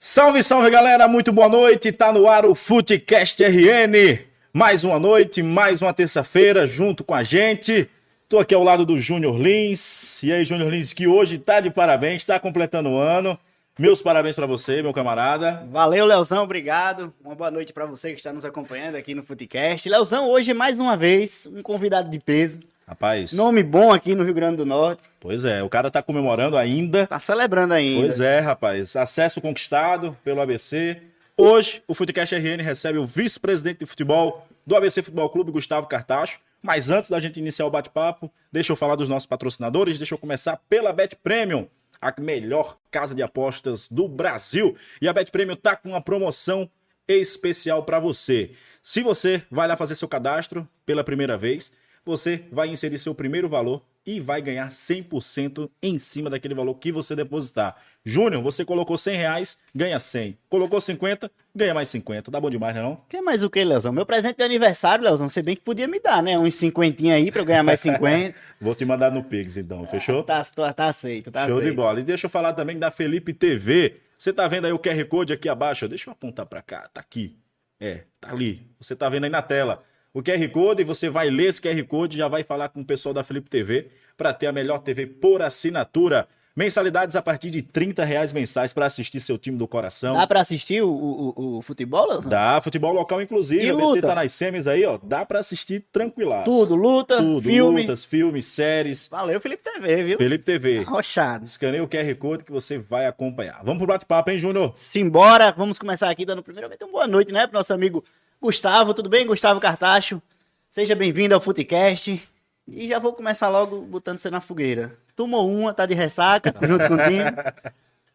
[0.00, 1.90] Salve, salve galera, muito boa noite.
[1.90, 4.20] Tá no ar o Futecast RN.
[4.52, 7.90] Mais uma noite, mais uma terça-feira junto com a gente.
[8.28, 10.22] Tô aqui ao lado do Júnior Lins.
[10.22, 13.36] E aí, Júnior Lins, que hoje tá de parabéns, tá completando o ano.
[13.76, 15.66] Meus parabéns para você, meu camarada.
[15.68, 17.12] Valeu, Leozão, obrigado.
[17.24, 19.88] Uma boa noite para você que está nos acompanhando aqui no Futecast.
[19.88, 22.60] Leozão, hoje mais uma vez um convidado de peso.
[22.88, 23.34] Rapaz.
[23.34, 25.02] Nome bom aqui no Rio Grande do Norte.
[25.20, 27.06] Pois é, o cara tá comemorando ainda.
[27.06, 28.06] Tá celebrando ainda.
[28.06, 28.96] Pois é, rapaz.
[28.96, 31.02] Acesso conquistado pelo ABC.
[31.36, 36.40] Hoje, o Futecast RN recebe o vice-presidente de futebol do ABC Futebol Clube, Gustavo Cartacho.
[36.62, 39.98] Mas antes da gente iniciar o bate-papo, deixa eu falar dos nossos patrocinadores.
[39.98, 41.66] Deixa eu começar pela Bet Premium,
[42.00, 44.74] a melhor casa de apostas do Brasil.
[45.02, 46.70] E a Bet Premium tá com uma promoção
[47.06, 48.52] especial para você.
[48.82, 51.70] Se você vai lá fazer seu cadastro pela primeira vez,
[52.08, 56.90] você vai inserir seu primeiro valor e vai ganhar 100% em cima daquele valor que
[56.90, 57.76] você depositar.
[58.02, 60.38] Júnior, você colocou 100 reais, ganha 100.
[60.48, 62.30] Colocou 50, ganha mais 50.
[62.30, 62.98] Tá bom demais, né não?
[63.10, 63.92] Quer mais o que, Leozão?
[63.92, 66.38] Meu presente de aniversário, Leozão, você bem que podia me dar, né?
[66.38, 68.34] Uns 50 aí pra eu ganhar mais 50.
[68.58, 70.22] Vou te mandar no Pix então, fechou?
[70.22, 71.70] Tá, tá, tá aceito, tá Show aceito.
[71.70, 72.00] de bola.
[72.00, 73.96] E deixa eu falar também da Felipe TV.
[74.16, 75.86] Você tá vendo aí o QR Code aqui abaixo?
[75.86, 76.88] Deixa eu apontar pra cá.
[76.92, 77.36] Tá aqui.
[77.78, 78.66] É, tá ali.
[78.80, 79.84] Você tá vendo aí na tela
[80.18, 82.80] o QR Code e você vai ler esse QR Code e já vai falar com
[82.80, 86.26] o pessoal da Felipe TV para ter a melhor TV por assinatura.
[86.56, 90.14] Mensalidades a partir de 30 reais mensais para assistir seu time do coração.
[90.16, 92.28] Dá pra assistir o, o, o- futebol, Leozão?
[92.28, 93.64] Dá, futebol local inclusive.
[93.64, 94.08] E a luta?
[94.08, 94.98] tá nas semis aí, ó.
[95.00, 96.46] Dá para assistir tranquilaço.
[96.46, 97.82] Tudo, luta, Tudo, filme.
[97.82, 99.06] lutas, filmes, séries.
[99.08, 100.18] Valeu, Felipe TV, viu?
[100.18, 100.78] Felipe TV.
[100.80, 101.44] Arrochado.
[101.44, 103.60] Escaneia o QR Code que você vai acompanhar.
[103.62, 104.72] Vamos pro bate-papo, hein, Júnior?
[104.74, 108.02] Simbora, vamos começar aqui dando primeiramente uma boa noite, né, pro nosso amigo
[108.40, 108.94] Gustavo.
[108.94, 110.22] Tudo bem, Gustavo Cartacho?
[110.70, 112.22] Seja bem-vindo ao Futecast.
[112.68, 114.96] E já vou começar logo botando você na fogueira.
[115.16, 117.24] Tomou uma, tá de ressaca, junto com o time.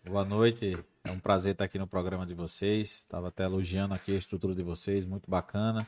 [0.05, 2.89] Boa noite, é um prazer estar aqui no programa de vocês.
[2.91, 5.85] Estava até elogiando aqui a estrutura de vocês, muito bacana.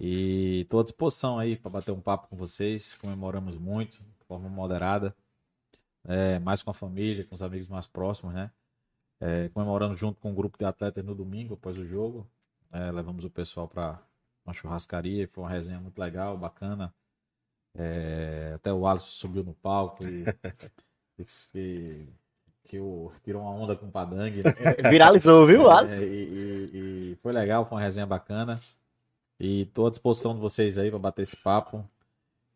[0.00, 2.94] E estou à disposição aí para bater um papo com vocês.
[2.94, 5.14] Comemoramos muito, de forma moderada,
[6.04, 8.50] é, mais com a família, com os amigos mais próximos, né?
[9.20, 12.26] É, comemorando junto com um grupo de atletas no domingo, após o jogo.
[12.72, 14.00] É, levamos o pessoal para
[14.46, 16.92] uma churrascaria, foi uma resenha muito legal, bacana.
[17.74, 20.24] É, até o Alisson subiu no palco e
[21.18, 22.06] disse que,
[22.64, 24.42] que o, tirou uma onda com o Padangue.
[24.42, 24.52] Né?
[24.90, 26.02] Viralizou, viu, É, Alisson?
[26.04, 28.60] e, e- e foi legal, foi uma resenha bacana.
[29.38, 31.84] E tô à disposição de vocês aí para bater esse papo.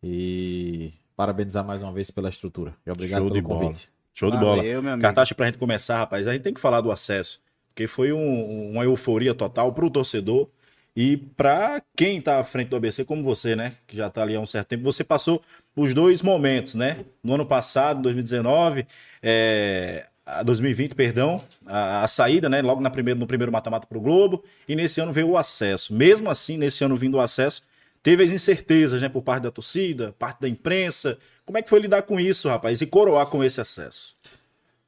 [0.03, 2.75] E parabenizar mais uma vez pela estrutura.
[2.87, 3.60] E obrigado Show pelo de bola.
[3.66, 3.91] convite.
[4.12, 4.56] Show de bola.
[4.62, 4.83] Valeu.
[5.00, 6.27] Cartaz pra gente começar, rapaz.
[6.27, 7.41] A gente tem que falar do acesso,
[7.76, 10.48] porque foi um- uma euforia total pro torcedor
[10.97, 13.75] e pra quem tá à frente do ABC, como você, né?
[13.87, 14.82] Que já tá ali há um certo tempo.
[14.84, 15.42] Você passou
[15.76, 17.04] os dois momentos, né?
[17.22, 18.86] No ano passado, 2019,
[19.22, 22.62] é, a 2020, perdão, a, a saída, né?
[22.62, 25.92] Logo na primeiro, no primeiro mata-mata pro Globo, e nesse ano veio o acesso.
[25.92, 27.62] Mesmo assim, nesse ano vindo o acesso,
[28.03, 29.10] teve as incertezas, né?
[29.10, 31.19] Por parte da torcida, parte da imprensa.
[31.44, 32.81] Como é que foi lidar com isso, rapaz?
[32.81, 34.16] E coroar com esse acesso?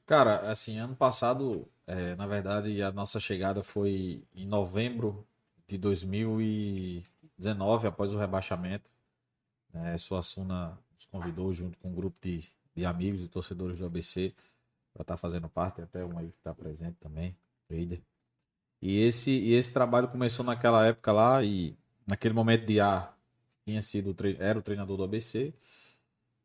[0.06, 5.26] Cara, assim, ano passado, é, na verdade, a nossa chegada foi em novembro
[5.66, 8.90] de 2019, após o rebaixamento.
[9.72, 12.44] É, Suassuna nos convidou junto com um grupo de,
[12.74, 14.34] de amigos e torcedores do ABC
[14.92, 17.34] para estar fazendo parte, até um aí que está presente também,
[17.70, 18.02] Eider.
[18.82, 21.74] E esse, e esse trabalho começou naquela época lá e
[22.06, 23.14] naquele momento de A
[23.64, 25.54] tinha sido, era o treinador do ABC.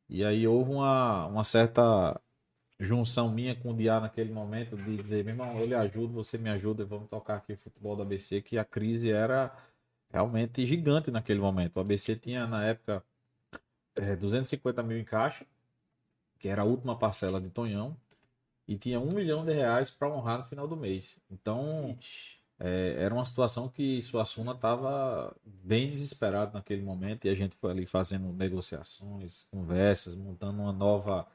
[0.07, 2.17] E aí houve uma, uma certa
[2.83, 6.37] junção minha com o Diá naquele momento de dizer, meu irmão, eu lhe ajudo, você
[6.37, 9.55] me ajuda, vamos tocar aqui o futebol do ABC, que a crise era
[10.11, 11.77] realmente gigante naquele momento.
[11.77, 13.03] O ABC tinha, na época,
[13.95, 15.45] eh, 250 mil em caixa,
[16.39, 17.97] que era a última parcela de Tonhão,
[18.67, 21.17] e tinha um milhão de reais para honrar no final do mês.
[21.31, 21.97] Então,
[22.59, 27.71] é, era uma situação que Suassuna estava bem desesperado naquele momento e a gente foi
[27.71, 31.27] ali fazendo negociações, conversas, montando uma nova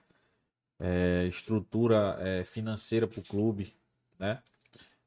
[0.81, 3.75] é, estrutura é, financeira para o clube,
[4.19, 4.39] né?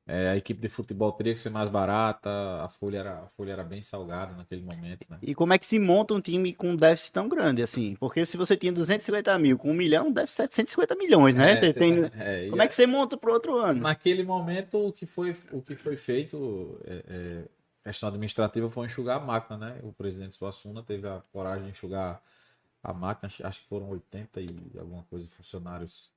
[0.07, 2.29] É, a equipe de futebol teria que ser mais barata,
[2.61, 5.19] a folha era, a folha era bem salgada naquele momento, né?
[5.21, 7.95] E como é que se monta um time com um déficit tão grande assim?
[7.99, 11.53] Porque se você tinha 250 mil com um milhão, deve 750 milhões, né?
[11.53, 12.09] É, você tem...
[12.19, 13.79] é, Como é que você monta pro outro ano?
[13.81, 17.43] Naquele momento, o que foi, o que foi feito, é, é,
[17.85, 19.79] questão administrativa, foi enxugar a máquina, né?
[19.83, 22.21] O presidente Suassuna teve a coragem de enxugar
[22.83, 24.49] a máquina, acho- que foram 80 e
[24.79, 26.11] alguma coisa funcionários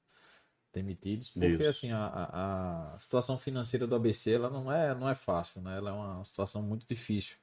[0.73, 1.69] demitidos, porque Isso.
[1.69, 5.77] assim, a, a- situação financeira do ABC, ela não é, não é fácil, né?
[5.77, 7.37] Ela é uma situação muito difícil.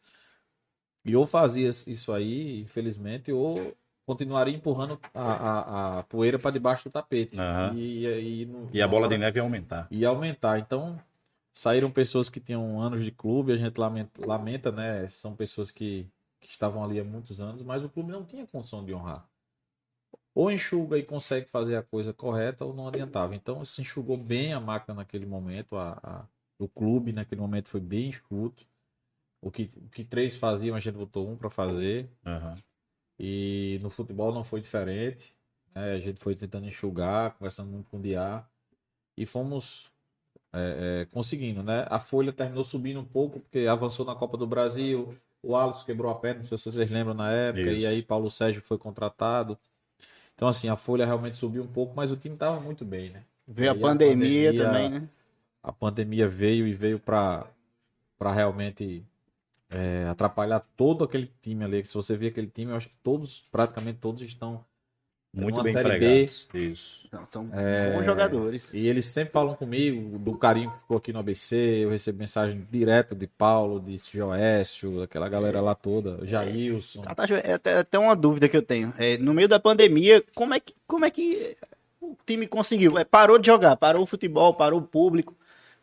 [1.04, 3.76] E ou fazia isso aí, infelizmente, ou
[4.06, 7.40] continuaria empurrando a, a, a poeira para debaixo do tapete.
[7.40, 7.74] Aham.
[7.76, 9.88] E, e, no- E a bola hora- de neve ia aumentar.
[9.90, 10.60] ia aumentar.
[10.60, 11.00] Então,
[11.54, 15.08] saíram pessoas que tinham anos de clube, a gente lamenta, lamenta né?
[15.08, 16.08] São pessoas que
[16.52, 19.28] estavam ali há muitos anos, mas o clube não tinha condição de honrar.
[20.34, 23.36] Ou enxuga e consegue fazer a coisa correta, ou não adiantava.
[23.36, 26.26] Então se enxugou bem a máquina naquele momento, a, a
[26.62, 28.68] o clube naquele momento foi bem enxuto.
[29.42, 32.08] O que, o que três faziam, a gente botou um para fazer.
[32.24, 32.56] Aham.
[33.20, 35.36] E no futebol não foi diferente.
[35.74, 35.94] né?
[35.94, 38.46] A gente foi tentando enxugar, conversando muito com o Diá.
[39.18, 39.92] E fomos
[40.54, 41.86] é, é, conseguindo, né?
[41.90, 45.18] A Folha terminou subindo um pouco, porque avançou na Copa do Brasil.
[45.44, 47.62] O Alisson quebrou a perna, não sei se vocês lembram na época.
[47.64, 47.82] Isso.
[47.82, 49.58] E aí Paulo Sérgio foi contratado.
[50.36, 53.24] Então, assim, a Folha realmente subiu um pouco, mas o time estava muito bem, né?
[53.48, 55.10] Veio a E a pandemia, pandemia- também, né?
[55.64, 57.48] a pandemia veio e veio para
[58.20, 59.06] realmente
[59.70, 61.84] é, atrapalhar todo aquele time ali.
[61.86, 64.64] Se você ver aquele time, eu acho que todos, praticamente todos estão.
[65.34, 66.48] Muito bem Série empregados.
[66.54, 67.08] Isso.
[67.10, 68.74] São, são É, bons jogadores.
[68.74, 71.56] E eles sempre falam comigo do carinho que ficou aqui no ABC.
[71.56, 77.02] Eu recebo mensagem direto de Paulo, de Joécio, aquela galera lá toda, Jailson.
[77.02, 78.94] Catacho, é até, até uma dúvida que eu tenho.
[78.98, 81.56] É, no meio da pandemia, como é que, como é que
[82.02, 82.98] o time conseguiu?
[82.98, 85.34] É, parou de jogar, parou o futebol, parou o público.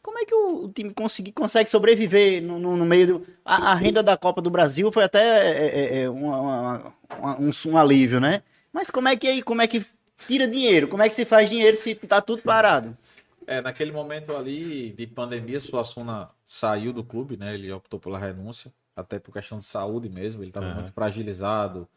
[0.02, 3.26] Como é que o, o time consegui, consegue sobreviver no, no- no meio do.
[3.44, 7.40] A, a renda da Copa do Brasil foi até é, é, é, uma- uma- uma-
[7.40, 8.42] um, um alívio, né?
[8.78, 9.84] Mas como é que aí, como é que
[10.28, 10.86] tira dinheiro?
[10.86, 12.96] Como é que se faz dinheiro se tá tudo parado?
[13.44, 17.54] É, naquele momento ali de pandemia, Suassuna saiu do clube, né?
[17.54, 20.44] Ele optou pela renúncia, até por questão de saúde mesmo.
[20.44, 20.76] Ele estava Aham.
[20.76, 21.88] muito fragilizado,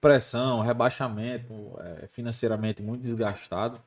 [0.00, 3.80] pressão, rebaixamento, é, financeiramente muito desgastado.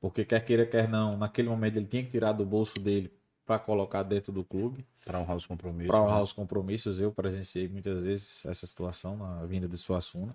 [0.00, 3.12] Porque quer queira, quer não, naquele momento ele tinha que tirar do bolso dele
[3.44, 5.88] para colocar dentro do clube, Para honrar os compromissos.
[5.88, 6.22] para honrar né?
[6.22, 6.98] os compromissos.
[6.98, 10.34] Eu presenciei muitas vezes essa situação na vinda de Suassuna.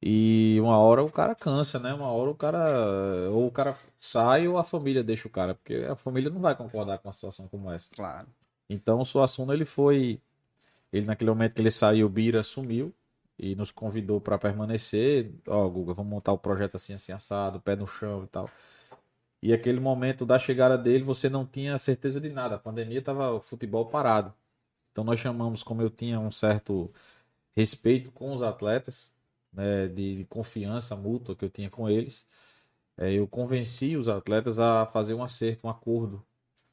[0.00, 1.92] E uma hora o cara cansa, né?
[1.92, 3.30] Uma hora o cara.
[3.32, 6.54] Ou o cara sai ou a família deixa o cara, porque a família não vai
[6.54, 7.88] concordar com uma situação como essa.
[7.94, 8.28] Claro.
[8.68, 10.20] Então o Suassuna ele foi.
[10.92, 12.94] Ele naquele momento que ele saiu, o Bira sumiu
[13.38, 15.32] e nos convidou para permanecer.
[15.46, 18.48] Ó, Guga, vamos montar o projeto assim, assim, assado, pé no chão e tal.
[19.42, 22.56] E aquele momento da chegada dele, você não tinha certeza de nada.
[22.56, 24.34] A pandemia tava o futebol parado.
[24.92, 26.90] Então nós chamamos, como eu tinha um certo
[27.56, 29.12] respeito com os atletas,
[29.58, 32.24] né, de, de confiança mútua que eu tinha com eles,
[32.96, 36.24] eh, eu convenci os atletas a fazer um acerto, um acordo,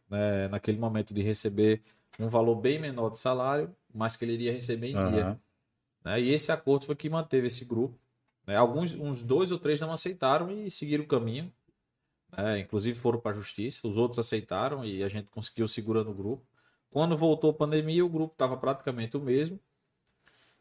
[0.08, 1.82] né, naquele momento de receber
[2.20, 5.26] um valor bem menor de salário, mas que ele iria receber em dia.
[5.26, 5.40] Aham.
[6.04, 6.22] né?
[6.22, 7.98] E esse acordo foi que manteve esse grupo.
[8.46, 8.56] né?
[8.56, 11.52] Alguns, uns dois ou três não aceitaram e seguiram o caminho.
[12.38, 12.60] né?
[12.60, 13.88] Inclusive foram para a justiça.
[13.88, 16.46] Os outros aceitaram e a gente conseguiu segurando o grupo.
[16.92, 19.60] Quando voltou a pandemia, o grupo estava praticamente o mesmo.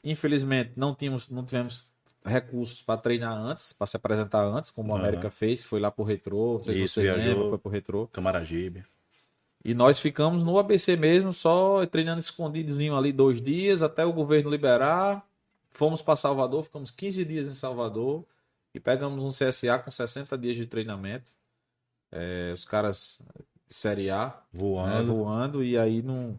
[0.02, 1.93] Infelizmente, não, tínhamos, não tivemos
[2.24, 5.02] recursos para treinar antes, para se apresentar antes, como Aham.
[5.02, 7.32] América fez, foi lá pro Retrô, não sei Isso, se vocês viajou.
[7.32, 8.06] lembram, foi pro Retrô.
[8.08, 8.84] Camaragibe.
[9.64, 14.50] E nós ficamos no ABC mesmo, só treinando escondidozinho ali dois dias, até o governo
[14.50, 15.26] liberar.
[15.70, 18.24] Fomos para Salvador, ficamos 15 dias em Salvador
[18.74, 21.32] e pegamos um CSA com 60 dias de treinamento.
[22.12, 23.20] É, os caras
[23.66, 25.14] de Série A né, Voando.
[25.14, 26.38] voando, e aí não,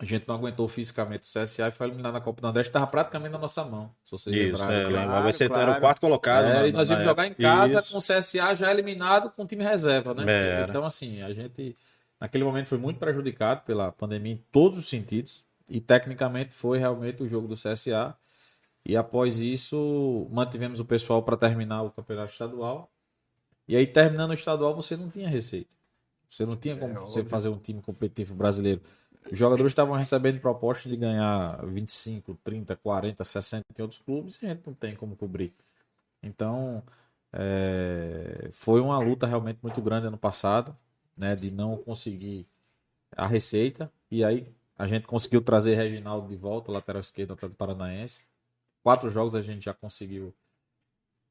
[0.00, 2.86] a gente não aguentou fisicamente o CSA e foi eliminado na Copa do Nordeste, estava
[2.86, 4.76] praticamente na nossa mão, se vocês Isso, lembrarem.
[4.76, 5.02] é, lembra.
[5.04, 5.72] Claro, o ABC era claro.
[5.72, 6.44] o quarto colocado.
[6.44, 7.92] é, na- e nós íamos jogar em casa Isso.
[7.92, 10.24] com o CSA já eliminado com o time reserva, né?
[10.26, 10.68] É, era.
[10.68, 11.76] Então, assim, a gente
[12.20, 15.44] naquele momento foi muito prejudicado pela pandemia em todos os sentidos.
[15.68, 18.16] E tecnicamente foi realmente o jogo do CSA.
[18.84, 22.90] E após isso, mantivemos o pessoal para terminar o campeonato estadual.
[23.68, 25.70] E aí, terminando o estadual, você não tinha receita.
[26.28, 28.80] Você não tinha como você fazer um time competitivo brasileiro.
[29.30, 34.46] Os jogadores estavam recebendo propostas de ganhar 25, 30, 40, 60 em outros clubes e
[34.46, 35.52] a gente não tem como cobrir.
[36.22, 36.82] Então,
[37.32, 40.76] é, foi uma luta realmente muito grande ano passado,
[41.16, 42.46] né, de não conseguir
[43.16, 43.90] a receita.
[44.10, 48.24] E aí a gente conseguiu trazer Reginaldo de volta, lateral esquerdo do Atlético Paranaense.
[48.82, 50.34] Quatro jogos a gente já conseguiu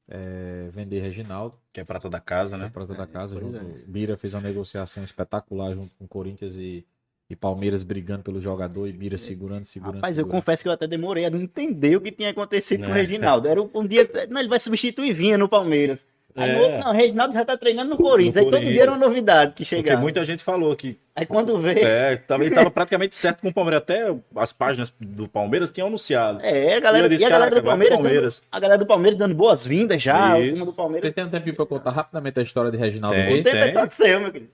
[0.08, 2.64] é, vender Reginaldo Que é prata da casa, né?
[2.64, 2.70] né?
[2.70, 3.38] Prata da casa.
[3.38, 3.84] pois Junto, é.
[3.86, 6.86] Bira fez uma negociação espetacular junto com Corinthians e,
[7.30, 9.94] e Palmeiras brigando pelo jogador e Bira segurando, segurando.
[9.96, 10.42] Rapaz, eu segurando.
[10.42, 13.00] confesso que eu até demorei a não entender o que tinha acontecido com o É.
[13.00, 13.46] Reginaldo.
[13.48, 14.08] Era um, um dia.
[14.28, 16.04] Não, ele vai substituir Vinha no Palmeiras.
[16.36, 16.62] Aí no É.
[16.62, 18.36] outro, não, o Reginaldo já tá treinando no Corinthians.
[18.36, 20.00] No aí todo dia era uma novidade que Porque chegava.
[20.00, 21.80] muita gente falou que Aí quando vê.
[21.80, 23.82] é, tava, ele tava praticamente certo com o Palmeiras.
[23.82, 26.38] Até as páginas do Palmeiras tinham anunciado.
[26.40, 28.48] É, a galera, E eu disse, e a galera do "Caraca, vai Palmeiras, Palmeiras." dando-
[28.52, 30.50] a galera do Palmeiras dando boas-vindas já, Isso.
[30.54, 31.02] turma do Palmeiras.
[31.02, 33.40] Vocês têm um tempinho pra eu contar rapidamente a história de Reginaldo Tem.
[33.40, 33.74] O tempo é tem.
[33.74, 34.50] todo seu, meu querido.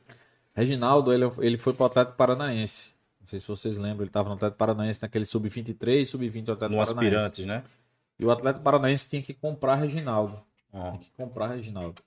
[0.56, 2.94] Reginaldo, ele, ele foi pro Atlético Paranaense.
[3.20, 6.80] Não sei se vocês lembram, ele estava no Atlético Paranaense naquele sub-23, sub-20 do Atlético
[6.80, 6.92] No Paranaense.
[6.92, 7.62] aspirantes, né?
[8.18, 10.42] E o Atlético Paranaense tinha que comprar Reginaldo.
[10.72, 12.00] Ó, Tem que comprar Reginaldo.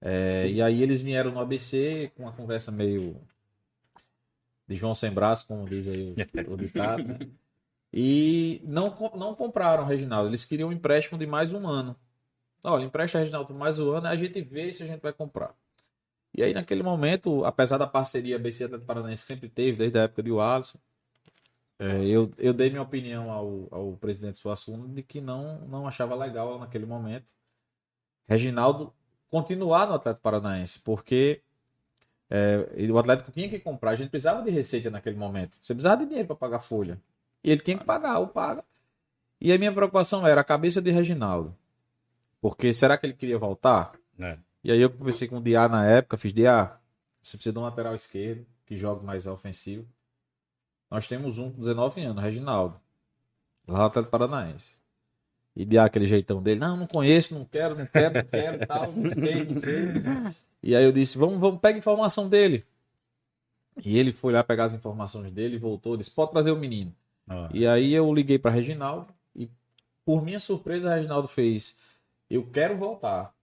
[0.00, 3.16] É, e aí eles vieram no ABC com uma conversa meio
[4.68, 6.14] de João sem braço, como diz aí
[6.48, 7.02] o, o ditado.
[7.02, 7.18] Né?
[7.92, 10.28] E não, não compraram o Reginaldo.
[10.28, 11.96] Eles queriam um empréstimo de mais um ano.
[12.62, 15.52] Olha, empresta Reginaldo por mais um ano, a gente vê se a gente vai comprar.
[16.34, 20.02] E aí, naquele momento, apesar da parceria BC Atlético Paranaense que sempre teve, desde a
[20.02, 20.78] época de Wallace,
[21.78, 26.14] é, eu, eu dei minha opinião ao, ao presidente Suassuna de que não, não achava
[26.14, 27.32] legal naquele momento
[28.26, 28.92] Reginaldo
[29.28, 31.42] continuar no Atlético Paranaense, porque
[32.30, 35.58] é, o Atlético tinha que comprar, a gente precisava de receita naquele momento.
[35.60, 37.00] Você precisava de dinheiro para pagar folha.
[37.42, 38.64] E ele tinha que pagar, ou paga.
[39.40, 41.56] E a minha preocupação era a cabeça de Reginaldo.
[42.40, 43.92] Porque será que ele queria voltar?
[44.18, 44.38] É.
[44.64, 46.78] E aí eu conversei com o Diá na época, fiz Diá,
[47.22, 49.86] você precisa de um lateral esquerdo que jogue mais ofensivo.
[50.90, 52.80] Nós temos um com 19 anos, Reginaldo,
[53.66, 54.80] lá no Atlético Paranaense.
[55.54, 58.92] E Diá, aquele jeitão dele, não, não conheço, não quero, não quero, não quero, tal,
[58.92, 60.34] não sei, não sei.
[60.62, 62.64] E aí eu disse, vamos, vamos, pega informação dele.
[63.84, 66.94] E ele foi lá pegar as informações dele voltou, disse, pode trazer o menino.
[67.26, 67.48] Ah.
[67.52, 69.50] E aí eu liguei para Reginaldo e,
[70.04, 71.76] por minha surpresa, Reginaldo fez,
[72.30, 73.34] eu quero voltar.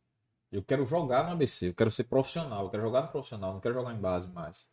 [0.51, 3.59] Eu quero jogar no ABC, eu quero ser profissional, eu quero jogar no profissional, não
[3.59, 4.67] quero jogar em base mais.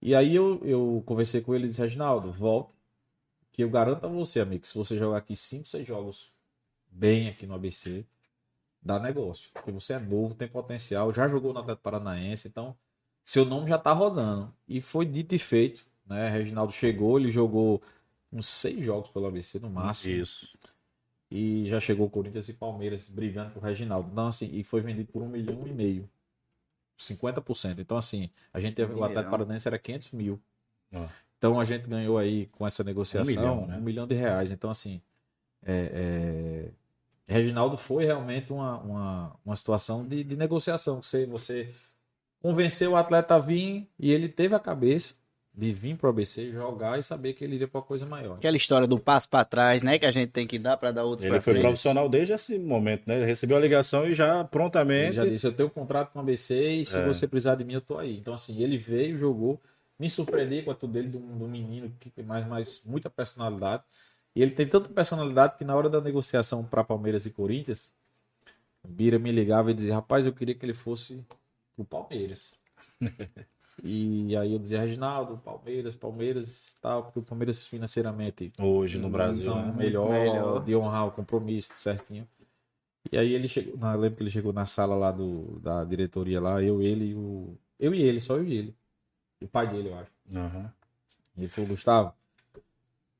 [0.00, 2.74] E aí eu, eu conversei com ele e disse, Reginaldo, volta,
[3.50, 6.30] que eu garanto a você, amigo, que se você jogar aqui 5, 6 jogos
[6.86, 8.04] bem aqui no ABC,
[8.82, 9.50] dá negócio.
[9.54, 12.76] Porque você é novo, tem potencial, já jogou no Atlético Paranaense, então
[13.24, 14.54] seu nome já tá rodando.
[14.68, 16.28] E foi dito e feito, né?
[16.28, 17.82] Reginaldo chegou, ele jogou
[18.30, 20.14] uns seis jogos pelo ABC no máximo.
[20.14, 20.58] Isso
[21.36, 24.08] e já chegou Corinthians e Palmeiras brigando por Reginaldo.
[24.10, 26.08] Então, assim, e foi vendido por um milhão e meio.
[26.98, 27.78] 50%.
[27.78, 30.40] Então, assim, a gente teve, o Atlético Paranaense era 500 mil.
[30.94, 31.08] Ah.
[31.36, 33.76] Então, a gente ganhou aí com essa negociação um milhão, né?
[33.76, 34.50] um milhão de reais.
[34.50, 35.02] Então, assim,
[35.62, 36.70] é,
[37.28, 37.34] é...
[37.34, 41.02] Reginaldo foi realmente uma, uma, uma situação de, de negociação.
[41.02, 41.70] Você, você
[42.40, 45.16] convenceu o atleta a vir e ele teve a cabeça
[45.56, 48.36] de vir pro ABC jogar e saber que ele iria para coisa maior.
[48.36, 51.04] Aquela história do passo para trás, né, que a gente tem que dar para dar
[51.04, 51.62] outro Ele foi frente.
[51.62, 53.16] profissional desde esse momento, né?
[53.16, 55.06] Ele recebeu a ligação e já prontamente.
[55.06, 57.04] Ele já disse: "Eu tenho um contrato com o ABC e se é.
[57.06, 58.18] você precisar de mim, eu tô aí".
[58.18, 59.58] Então assim, ele veio, jogou,
[59.98, 63.82] me surpreendi com a tudo dele do, do menino que tem mais mais muita personalidade.
[64.34, 67.90] E ele tem tanta personalidade que na hora da negociação para Palmeiras e Corinthians,
[68.86, 71.18] Bira me ligava e dizia: "Rapaz, eu queria que ele fosse
[71.78, 72.52] o Palmeiras".
[73.82, 78.52] E aí eu dizia, Reginaldo, Palmeiras, Palmeiras tal, porque o Palmeiras financeiramente.
[78.58, 79.52] Hoje no Brasil.
[79.52, 82.26] É melhor, melhor, de honrar o compromisso certinho.
[83.12, 85.84] E aí ele chegou, não, eu lembro que ele chegou na sala lá do, da
[85.84, 87.56] diretoria lá, eu, ele e o.
[87.78, 88.74] Eu e ele, só eu e ele.
[89.40, 90.10] O pai dele, eu acho.
[90.30, 90.70] Uhum.
[91.36, 92.14] E ele falou, Gustavo,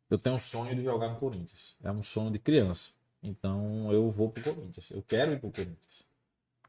[0.08, 1.76] eu tenho um sonho de jogar no Corinthians.
[1.84, 2.92] É um sonho de criança.
[3.22, 4.90] Então eu vou pro Corinthians.
[4.90, 6.06] Eu quero ir pro Corinthians.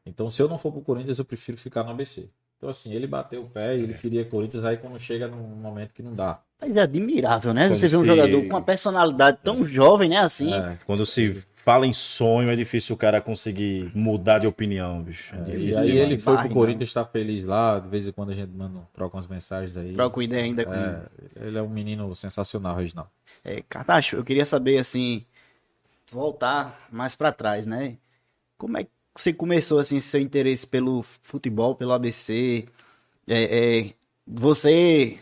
[0.08, 2.30] Então, se eu não for pro Corinthians, eu prefiro ficar no ABC.
[2.58, 5.94] Então, assim, ele bateu o pé e ele queria Corinthians aí quando chega num momento
[5.94, 6.40] que não dá.
[6.60, 7.68] Mas é admirável, né?
[7.68, 8.06] Você vê um se...
[8.08, 10.18] jogador com uma personalidade tão jovem, né?
[10.18, 10.52] Assim.
[10.52, 15.36] É, quando se fala em sonho, é difícil o cara conseguir mudar de opinião, bicho.
[15.46, 17.78] É, e aí ele foi pro Corinthians, está feliz lá.
[17.78, 19.92] De vez em quando a gente manda, troca umas mensagens aí.
[19.92, 21.02] Troca ideia ainda com é,
[21.36, 21.58] ele.
[21.58, 23.10] é um menino sensacional, Reginaldo.
[23.44, 25.24] É, Cartacho, eu queria saber, assim,
[26.10, 27.98] voltar mais para trás, né?
[28.56, 32.66] Como é que você começou assim seu interesse pelo futebol, pelo ABC?
[33.26, 33.90] É, é,
[34.26, 35.18] você,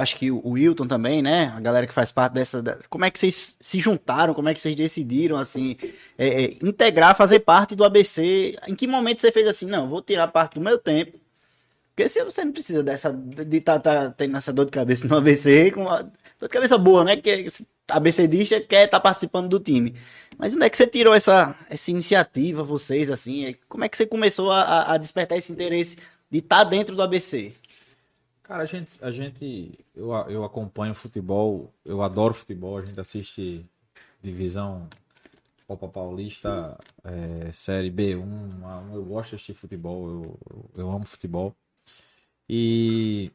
[0.00, 1.52] acho que o Wilton também, né?
[1.56, 2.62] A galera que faz parte dessa.
[2.88, 4.34] Como é que vocês se juntaram?
[4.34, 5.76] Como é que vocês decidiram assim
[6.18, 8.56] é, é integrar, fazer parte do ABC?
[8.68, 9.66] Em que momento você fez assim?
[9.66, 11.18] Não, vou tirar parte do meu tempo.
[11.94, 15.06] Porque se você não precisa dessa de estar tá, tá, tendo essa dor de cabeça
[15.06, 17.16] no ABC, com uma dor de cabeça boa, né?
[17.90, 19.94] ABCdista quer estar tá participando do time.
[20.38, 23.54] Mas onde é que você tirou essa, essa iniciativa, vocês, assim?
[23.68, 25.96] Como é que você começou a, a despertar esse interesse
[26.30, 27.52] de estar tá dentro do ABC?
[28.42, 33.64] Cara, a gente, a gente eu, eu acompanho futebol, eu adoro futebol, a gente assiste
[34.22, 34.88] divisão
[35.66, 38.24] Copa Paulista, é, Série B1,
[38.92, 40.38] eu gosto de assistir futebol, eu,
[40.74, 41.54] eu amo futebol.
[42.48, 43.30] E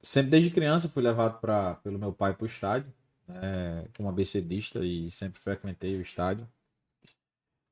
[0.00, 2.92] sempre desde criança fui levado pra, pelo meu pai para o estádio
[3.40, 6.48] é, como ABCdista e sempre frequentei o estádio.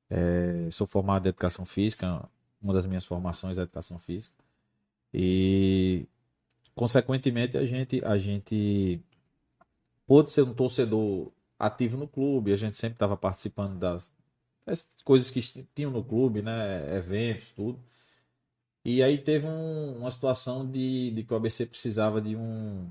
[0.09, 2.27] É, sou formado em Educação Física,
[2.61, 4.35] uma das minhas formações é Educação Física.
[5.13, 6.05] E,
[6.75, 9.01] consequentemente, a gente, a gente
[10.05, 14.11] pôde ser um torcedor ativo no clube, a gente sempre estava participando das,
[14.65, 15.41] das, coisas que
[15.75, 17.79] tinham no clube, né, eventos, tudo.
[18.83, 22.89] E aí teve um, uma situação de, de que o ABC precisava de um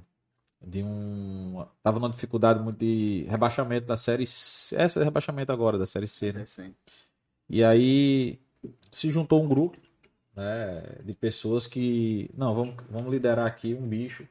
[0.65, 1.65] de um.
[1.83, 4.77] Tava numa dificuldade muito de rebaixamento da série C.
[4.77, 6.47] Essa é rebaixamento agora, da série C, né?
[6.47, 6.75] Sim.
[7.49, 8.39] E aí
[8.91, 9.79] se juntou um grupo
[10.37, 12.31] né, de pessoas que.
[12.37, 14.27] Não, vamos, vamos liderar aqui um bicho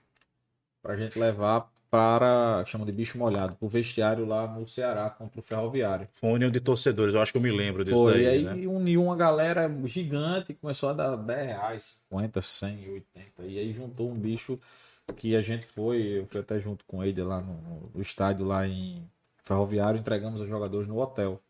[0.82, 5.44] pra gente levar para, chama de bicho molhado, pro vestiário lá no Ceará contra o
[5.44, 6.08] Ferroviário.
[6.14, 8.28] Foi uma união de torcedores, eu acho que eu me lembro disso Foi, daí, e
[8.28, 8.68] aí né?
[8.68, 13.44] uniu uma galera gigante, começou a dar 10 reais, 50, 100, 80.
[13.46, 14.60] E aí juntou um bicho
[15.16, 18.68] que a gente foi, eu fui até junto com ele lá no, no estádio lá
[18.68, 19.04] em
[19.44, 21.42] Ferroviário, entregamos aos jogadores no hotel.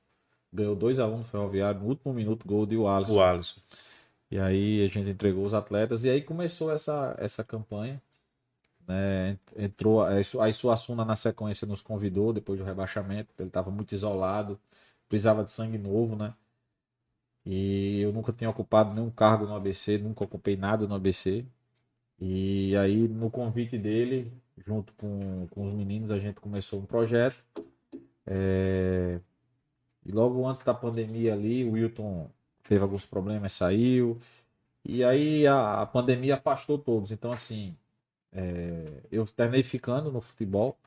[0.51, 3.11] Ganhou 2x1 no Ferroviário, no último minuto, gol de Wallace.
[3.11, 3.59] O Alisson.
[4.31, 8.01] E aí a gente entregou os atletas e aí começou essa, essa campanha.
[8.89, 9.39] Né?
[9.57, 13.93] Entrou aí Su- aí Suassuna na sequência nos convidou depois do rebaixamento, ele estava muito
[13.95, 14.59] isolado,
[15.09, 16.33] precisava de sangue novo, né?
[17.45, 21.45] E eu nunca tinha ocupado nenhum cargo no ABC, nunca ocupei nada no ABC.
[22.19, 27.43] E aí no convite dele, junto com, com os meninos, a gente começou um projeto.
[28.25, 29.19] É,
[30.05, 32.29] E logo antes da pandemia ali, o Wilton
[32.67, 34.19] teve alguns problemas, saiu.
[34.85, 37.11] E aí a, a pandemia afastou todos.
[37.11, 37.75] Então, assim,
[38.31, 40.77] é, eu terminei ficando no futebol,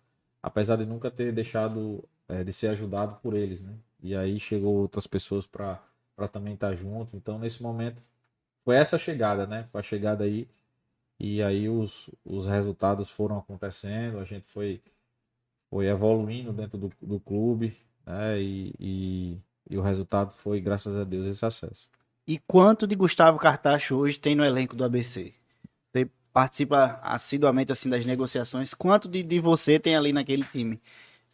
[0.42, 3.74] apesar de nunca ter deixado é, de ser ajudado por eles, né?
[4.02, 5.80] E aí chegou outras pessoas para
[6.32, 7.16] também estar junto.
[7.16, 8.02] Então, nesse momento,
[8.64, 9.68] foi essa chegada, né?
[9.70, 10.48] Foi a chegada aí.
[11.18, 14.82] E aí os, os resultados foram acontecendo, a gente foi,
[15.70, 18.40] foi evoluindo dentro do, do clube, né?
[18.40, 19.38] E, e,
[19.70, 21.88] e o resultado foi, graças a Deus, esse acesso.
[22.26, 25.34] E quanto de Gustavo Cartacho hoje tem no elenco do ABC?
[26.32, 28.74] Participa assiduamente assim das negociações.
[28.74, 30.80] Quanto de, de você tem ali naquele time?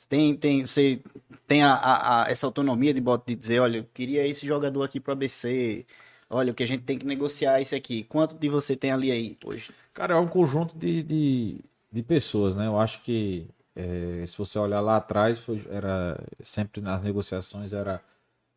[0.09, 1.01] Tem, tem, você
[1.47, 5.01] tem a, a- a- essa autonomia de, de dizer, olha, eu queria esse jogador aqui
[5.01, 5.87] pro ABC.
[6.31, 8.05] Olha, o que a gente tem que negociar é esse aqui.
[8.05, 9.71] Quanto de você tem ali aí hoje?
[9.95, 12.67] Cara, é um conjunto de, de, de pessoas, né?
[12.67, 18.03] Eu acho que é, se você olhar lá atrás, foi, era sempre nas negociações era,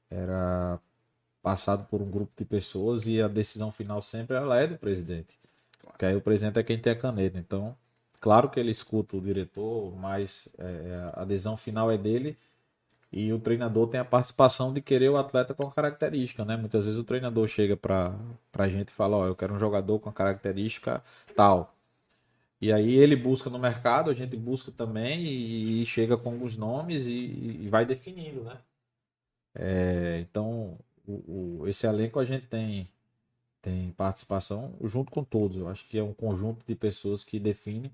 [0.09, 0.79] era
[1.43, 5.39] passado por um grupo de pessoas e a decisão final sempre ela é do presidente.
[6.01, 7.37] Porque aí o presidente é quem tem a caneta.
[7.37, 7.77] Então,
[8.19, 12.35] claro que ele escuta o diretor, mas é, a adesão final é dele
[13.11, 16.57] e o treinador tem a participação de querer o atleta com característica, né?
[16.57, 18.15] Muitas vezes o treinador chega para
[18.57, 21.03] a gente e fala, ó, eu quero um jogador com característica
[21.35, 21.75] tal.
[22.61, 26.57] E aí ele busca no mercado, a gente busca também e, e chega com alguns
[26.57, 28.57] nomes e, e vai definindo, né?
[29.83, 32.87] É, então, o, o- esse elenco a gente tem,
[33.61, 35.57] tem participação junto com todos.
[35.57, 37.91] Eu acho que é um conjunto de pessoas que define.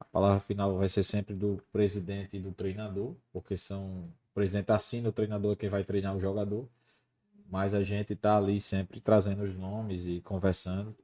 [0.00, 3.84] A palavra final vai ser sempre do presidente e do treinador, porque são
[4.30, 6.68] o presidente assina, o treinador é quem vai treinar o jogador.
[7.50, 10.94] Mas a gente está ali sempre trazendo os nomes e conversando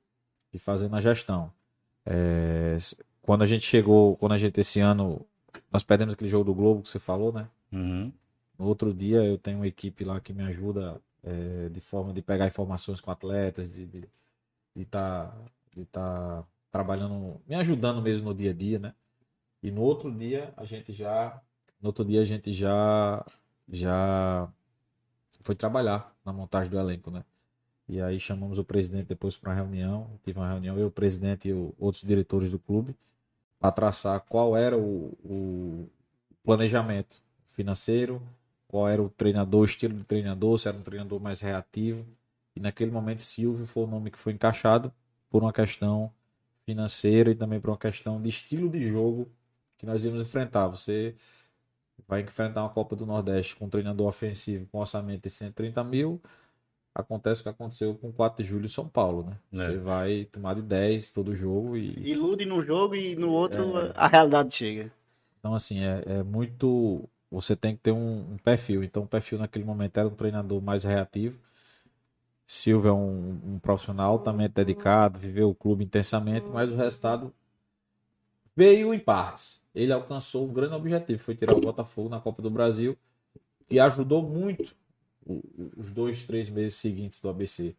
[0.53, 1.51] e fazendo a gestão.
[2.05, 2.77] É,
[3.23, 5.25] quando a gente chegou, quando a gente esse ano,
[5.71, 7.49] nós perdemos aquele jogo do Globo que você falou, né?
[7.73, 8.13] Uhum.
[8.59, 12.23] No outro dia eu tenho uma equipe lá que me ajuda é, de forma de
[12.23, 14.09] pegar informações com atletas, de estar
[14.77, 15.37] de, tá,
[15.75, 18.95] de tá trabalhando, me ajudando mesmo no dia a dia, né?
[19.63, 21.41] E no outro dia a gente já,
[21.81, 23.25] no outro dia a gente já,
[23.69, 24.51] já
[25.41, 27.25] foi trabalhar na montagem do elenco, né?
[27.89, 31.49] E aí chamamos o presidente depois para uma reunião, tive uma reunião eu, o presidente
[31.49, 32.97] e o- outros diretores do clube
[33.61, 35.89] para traçar qual era o, o
[36.45, 38.23] planejamento financeiro,
[38.73, 42.07] qual era o treinador, o estilo de treinador, se era um treinador mais reativo.
[42.57, 44.91] E naquele momento Silvio foi o nome que foi encaixado
[45.29, 46.11] por uma questão
[46.65, 49.31] financeira e também por uma questão de estilo de jogo
[49.77, 50.69] que nós íamos enfrentar.
[50.69, 51.15] Você
[52.09, 56.19] vai enfrentar uma Copa do Nordeste com um treinador ofensivo com orçamento de 130 mil.
[56.95, 59.65] Acontece o que aconteceu com o 4 de julho em São Paulo, né?
[59.65, 59.67] É.
[59.67, 63.93] Você vai tomar de 10 todo jogo e Ilude num jogo e no outro É.
[63.95, 64.91] a realidade chega.
[65.39, 67.07] Então, assim, é, é muito.
[67.33, 68.85] Você tem que ter um, um perfil.
[68.85, 71.39] Então, o perfil naquele momento era um treinador mais reativo.
[72.47, 77.33] Silvio é um, um profissional altamente dedicado, viveu o clube intensamente, mas o resultado
[78.55, 79.63] veio em partes.
[79.75, 82.99] Ele alcançou um grande objetivo, foi tirar o Botafogo na Copa do Brasil,
[83.67, 84.75] que ajudou muito
[85.75, 87.75] os dois, três meses seguintes do ABC.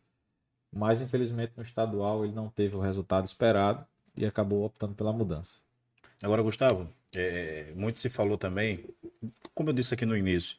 [0.71, 3.85] Mas, infelizmente, no estadual ele não teve o resultado esperado
[4.17, 5.59] e acabou optando pela mudança.
[6.23, 8.85] Agora, Gustavo, é, muito se falou também,
[9.53, 10.57] como eu disse aqui no início,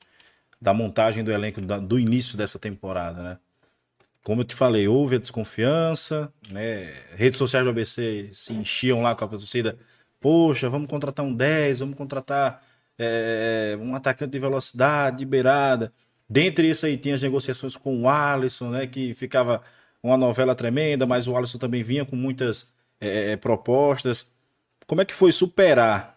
[0.61, 3.39] da montagem do elenco da- do início dessa temporada, né?
[4.23, 6.93] Como eu te falei, houve a desconfiança, né?
[7.15, 9.79] Redes sociais do ABC se enchiam lá com a torcida.
[10.21, 12.63] Poxa, vamos contratar um 10, vamos contratar
[12.99, 15.93] é, um atacante de velocidade, de beirada.
[16.29, 18.87] Dentre isso aí tinha as negociações com o Alisson, né?
[18.87, 19.63] Que ficava
[20.03, 22.69] uma novela tremenda, mas o Alisson também vinha com muitas
[23.01, 24.27] é, propostas.
[24.87, 26.14] Como é que foi superar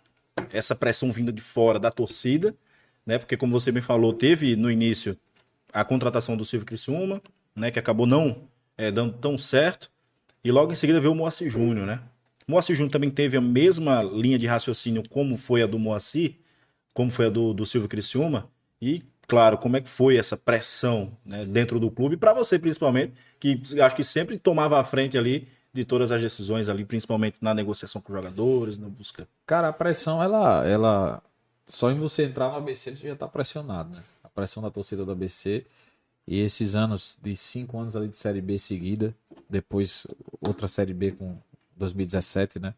[0.52, 2.56] essa pressão vinda de fora da torcida,
[3.06, 3.18] né?
[3.18, 5.18] Porque como você bem falou, teve no início
[5.74, 7.22] a contratação do Silvio Criciúma,
[7.56, 7.72] né?
[7.72, 8.48] Que acabou não
[8.78, 9.92] é, dando tão certo.
[10.44, 12.02] E logo em seguida veio o Moacir Júnior, né?
[12.48, 16.36] Moacir Júnior também teve a mesma linha de raciocínio como foi a do Moacir,
[16.94, 18.50] como foi a do, do Silvio Criciúma,
[18.82, 23.14] e, claro, como é que foi essa pressão né, dentro do clube, para você principalmente,
[23.40, 25.48] que acho que sempre tomava a frente ali
[25.78, 29.28] de todas as decisões ali, principalmente na negociação com os jogadores, na busca.
[29.46, 31.22] Cara, a pressão, ela, ela.
[31.68, 34.02] Só em você entrar no ABC você já tá pressionado, né?
[34.24, 35.66] A pressão da torcida do ABC.
[36.28, 39.16] E esses anos, de cinco anos ali de Série B seguida,
[39.50, 40.08] depois
[40.42, 41.38] outra Série B com
[41.78, 42.74] 2017, né?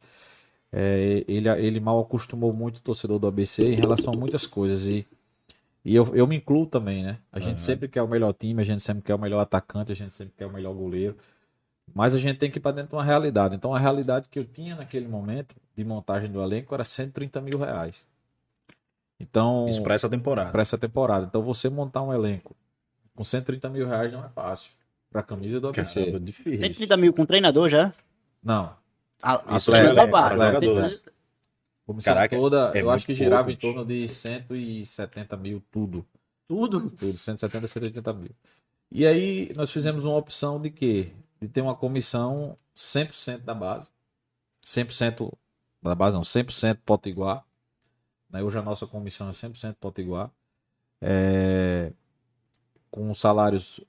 [0.72, 4.86] É, ele, ele mal acostumou muito o torcedor do ABC em relação a muitas coisas.
[4.86, 5.08] E,
[5.86, 7.18] e eu, eu me incluo também, né?
[7.32, 7.64] A gente uhum.
[7.64, 10.34] sempre quer o melhor time, a gente sempre quer o melhor atacante, a gente sempre
[10.38, 11.16] quer o melhor goleiro.
[11.94, 13.56] Mas a gente tem que ir para dentro de uma realidade.
[13.56, 17.58] Então a realidade que eu tinha naquele momento de montagem do elenco era 130 mil
[17.58, 18.06] reais.
[19.20, 19.68] Então.
[19.68, 20.52] Isso para essa temporada.
[20.52, 21.26] Para essa temporada.
[21.26, 22.56] Então você montar um elenco
[23.16, 24.72] com 130 mil reais não é fácil.
[25.12, 26.00] Para a camisa do ABC.
[26.00, 26.60] Caramba, difícil.
[26.60, 27.94] 130 mil com treinador já?
[28.42, 28.74] Não.
[29.22, 31.02] Ah, Isso é, é, jogador.
[31.86, 36.06] Comissão Caraca, toda, é eu acho que girava pouco, em torno de 170 mil, tudo.
[36.48, 36.92] Tudo?
[36.92, 38.30] Tudo, 170, 180 mil.
[38.92, 41.12] E aí nós fizemos uma opção de quê?
[41.42, 43.92] De ter uma comissão 100% da base.
[44.66, 45.32] 100%
[45.82, 47.46] da base, não, 100% potiguar.
[48.30, 48.44] Né?
[48.44, 50.30] Hoje a nossa comissão é 100% potiguar.
[51.02, 51.94] É,
[52.92, 53.80] com salários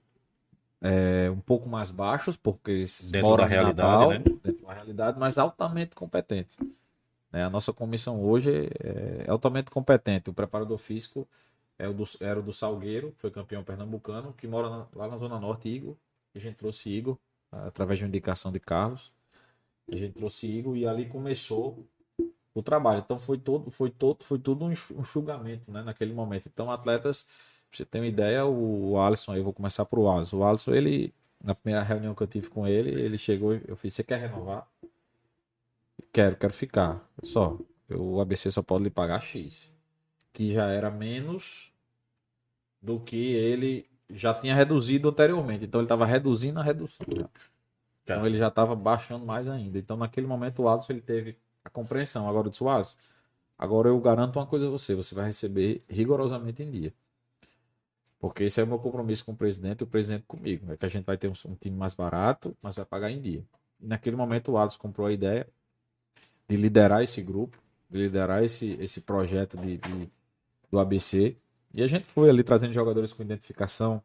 [0.81, 4.19] é, um pouco mais baixos, porque dentro da realidade, Natal, né?
[4.19, 6.57] dentro da realidade, mas altamente competentes.
[7.33, 7.45] Né?
[7.45, 10.31] A nossa comissão hoje é, é altamente competente.
[10.31, 11.29] O preparador físico
[11.79, 15.09] é o do, era o do Salgueiro, que foi campeão pernambucano, que mora na, lá
[15.09, 15.97] na Zona Norte, Igor.
[16.35, 17.19] A gente trouxe Igor
[17.51, 19.13] através de uma indicação de Carlos.
[19.91, 21.87] A gente trouxe Igor e ali começou
[22.55, 23.01] o trabalho.
[23.01, 26.49] Então foi todo, foi todo, foi tudo um enxugamento, né, naquele momento.
[26.53, 27.27] Então atletas,
[27.73, 30.39] você ter uma ideia, o, Alisson, eu vou começar pro Alisson.
[30.39, 33.95] O Alisson, ele na primeira reunião que eu tive com ele, ele chegou, eu fiz,
[33.95, 34.69] você quer renovar?
[36.13, 37.09] Quero, quero ficar.
[37.23, 37.59] Só,
[37.89, 39.73] eu, o ABC só pode lhe pagar X,
[40.33, 41.73] que já era menos
[42.81, 45.65] do que ele já tinha reduzido anteriormente.
[45.65, 47.07] Então ele estava reduzindo a redução.
[47.17, 47.25] Já.
[47.25, 47.31] Tá.
[48.05, 49.79] Então ele já estava baixando mais ainda.
[49.79, 52.29] Então naquele momento o Alisson ele teve a compreensão.
[52.29, 52.97] Agora eu disse, Alisson,
[53.59, 56.95] agora eu garanto uma coisa a você, você vai receber rigorosamente em dia.
[58.19, 60.71] Porque esse é o meu compromisso com o presidente e o presidente comigo.
[60.73, 63.21] É que a gente vai ter um, um time mais barato, mas vai pagar em
[63.21, 63.45] dia.
[63.81, 65.47] E naquele momento o Alisson comprou a ideia
[66.47, 67.57] de liderar esse grupo,
[67.89, 70.11] de liderar esse, esse projeto de, de
[70.71, 71.37] do ABC
[71.73, 74.03] e a gente foi ali trazendo jogadores com identificação.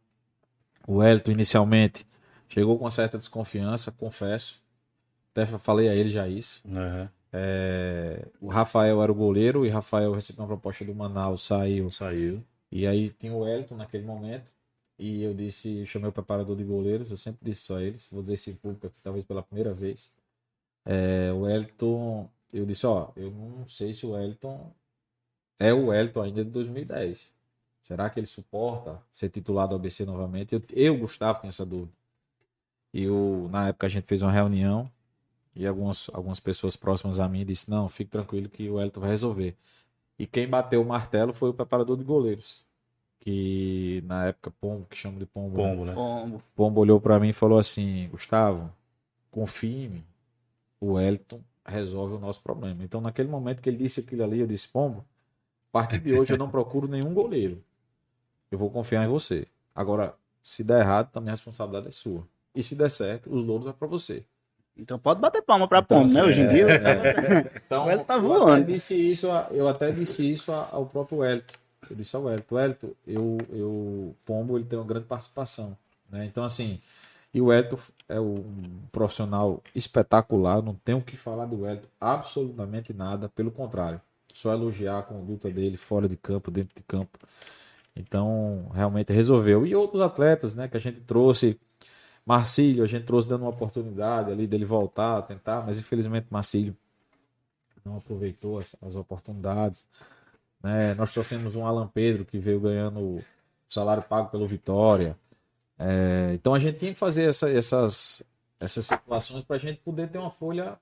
[0.88, 2.06] O Elton, inicialmente,
[2.48, 4.62] chegou com uma certa desconfiança, confesso.
[5.32, 6.62] Até falei a ele já isso.
[6.66, 7.10] Uhum.
[7.34, 8.26] É...
[8.40, 11.92] o Rafael era o goleiro e Rafael recebeu uma proposta do Manaus, saiu.
[11.92, 12.42] Saiu.
[12.72, 14.54] E aí tinha o Elton naquele momento.
[14.98, 18.22] E eu disse, chamei o preparador de goleiros, eu sempre disse isso a eles, vou
[18.22, 20.10] dizer isso em público aqui, talvez pela primeira vez.
[20.86, 24.72] É, o Elton, eu disse, ó, eu não sei se o Elton
[25.60, 27.35] é o Elton ainda de 2010.
[27.86, 30.56] Será que ele suporta ser titular do ABC novamente?
[30.56, 31.92] Eu, eu Gustavo, tenho essa dúvida.
[32.92, 34.90] E eu, na época a gente fez uma reunião
[35.56, 39.12] e algumas, algumas pessoas próximas a mim disseram: Não, fique tranquilo que o Elton vai
[39.12, 39.56] resolver.
[40.18, 42.66] E quem bateu o martelo foi o preparador de goleiros.
[43.20, 45.56] Que na época, Pombo, que chama de Pombo.
[45.56, 45.64] Né?
[45.64, 45.94] Pombo, né?
[45.94, 46.44] Pombo.
[46.56, 48.74] Pombo olhou para mim e falou assim: Gustavo,
[49.30, 50.04] confie em mim.
[50.82, 52.84] O Elton resolve o nosso problema.
[52.84, 55.06] Então, naquele momento que ele disse aquilo ali, eu disse: Pombo,
[55.70, 57.64] a partir de hoje eu não procuro nenhum goleiro
[58.56, 59.46] eu vou confiar em você.
[59.76, 62.26] Agora, se der errado, também a responsabilidade é sua.
[62.56, 64.24] E se der certo, os louros é para você.
[64.78, 66.22] Então pode bater palma para então, Pombo, né?
[66.22, 66.68] Assim, Hoje em dia.
[66.70, 67.52] É...
[67.66, 68.48] então, o tá voando.
[68.48, 71.56] Eu até disse isso, eu até disse isso ao próprio Elton.
[71.90, 75.78] Eu disse ao Elton, Elton, eu, eu, Pombo ele tem uma grande participação.
[76.10, 76.26] Né?
[76.26, 76.80] Então, assim,
[77.34, 78.44] e o Elton é um
[78.92, 84.02] profissional espetacular, não tenho o que falar do Elton, absolutamente nada, pelo contrário.
[84.34, 87.20] Só elogiar a conduta dele fora de campo, dentro de campo.
[87.96, 89.66] Então, realmente resolveu.
[89.66, 91.60] E outros atletas, né, que a gente trouxe.
[92.26, 96.76] Marcílio, a gente trouxe dando uma oportunidade ali dele voltar, tentar, mas infelizmente Marcílio
[97.86, 99.88] não aproveitou as, as oportunidades.
[100.62, 100.96] Né?
[100.96, 103.24] Nós trouxemos um Alan Pedro que veio ganhando
[103.68, 105.16] salário pago pelo Vitória.
[105.78, 108.24] É, então a gente tinha que fazer essa, essas,
[108.60, 110.80] essas situações para a gente poder ter uma folha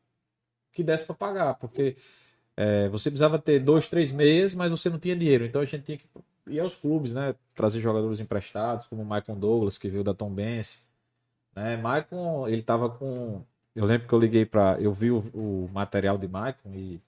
[0.71, 1.97] que desse para pagar, porque
[2.55, 5.45] é, você precisava ter dois, três meses, mas você não tinha dinheiro.
[5.45, 6.05] Então a gente tinha que
[6.47, 7.35] e aos clubes, né?
[7.55, 10.85] Trazer jogadores emprestados, como o Michael Douglas, que veio da Tom Benz.
[11.55, 11.77] Né?
[11.77, 13.43] Michael, ele tava com.
[13.75, 14.79] Eu lembro que eu liguei para.
[14.79, 17.01] Eu vi o, o, material de Michael e,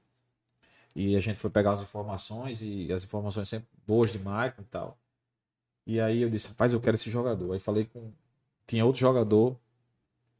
[0.95, 4.63] e a gente foi pegar as informações e as informações sempre boas de Michael e
[4.65, 4.97] tal.
[5.87, 7.53] E aí eu disse, rapaz, eu quero esse jogador.
[7.53, 8.11] Aí falei com.
[8.67, 9.57] Tinha outro jogador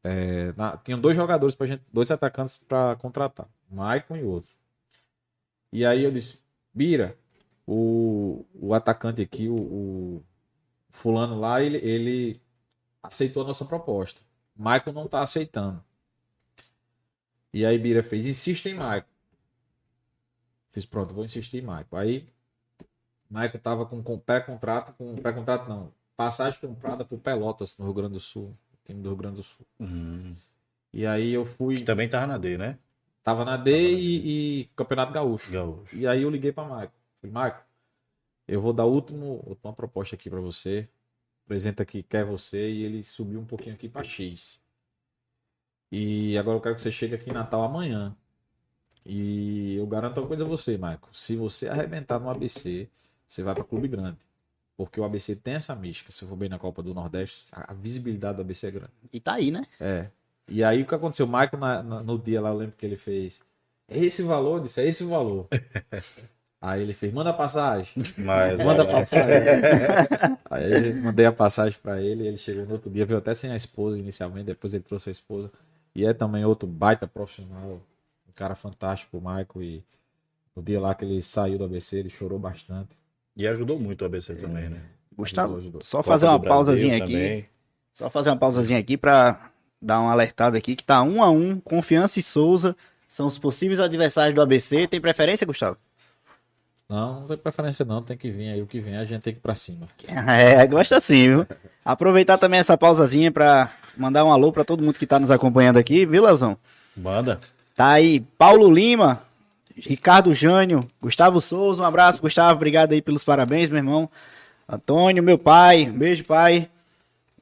[0.06, 4.52] é, na- tinham dois jogadores pra gente, dois atacantes pra contratar, Maicon e outro.
[5.72, 6.38] E aí eu disse,
[6.72, 7.18] Bira,
[7.68, 10.24] o, o atacante aqui, o, o
[10.90, 12.42] fulano lá, ele, ele
[13.02, 14.22] aceitou a nossa proposta.
[14.56, 15.84] Maicon não tá aceitando.
[17.54, 19.08] E aí Bira fez, insista em Maicon.
[20.72, 21.96] Fiz, pronto, vou insistir em Maicon.
[21.96, 22.28] Aí
[23.30, 28.14] Maicon tava com, com pré-contrato, com pré-contrato não, passagem comprada pro Pelotas, no Rio Grande
[28.14, 29.66] do Sul, time do Rio Grande do Sul.
[29.80, 30.34] Hum.
[30.94, 32.78] E aí eu fui, Que também tava na D, né?
[33.24, 35.52] tava na D e, e Campeonato Gaúcho.
[35.52, 35.96] Gaúcho.
[35.96, 36.94] E aí eu liguei pra Maicon.
[37.26, 37.60] Falei, Maicon,
[38.48, 40.88] eu vou dar último, última proposta aqui pra você.
[41.46, 44.60] O presidente aqui quer você e ele subiu um pouquinho aqui pra X.
[45.92, 48.16] E agora eu quero que você chegue aqui em Natal amanhã.
[49.06, 51.10] E eu garanto uma coisa a você, Maicon.
[51.14, 52.90] Se você arrebentar no ABC,
[53.28, 54.20] você vai pra clube grande.
[54.76, 56.12] Porque o ABC tem essa mística.
[56.12, 58.94] Se eu for bem na Copa do Nordeste, a visibilidade do ABC é grande.
[59.14, 59.64] E tá aí, né?
[59.80, 60.10] É.
[60.48, 61.26] E aí o que aconteceu?
[61.26, 63.42] O Michael, na- na- no dia lá, eu lembro que ele fez.
[63.88, 64.60] É esse valor?
[64.60, 65.48] Disse, é esse o valor.
[66.62, 67.92] aí ele fez, manda a passagem.
[68.18, 69.36] Mas, Manda a é, passagem.
[70.50, 73.52] aí eu mandei a passagem pra ele, ele chegou no outro dia, veio até sem
[73.52, 75.52] a esposa inicialmente, depois ele trouxe a esposa.
[75.96, 77.82] E é também outro baita profissional,
[78.28, 79.48] um cara fantástico, o Michael.
[79.62, 79.84] E
[80.56, 82.96] no dia lá que ele saiu do ABC, ele chorou bastante.
[83.36, 84.82] E ajudou muito o ABC também, né?
[85.16, 85.82] Gustavo, Ajudou, ajudou.
[85.82, 87.14] só Copa fazer uma pausazinha aqui.
[87.14, 87.46] também.
[87.94, 91.60] Só fazer uma pausazinha aqui pra dar uma alertada aqui que tá um a um,
[91.60, 92.76] Confiança e Souza
[93.08, 94.88] são os possíveis adversários do ABC.
[94.88, 95.78] Tem preferência, Gustavo?
[96.88, 99.34] Não, não tem preferência não, tem que vir aí, o que vem a gente tem
[99.34, 99.88] que ir pra cima.
[100.08, 101.48] É, gosta sim, viu?
[101.84, 105.78] Aproveitar também essa pausazinha pra mandar um alô pra todo mundo que tá nos acompanhando
[105.78, 106.58] aqui, viu, Leozão?
[106.96, 107.40] Banda.
[107.76, 109.22] Tá aí Paulo Lima,
[109.76, 114.10] Ricardo Jânio, Gustavo Souza, um abraço, Gustavo, obrigado aí pelos parabéns, meu irmão.
[114.68, 116.70] Antônio, meu pai, um beijo, pai.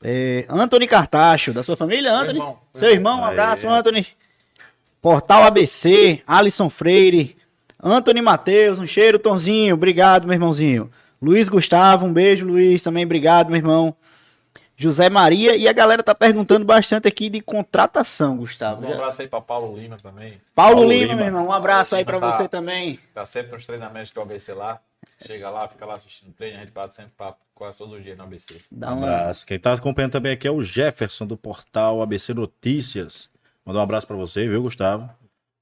[0.04, 2.40] É, Anthony Cartacho, da sua família, Anthony?
[2.40, 2.58] irmão.
[2.74, 3.32] Seu irmão, um Aê.
[3.32, 4.08] abraço, Anthony.
[5.02, 7.38] Portal ABC, Alisson Freire,
[7.84, 10.90] Anthony Matheus, um cheiro, Tonzinho, obrigado, meu irmãozinho.
[11.22, 13.96] Luiz Gustavo, um beijo, Luiz, também obrigado, meu irmão.
[14.76, 18.86] José Maria, e a galera tá perguntando bastante aqui de contratação, Gustavo.
[18.86, 20.34] Um abraço aí pra Paulo Lima também.
[20.56, 21.16] Paulo, Paulo Lima, Lima.
[21.16, 23.00] meu irmão, um abraço aí pra Paulo Lima você tá- também.
[23.14, 24.80] Tá sempre nos treinamentos do ABC lá.
[25.26, 28.18] Chega lá, fica lá assistindo treino, a gente bate sempre papo quase todos os dias
[28.18, 28.56] no ABC.
[28.72, 29.46] Dá Um abraço.
[29.46, 33.30] Quem tá acompanhando também aqui é o Jefferson do portal ABC Notícias.
[33.66, 35.10] Mandar um abraço pra você, viu, Gustavo?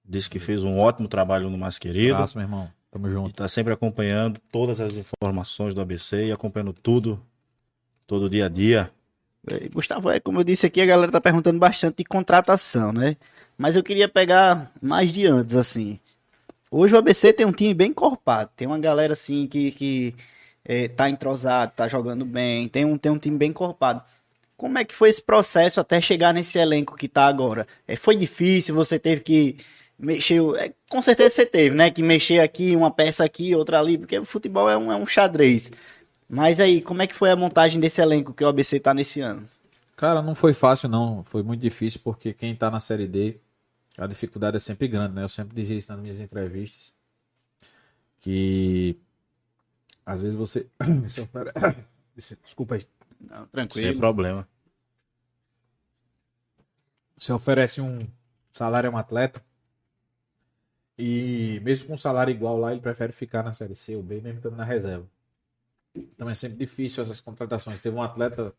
[0.03, 2.15] Disse que fez um ótimo trabalho no Mais Querido.
[2.15, 2.69] Abraço, meu irmão.
[2.91, 3.33] Tamo E junto.
[3.35, 7.21] tá sempre acompanhando todas as informações do ABC e acompanhando tudo,
[8.05, 8.91] todo dia a dia.
[9.49, 13.15] É, Gustavo, é como eu disse aqui, a galera tá perguntando bastante de contratação, né?
[13.57, 15.99] Mas eu queria pegar mais de antes, assim.
[16.69, 18.49] Hoje o ABC tem um time bem encorpado.
[18.55, 20.15] Tem uma galera, assim, que, que
[20.65, 22.67] é, tá entrosado, tá jogando bem.
[22.67, 24.01] Tem um, tem um time bem encorpado.
[24.57, 27.65] Como é que foi esse processo até chegar nesse elenco que tá agora?
[27.87, 29.57] É, foi difícil, você teve que
[30.01, 30.41] mexer.
[30.57, 31.91] é, com certeza você teve, né?
[31.91, 35.05] Que mexer aqui, uma peça aqui, outra ali, porque o futebol é um, é um
[35.05, 35.71] xadrez.
[36.27, 39.21] Mas aí, como é que foi a montagem desse elenco que o ABC tá nesse
[39.21, 39.47] ano?
[39.95, 41.23] Cara, não foi fácil, não.
[41.23, 43.37] Foi muito difícil, porque quem tá na Série D,
[43.97, 45.23] a dificuldade é sempre grande, né?
[45.23, 46.91] Eu sempre dizia isso nas minhas entrevistas.
[48.19, 48.97] Que
[50.05, 50.67] às vezes você.
[52.43, 52.87] Desculpa aí.
[53.19, 53.97] Não, Sem tranquilo.
[53.99, 54.47] problema.
[57.17, 58.07] Você oferece um
[58.51, 59.43] salário a um atleta.
[60.97, 64.21] E mesmo com um salário igual lá, ele prefere ficar na Série C ou B,
[64.21, 65.07] mesmo estando na reserva.
[65.95, 67.79] Então é sempre difícil essas contratações.
[67.79, 68.53] Teve um atleta,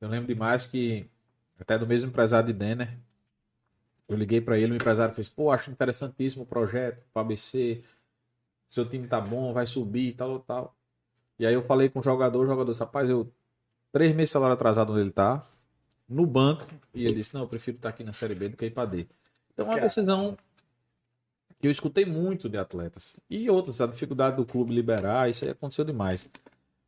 [0.00, 1.08] eu lembro demais que,
[1.58, 2.96] até do mesmo empresário de Denner,
[4.08, 7.82] eu liguei para ele, o empresário fez, pô, acho interessantíssimo o projeto, para ABC,
[8.68, 10.76] seu time tá bom, vai subir, tal, tal.
[11.38, 13.32] E aí eu falei com o jogador, o jogador disse, rapaz, eu,
[13.90, 15.44] três meses de salário atrasado onde ele tá,
[16.08, 18.66] no banco, e ele disse, não, eu prefiro estar aqui na Série B do que
[18.66, 19.06] ir para D.
[19.52, 20.36] Então é uma decisão
[21.66, 23.16] eu escutei muito de atletas.
[23.28, 26.28] E outros, a dificuldade do clube liberar, isso aí aconteceu demais.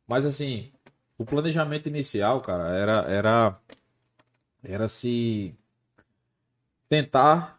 [0.07, 0.71] Mas assim,
[1.17, 3.59] o planejamento inicial, cara, era era
[4.63, 5.55] era se
[6.89, 7.57] tentar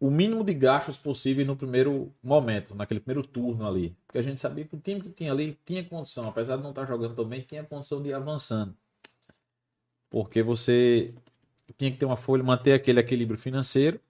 [0.00, 3.96] o mínimo de gastos possível no primeiro momento, naquele primeiro turno ali.
[4.06, 6.70] Porque a gente sabia que o time que tinha ali tinha condição, apesar de não
[6.70, 8.76] estar jogando tão bem, tinha condição de ir avançando.
[10.10, 11.14] Porque você
[11.78, 14.00] tinha que ter uma folha, manter aquele equilíbrio financeiro,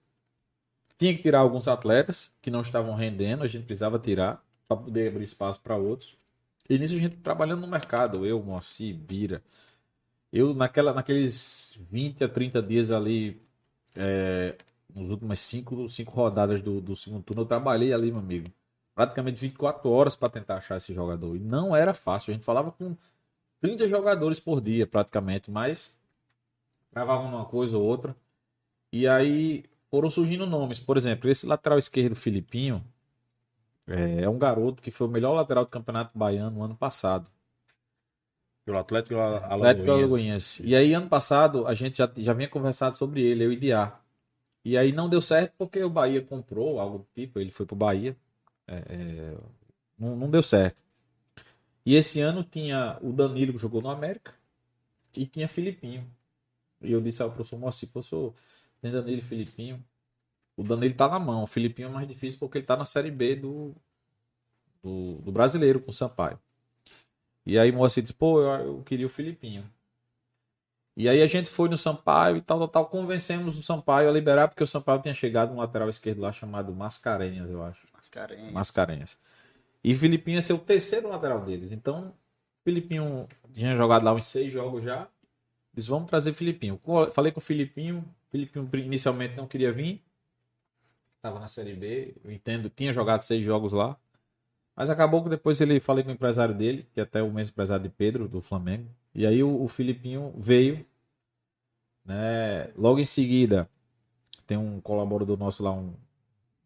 [0.97, 5.09] tinha que tirar alguns atletas que não estavam rendendo, a gente precisava tirar para poder
[5.09, 6.17] abrir espaço para outros.
[6.69, 9.43] E nisso a gente trabalhando no mercado, eu, Moacir, Bira.
[10.31, 13.41] Eu, naquela, naqueles 20 a 30 dias ali,
[13.95, 14.55] é,
[14.93, 18.49] nos últimas cinco, cinco rodadas do, do segundo turno, eu trabalhei ali, meu amigo.
[18.95, 21.35] Praticamente 24 horas para tentar achar esse jogador.
[21.35, 22.31] E não era fácil.
[22.31, 22.95] A gente falava com
[23.59, 25.97] 30 jogadores por dia, praticamente, mas
[26.91, 28.15] travavam uma coisa ou outra.
[28.91, 30.79] E aí foram surgindo nomes.
[30.79, 32.83] Por exemplo, esse lateral esquerdo, Filipinho,
[33.85, 37.29] é, é um garoto que foi o melhor lateral do Campeonato Baiano no ano passado.
[38.65, 40.59] Pelo Atlético Atlético Alagoinhas.
[40.63, 43.99] E aí, ano passado, a gente já, já vinha conversado sobre ele, eu e Diá.
[44.65, 47.75] E aí não deu certo porque o Bahia comprou algo do tipo, ele foi pro
[47.75, 48.17] Bahia.
[48.67, 49.37] É, é,
[49.99, 50.81] não, não deu certo.
[51.85, 54.33] E esse ano tinha o Danilo que jogou no América
[55.15, 56.03] e tinha Filipinho.
[56.81, 58.33] E eu disse ao professor Moacir, professor,
[58.83, 59.83] tem Danilo e Filipinho.
[60.57, 63.09] O Danilo tá na mão, o Filipinho é mais difícil porque ele tá na Série
[63.09, 63.73] B do,
[64.83, 66.37] do, do brasileiro com o Sampaio.
[67.45, 69.63] E aí o Moacir disse, pô, eu, eu queria o Filipinho.
[70.97, 72.85] E aí a gente foi no Sampaio e tal, tal, tal.
[72.87, 76.75] Convencemos o Sampaio a liberar, porque o Sampaio tinha chegado um lateral esquerdo lá chamado
[76.75, 77.87] Mascarenhas, eu acho.
[77.93, 78.51] Mascarenhas.
[78.51, 79.17] Mascarenhas.
[79.81, 81.71] E Filipinho ia ser o terceiro lateral deles.
[81.71, 82.13] Então,
[82.65, 85.07] Filipinho tinha jogado lá uns seis jogos já.
[85.73, 86.79] Disse, vamos trazer Filipinho.
[87.11, 88.05] Falei com o Filipinho.
[88.29, 90.03] Filipinho inicialmente não queria vir.
[91.21, 92.15] Tava na Série B.
[92.23, 93.97] Eu entendo, tinha jogado seis jogos lá.
[94.75, 97.51] Mas acabou que depois ele falei com o empresário dele, que é até o mesmo
[97.51, 98.89] empresário de Pedro, do Flamengo.
[99.13, 100.85] E aí o, o Filipinho veio.
[102.05, 102.67] Né?
[102.75, 103.69] Logo em seguida,
[104.45, 105.93] tem um colaborador nosso lá, um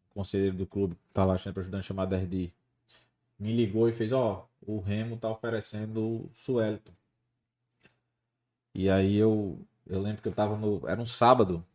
[0.09, 2.51] conselheiro do clube, que tá lá sempre ajudando, chamado RD.
[3.37, 6.91] Me ligou e fez, ó, o Remo tá oferecendo o Suelton.
[8.77, 10.87] E aí eu, eu lembro que eu tava no.
[10.87, 11.65] Era um sábado.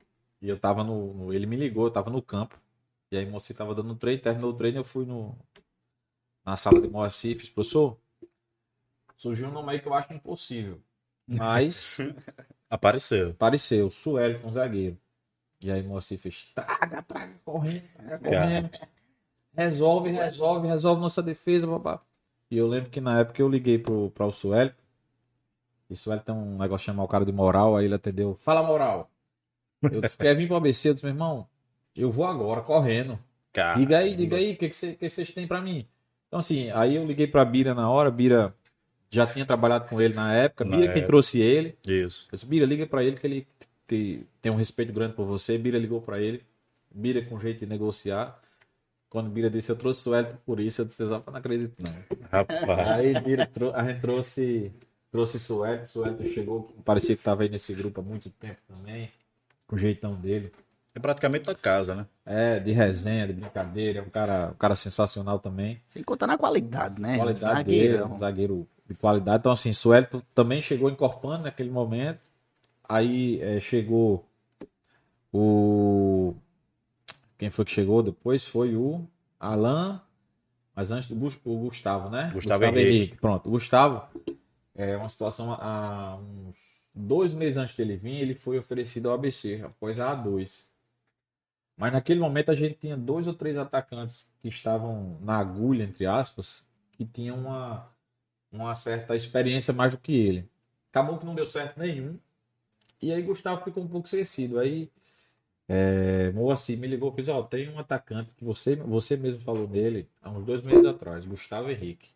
[0.41, 1.13] E eu tava no.
[1.15, 2.57] no ele me ligou, eu tava no campo.
[3.11, 5.37] E aí Moacir tava dando um treino, terminou o treino, eu fui no,
[6.47, 7.99] na sala de Moacir, fiz, professor,
[9.17, 10.81] surgiu um nome aí que eu acho impossível.
[11.27, 11.99] Mas.
[12.71, 13.31] Apareceu.
[13.31, 14.97] Apareceu, Sueli com zagueiro.
[15.61, 18.71] E aí Moacir fez, traga, traga, correndo, traga, correndo.
[19.53, 22.01] Resolve, resolve, resolve nossa defesa, babá.
[22.49, 24.73] E eu lembro que na época eu liguei pro, pra o Sueli.
[25.93, 28.63] E o Sueli tem um negócio chamar o cara de moral, aí ele atendeu, fala
[28.63, 29.11] moral.
[29.83, 30.89] Eu disse, quer vir pro ABC?
[30.89, 31.47] Eu disse, meu irmão,
[31.95, 33.19] eu vou agora, correndo.
[33.53, 33.81] Caramba.
[33.81, 35.87] Diga aí, diga aí, o que, que, cê, que vocês têm pra mim?
[36.29, 38.55] Então, assim, aí eu liguei pra Bira na hora, Bira
[39.11, 41.77] já tinha trabalhado com ele na época, Bira quem trouxe ele.
[41.87, 42.27] Isso.
[42.33, 43.47] Eu disse, Bira, liga pra ele que ele
[43.87, 45.59] te, tem um respeito grande por você.
[45.59, 46.43] Bira ligou pra ele,
[46.91, 48.41] Bira com jeito de negociar.
[49.11, 51.93] Quando Bira disse, eu trouxe o Elton por isso, eu disse, eu não acredito não.
[52.31, 52.89] Rapaz.
[52.89, 54.73] Aí Bira, a gente trouxe,
[55.13, 59.11] trouxe Suelto, Suelto chegou, parecia que estava aí nesse grupo há muito tempo também,
[59.67, 60.51] com o jeitão dele.
[60.95, 62.07] É praticamente da casa, né?
[62.25, 65.81] É, de resenha, de brincadeira, é um cara, um cara sensacional também.
[65.87, 67.17] Sem contar na qualidade, né?
[67.17, 67.99] Qualidade zagueiro.
[67.99, 69.39] dele, um zagueiro de qualidade.
[69.41, 72.31] Então, assim, Suelto também chegou encorpando naquele momento.
[72.87, 74.27] Aí é, chegou
[75.33, 76.35] o.
[77.39, 78.47] Quem foi que chegou depois?
[78.47, 79.07] Foi o
[79.41, 80.01] Alan.
[80.77, 82.31] Mas antes do o Gustavo, né?
[82.35, 82.97] Gustavo, Gustavo Henrique.
[82.97, 83.17] Henrique.
[83.17, 84.03] Pronto, o Gustavo
[84.75, 89.63] é uma situação há uns dois meses antes dele vir, ele foi oferecido ao ABC,
[89.65, 90.65] após a A2.
[91.77, 96.07] Mas naquele momento a gente tinha dois ou três atacantes que estavam na agulha, entre
[96.07, 97.89] aspas, que tinham uma,
[98.51, 100.49] uma certa experiência mais do que ele.
[100.91, 102.19] Acabou que não deu certo nenhum.
[103.01, 104.59] E aí Gustavo ficou um pouco esquecido.
[104.59, 104.91] Aí
[105.69, 109.41] é, Moacir me ligou e disse, ó, oh, tem um atacante que você, você mesmo
[109.41, 112.11] falou dele há uns dois meses atrás, Gustavo Henrique.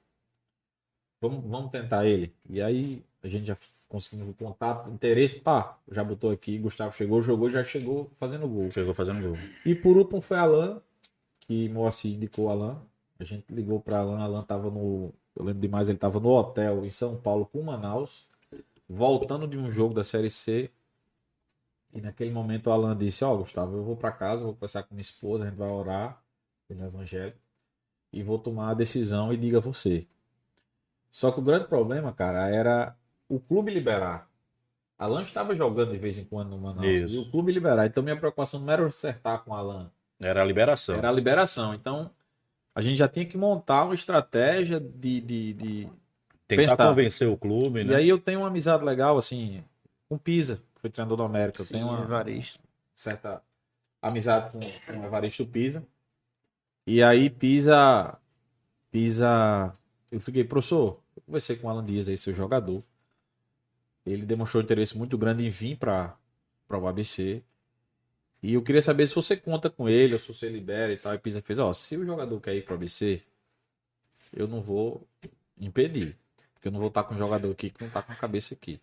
[1.28, 2.32] Vamos, vamos tentar ele.
[2.48, 3.56] E aí a gente já
[3.88, 8.70] conseguimos o contato, interesse, pá, já botou aqui, Gustavo chegou, jogou, já chegou fazendo gol.
[8.70, 9.38] Chegou fazendo gol.
[9.64, 10.80] E por último foi Alan,
[11.40, 12.80] que Moacir indicou Alan.
[13.18, 16.84] A gente ligou para Alan, Alan tava no, eu lembro demais, ele tava no hotel
[16.84, 18.26] em São Paulo com Manaus,
[18.88, 20.70] voltando de um jogo da Série C.
[21.92, 24.82] E naquele momento o Alan disse: Ó, oh, Gustavo, eu vou para casa, vou conversar
[24.82, 26.22] com minha esposa, a gente vai orar
[26.68, 27.34] no Evangelho
[28.12, 30.06] e vou tomar a decisão e diga você.
[31.16, 32.94] Só que o grande problema, cara, era
[33.26, 34.28] o clube liberar.
[34.98, 36.84] Alan estava jogando de vez em quando no Manaus.
[36.84, 37.14] Isso.
[37.14, 37.86] E o clube liberar.
[37.86, 39.90] Então minha preocupação não era acertar com o Alan.
[40.20, 40.94] Era a liberação.
[40.94, 41.72] Era a liberação.
[41.72, 42.10] Então
[42.74, 45.22] a gente já tinha que montar uma estratégia de.
[45.22, 45.88] de, de
[46.46, 46.88] Tentar pensar.
[46.88, 47.94] convencer o clube, né?
[47.94, 49.64] E aí eu tenho uma amizade legal, assim,
[50.10, 51.64] com Pisa, que foi treinador do América.
[51.64, 52.60] Sim, eu tenho uma Evaristo.
[52.94, 53.42] certa
[54.02, 55.82] amizade com, com o Evaristo Pisa.
[56.86, 58.18] E aí Pisa.
[58.90, 59.74] Pisa.
[60.12, 62.82] Eu fiquei, professor, conversei com o Alan Dias aí, seu jogador
[64.06, 66.16] ele demonstrou interesse muito grande em vir para
[66.70, 67.42] o ABC.
[68.42, 71.12] E eu queria saber se você conta com ele, ou se você libera e tal.
[71.12, 73.20] E Pisa fez, ó, se o jogador quer ir para o ABC,
[74.32, 75.04] eu não vou
[75.58, 76.16] impedir.
[76.54, 78.54] Porque eu não vou estar com um jogador aqui que não está com a cabeça
[78.54, 78.80] aqui.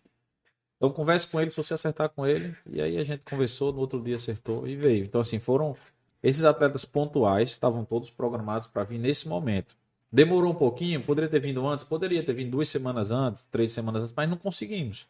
[0.76, 2.54] Então converse com ele se você acertar com ele.
[2.66, 5.04] E aí a gente conversou, no outro dia acertou e veio.
[5.04, 5.74] Então assim, foram
[6.22, 9.76] esses atletas pontuais, estavam todos programados para vir nesse momento.
[10.14, 14.02] Demorou um pouquinho, poderia ter vindo antes, poderia ter vindo duas semanas antes, três semanas
[14.02, 15.08] antes, mas não conseguimos.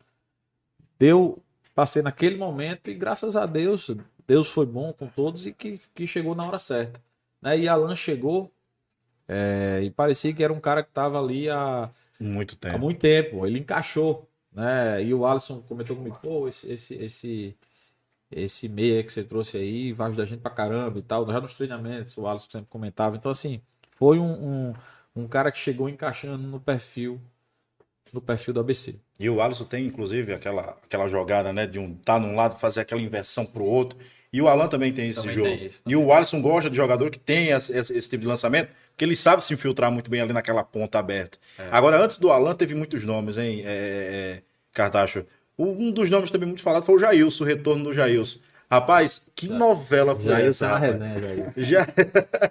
[0.98, 1.42] Deu,
[1.74, 3.90] passei naquele momento e graças a Deus
[4.26, 6.98] Deus foi bom com todos e que, que chegou na hora certa.
[7.42, 7.58] Né?
[7.58, 8.50] E Alan chegou
[9.28, 12.74] é, e parecia que era um cara que estava ali há muito tempo.
[12.74, 13.46] Há muito tempo.
[13.46, 14.26] Ele encaixou.
[14.50, 15.04] Né?
[15.04, 17.56] E o Alisson comentou comigo, pô, esse, esse, esse,
[18.30, 21.30] esse meia que você trouxe aí vai ajudar a gente pra caramba e tal.
[21.30, 23.16] Já nos treinamentos, o Alisson sempre comentava.
[23.16, 24.74] Então, assim, foi um, um,
[25.14, 27.20] um cara que chegou encaixando no perfil
[28.12, 28.94] no perfil do ABC.
[29.18, 31.66] E o Alisson tem, inclusive, aquela, aquela jogada, né?
[31.66, 33.98] De um tá num lado, fazer aquela inversão pro outro.
[34.32, 35.48] E o Alan também tem esse também jogo.
[35.48, 38.26] Tem isso, e o Alisson gosta de jogador que tem esse, esse, esse, tipo de
[38.26, 41.38] lançamento, porque ele sabe se infiltrar muito bem ali naquela ponta aberta.
[41.56, 41.68] É.
[41.70, 44.42] Agora, antes do Alan, teve muitos nomes, hein, é, é,
[44.72, 45.24] Cartacho?
[45.56, 48.40] Um dos nomes também muito falado foi o Jailson, o retorno do Jailson.
[48.74, 49.54] Rapaz, que Já.
[49.54, 50.66] novela foi Jailson essa?
[50.66, 51.52] é uma resenha, Jailson.
[51.56, 51.88] Já...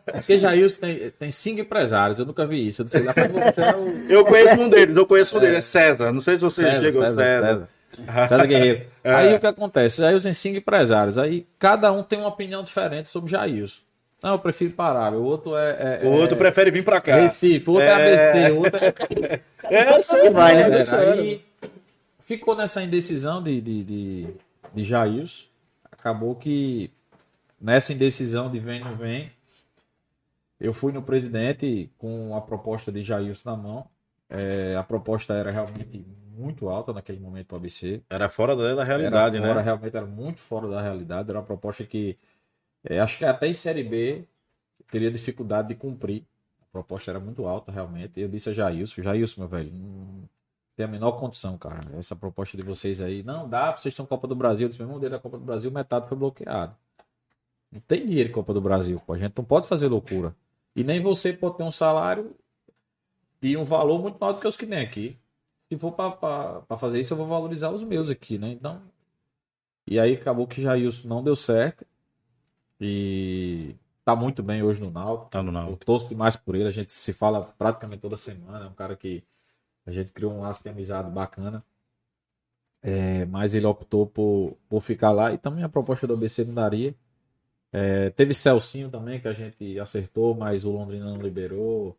[0.08, 2.82] É porque Jailson tem, tem cinco empresários, eu nunca vi isso.
[2.82, 4.12] Eu, não sei lá, você é o...
[4.12, 6.12] eu conheço um deles, eu conheço um deles, é César.
[6.12, 7.24] Não sei se você César, chegou, César.
[7.24, 7.70] César.
[7.92, 8.28] César.
[8.28, 8.94] César Guerreiro.
[9.06, 9.14] É.
[9.14, 9.98] Aí o que acontece?
[9.98, 11.18] Jailson tem cinco empresários.
[11.18, 13.82] Aí cada um tem uma opinião diferente sobre Jailson.
[14.24, 15.20] Não, eu prefiro Parável.
[15.20, 16.00] O outro é.
[16.02, 16.38] é o outro é...
[16.38, 17.18] prefere vir pra cá.
[17.18, 19.40] Recife, o outro é, é ABC, o outro é.
[19.70, 20.84] É, assim vai, né?
[21.12, 21.44] Aí
[22.22, 24.28] ficou nessa indecisão de, de, de,
[24.74, 25.44] de Jailson.
[26.04, 26.92] Acabou que
[27.62, 29.32] nessa indecisão de vem não vem,
[30.60, 33.88] eu fui no presidente com a proposta de Jailson na mão.
[34.30, 38.02] É, a proposta era realmente muito alta naquele momento para o ABC.
[38.10, 39.64] Era fora da, da realidade, era fora, né?
[39.64, 41.30] Realmente era muito fora da realidade.
[41.30, 42.18] Era uma proposta que
[42.84, 44.26] é, acho que até em Série B
[44.92, 46.26] teria dificuldade de cumprir.
[46.62, 48.20] A proposta era muito alta, realmente.
[48.20, 50.28] Eu disse a Jailson, Jailson, meu velho, não
[50.76, 51.80] tem a menor condição, cara.
[51.98, 54.66] Essa proposta de vocês aí, não dá, vocês estão Copa do Brasil.
[54.66, 56.76] Eu disse, meu irmão, dele a Copa do Brasil, metade foi bloqueado.
[57.72, 59.14] Não tem dinheiro em Copa do Brasil, pô.
[59.14, 60.36] A gente não pode fazer loucura.
[60.76, 62.36] E nem você pode ter um salário
[63.42, 65.20] de um valor muito maior do que os que tem aqui
[65.74, 68.50] se for para fazer isso, eu vou valorizar os meus aqui, né?
[68.50, 68.82] Então.
[69.86, 71.86] E aí acabou que Jailson não deu certo.
[72.80, 75.30] E tá muito bem hoje no Náutico.
[75.30, 75.82] Tá no Náutico.
[75.82, 76.68] Eu torço demais por ele.
[76.68, 78.66] A gente se fala praticamente toda semana.
[78.66, 79.24] É um cara que
[79.86, 81.64] a gente criou um laço de amizade bacana.
[82.82, 85.34] É, mas ele optou por, por ficar lá.
[85.34, 86.96] E também a proposta do ABC não daria.
[87.72, 91.98] É, teve Celcinho também, que a gente acertou, mas o Londrina não liberou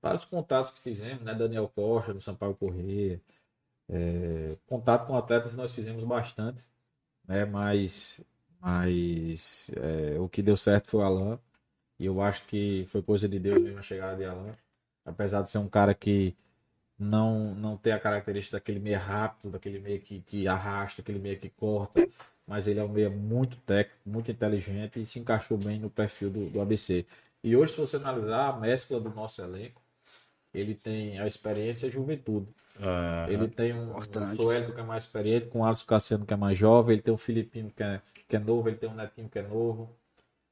[0.00, 1.34] vários contatos que fizemos, né?
[1.34, 3.20] Daniel Costa, do Sampaio Corrêa.
[3.88, 6.70] É, contato com atletas nós fizemos bastante,
[7.26, 7.44] né?
[7.44, 8.20] Mas,
[8.60, 11.40] mas é, o que deu certo foi o Alan.
[11.98, 14.54] E eu acho que foi coisa de Deus mesmo a chegada de Alan.
[15.04, 16.36] Apesar de ser um cara que
[16.98, 21.38] não, não tem a característica daquele meio rápido, daquele meio que, que arrasta, aquele meio
[21.38, 22.08] que corta.
[22.46, 26.30] Mas ele é um meio muito técnico, muito inteligente e se encaixou bem no perfil
[26.30, 27.04] do, do ABC.
[27.44, 29.82] E hoje, se você analisar a mescla do nosso elenco,
[30.52, 32.48] ele tem a experiência e a juventude.
[32.80, 36.32] Ah, ele tem um, um Toelito que é mais experiente, com o Alisson Cassiano que
[36.32, 38.94] é mais jovem, ele tem um Filipinho que é, que é novo, ele tem um
[38.94, 39.94] Netinho que é novo.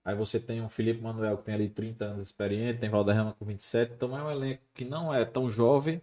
[0.05, 3.35] Aí você tem um Felipe Manuel que tem ali 30 anos de experiência, tem Valderrama
[3.39, 6.01] com 27, então é um elenco que não é tão jovem,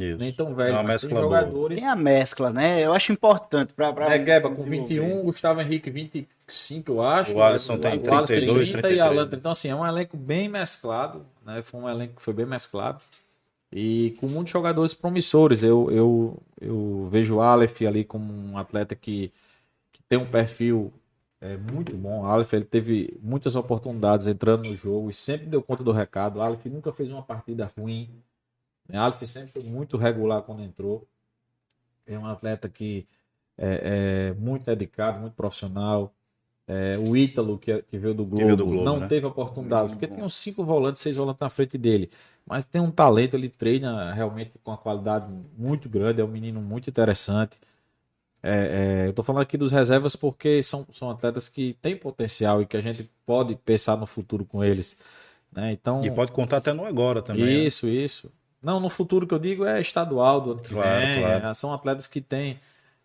[0.00, 0.18] Isso.
[0.18, 1.78] nem tão velho, é mas tem jogadores.
[1.78, 2.84] Tem a mescla, né?
[2.84, 4.14] Eu acho importante para pra...
[4.14, 7.36] É, Gueba com 21, Gustavo Henrique 25, eu acho.
[7.36, 8.96] O Alisson tem 32, 30, 33.
[8.96, 11.62] e Alan, então assim, é um elenco bem mesclado, né?
[11.62, 13.00] Foi um elenco que foi bem mesclado.
[13.76, 15.64] E com muitos jogadores promissores.
[15.64, 19.32] Eu, eu, eu vejo o Aleph ali como um atleta que,
[19.92, 20.92] que tem um perfil
[21.40, 22.22] é, muito bom.
[22.22, 26.38] O Aleph ele teve muitas oportunidades entrando no jogo e sempre deu conta do recado.
[26.38, 28.08] O Aleph nunca fez uma partida ruim.
[28.92, 31.06] O Aleph sempre foi muito regular quando entrou.
[32.06, 33.06] É um atleta que
[33.56, 36.12] é, é muito dedicado, muito profissional.
[36.66, 39.06] É, o Ítalo, que, que veio do Globo, veio do Globo não né?
[39.06, 42.10] teve oportunidades, porque tem uns cinco volantes, seis volantes na frente dele.
[42.46, 46.62] Mas tem um talento, ele treina realmente com uma qualidade muito grande, é um menino
[46.62, 47.58] muito interessante.
[48.42, 52.60] É, é, eu estou falando aqui dos reservas porque são, são atletas que têm potencial
[52.60, 54.96] e que a gente pode pensar no futuro com eles.
[55.52, 55.72] Né?
[55.72, 57.44] Então, e pode contar até no agora também.
[57.44, 57.52] Né?
[57.52, 57.92] Isso, né?
[57.92, 58.30] isso.
[58.64, 61.20] Não, no futuro que eu digo é estadual do ano que claro, vem.
[61.20, 61.46] Claro.
[61.46, 62.58] É, são atletas que têm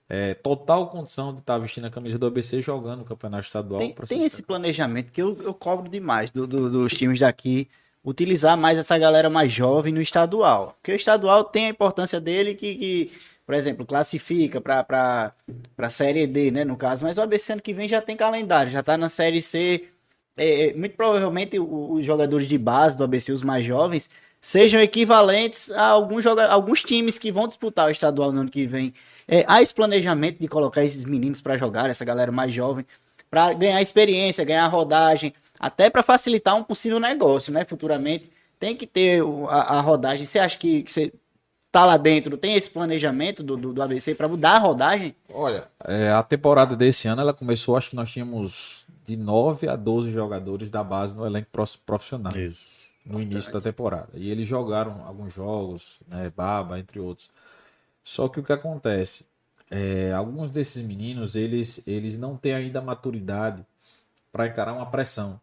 [0.08, 3.80] é, total condição de estar tá vestindo a camisa do ABC jogando o campeonato estadual.
[3.80, 7.68] Tem, tem esse planejamento que eu, eu cobro demais do, do, dos times daqui
[8.04, 10.78] utilizar mais essa galera mais jovem no estadual.
[10.78, 13.12] Porque o estadual tem a importância dele que, que
[13.50, 15.34] por exemplo, classifica para
[15.76, 18.72] a Série D, né, no caso, mas o ABC ano que vem já tem calendário,
[18.72, 19.88] já está na Série C.
[20.38, 24.08] É, é, muito provavelmente os jogadores de base do ABC, os mais jovens,
[24.42, 28.94] sejam equivalentes a alguns, alguns times que vão disputar o estadual no ano que vem.
[29.28, 32.86] É, há esse planejamento de colocar esses meninos para jogar, essa galera mais jovem,
[33.30, 37.64] para ganhar experiência, ganhar rodagem, até para facilitar um possível negócio, né?
[37.66, 40.26] Futuramente tem que ter a, a rodagem.
[40.26, 41.14] Você acha que, que você
[41.72, 45.16] tá lá dentro, tem esse planejamento do, do, do ABC para mudar a rodagem?
[45.32, 49.76] Olha, é, a temporada desse ano ela começou, acho que nós tínhamos de 9 a
[49.76, 52.79] 12 jogadores da base no elenco prof- profissional Isso.
[53.06, 54.10] No início da temporada.
[54.16, 57.30] E eles jogaram alguns jogos, né, Baba, entre outros.
[58.04, 59.26] Só que o que acontece?
[59.72, 63.66] É, alguns desses meninos, eles, eles não têm ainda maturidade
[64.32, 65.40] para encarar uma pressão.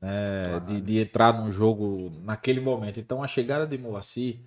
[0.00, 3.00] né, de, de entrar num jogo naquele momento.
[3.00, 4.38] Então a chegada de Moacir,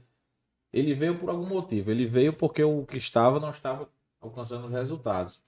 [0.72, 1.92] ele veio por algum motivo.
[1.92, 3.90] Ele veio porque o que estava não estava
[4.22, 5.42] alcançando os resultados.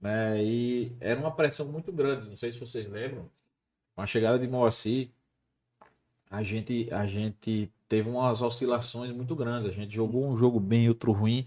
[0.00, 2.28] Né, e era uma pressão muito grande.
[2.28, 3.28] Não sei se vocês lembram.
[3.94, 5.08] Com a chegada de Moacir,
[6.34, 9.68] a gente, a gente teve umas oscilações muito grandes.
[9.68, 11.46] A gente jogou um jogo bem e outro ruim.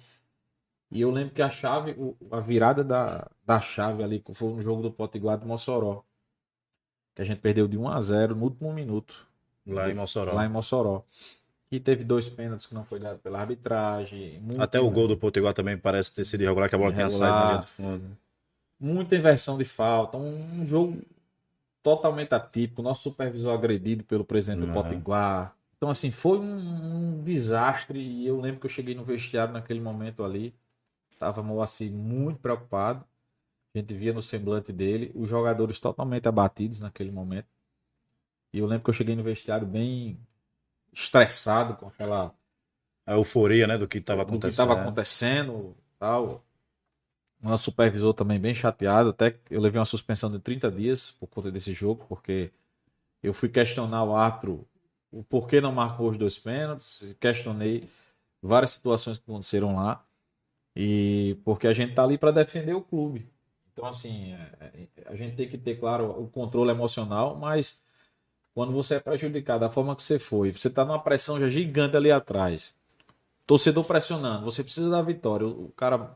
[0.90, 1.96] E eu lembro que a chave,
[2.32, 6.04] a virada da, da chave ali, que foi um jogo do Potiguar de Mossoró.
[7.14, 9.28] Que a gente perdeu de 1 a 0 no último minuto,
[9.66, 10.34] Lá em Mossoró.
[10.34, 11.04] lá em Mossoró.
[11.70, 14.42] E teve dois pênaltis que não foi dado pela arbitragem.
[14.58, 17.26] Até o gol do Potiguar também parece ter sido irregular, que a bola tinha saído
[17.36, 18.18] na linha do fundo.
[18.80, 21.02] muita inversão de falta, um jogo
[21.88, 24.74] totalmente atípico, nosso supervisor agredido pelo presidente do Uhum.
[24.74, 25.56] Potiguar.
[25.78, 29.80] Então, assim, foi um, um desastre e eu lembro que eu cheguei no vestiário naquele
[29.80, 30.54] momento ali,
[31.18, 33.06] tava Moacir muito preocupado,
[33.74, 37.48] a gente via no semblante dele, os jogadores totalmente abatidos naquele momento.
[38.52, 40.20] E eu lembro que eu cheguei no vestiário bem
[40.92, 42.36] estressado com aquela
[43.06, 44.52] A euforia, né, do que estava do que acontecendo.
[44.52, 46.44] estava acontecendo, tal.
[47.42, 51.52] Nosso supervisor também bem chateado, até eu levei uma suspensão de 30 dias por conta
[51.52, 52.52] desse jogo, porque
[53.24, 54.68] eu fui questionar o árbitro
[55.12, 57.90] o porquê não marcou os dois pênaltis, questionei
[58.42, 60.06] várias situações que aconteceram lá,
[60.76, 63.28] e porque a gente tá ali para defender o clube.
[63.74, 67.82] Então, assim, é- é- a gente tem que ter, claro, o controle emocional, mas
[68.54, 71.96] quando você é prejudicado da forma que você foi, você tá numa pressão já gigante
[71.98, 72.76] ali atrás,
[73.48, 75.48] torcedor pressionando, você precisa da vitória.
[75.48, 76.16] O cara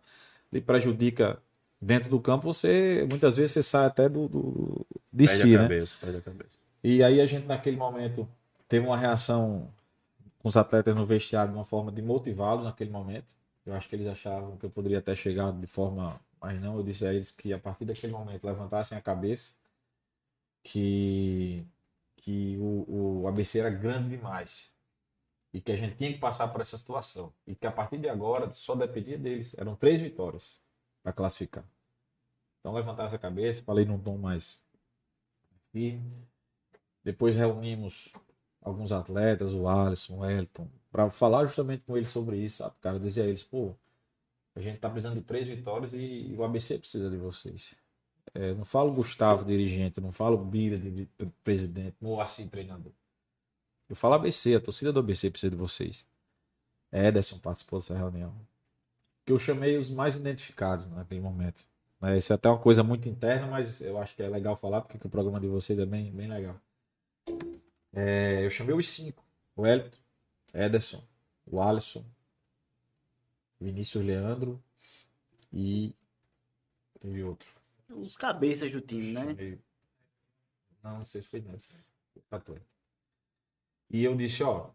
[0.51, 1.41] lhe prejudica
[1.81, 5.57] dentro do campo, você muitas vezes você sai até do, do- de Perde si, a
[5.57, 5.63] né?
[5.63, 6.57] cabeça, perde a cabeça.
[6.83, 8.27] E aí a gente naquele momento
[8.67, 9.67] teve uma reação
[10.39, 13.33] com os atletas no vestiário de uma forma de motivá-los naquele momento.
[13.65, 16.83] Eu acho que eles achavam que eu poderia até chegar de forma, mas não, eu
[16.83, 19.53] disse a eles que a partir daquele momento levantassem a cabeça,
[20.63, 21.65] que
[22.17, 24.71] que o, o ABC era grande demais
[25.53, 28.07] e que a gente tinha que passar por essa situação e que a partir de
[28.07, 29.55] agora só dependia deles.
[29.57, 30.59] Eram três vitórias
[31.03, 31.65] para classificar.
[32.59, 34.61] Então levantasse a cabeça, falei num tom mais
[35.71, 36.27] firme.
[37.03, 38.13] Depois reunimos
[38.61, 42.75] alguns atletas, o Alisson, o Elton, para falar justamente com eles sobre isso, sabe?
[42.79, 43.75] Cara, dizer a eles, pô,
[44.55, 47.75] a gente tá precisando de três vitórias e o ABC precisa de vocês.
[48.33, 51.09] É, não falo Gustavo, dirigente, não falo Bira, de,
[51.43, 52.93] presidente, ou assim, treinador.
[53.91, 56.05] Eu falo ABC, a torcida do ABC precisa de vocês.
[56.93, 58.33] Ederson participou dessa reunião.
[59.25, 61.67] Que eu chamei os mais identificados naquele momento.
[61.99, 64.79] Né, Isso é até uma coisa muito interna, mas eu acho que é legal falar,
[64.79, 66.55] porque o programa de vocês é bem, bem legal.
[67.91, 69.25] É, eu chamei os cinco:
[69.57, 69.99] o Elton,
[70.53, 71.03] Ederson,
[71.45, 72.05] o Alisson,
[73.59, 74.63] Vinícius Leandro
[75.51, 75.93] e
[76.97, 77.49] teve outro.
[77.89, 79.59] Os cabeças do time, né?
[80.81, 81.69] Não, não sei se foi Neto.
[82.31, 82.71] Atleta.
[83.91, 84.69] E eu disse, ó.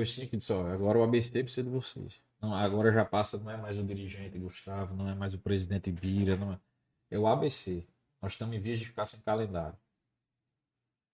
[0.00, 2.20] Os cinco disse, ó, agora o ABC precisa de vocês.
[2.40, 5.90] Não, agora já passa, não é mais o dirigente Gustavo, não é mais o presidente
[5.92, 6.60] Bira, não é.
[7.10, 7.86] É o ABC.
[8.20, 9.78] Nós estamos em vias de ficar sem calendário.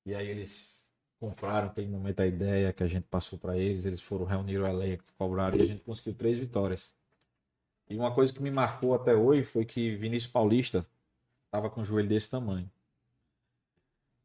[0.06, 0.88] E aí eles
[1.20, 4.66] compraram naquele momento a ideia que a gente passou para eles, eles foram reunir o
[4.66, 6.94] elenco, cobraram e a gente conseguiu três vitórias.
[7.88, 10.84] E uma coisa que me marcou até hoje foi que Vinícius Paulista
[11.50, 12.70] tava com o joelho desse tamanho.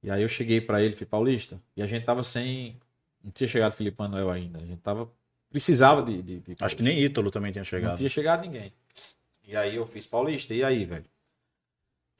[0.01, 2.79] E aí eu cheguei para ele, falei, Paulista, e a gente tava sem.
[3.23, 4.59] Não tinha chegado Felipe Manuel ainda.
[4.59, 5.11] A gente tava.
[5.49, 6.21] Precisava de.
[6.21, 7.97] de, de Acho que nem Ítalo também tinha não chegado.
[7.97, 8.73] tinha chegado ninguém.
[9.45, 11.05] E aí eu fiz Paulista, e aí, velho?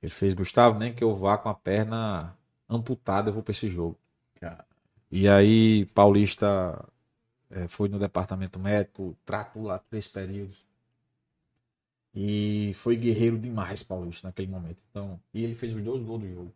[0.01, 2.35] Ele fez, Gustavo, nem que eu vá com a perna
[2.67, 3.97] amputada, eu vou pra esse jogo.
[4.39, 4.65] Cara.
[5.11, 6.83] E aí, Paulista
[7.49, 10.65] eh, foi no departamento médico, tratou lá três períodos.
[12.13, 14.83] E foi guerreiro demais, Paulista, naquele momento.
[14.89, 16.53] Então, e ele fez os dois gols do jogo.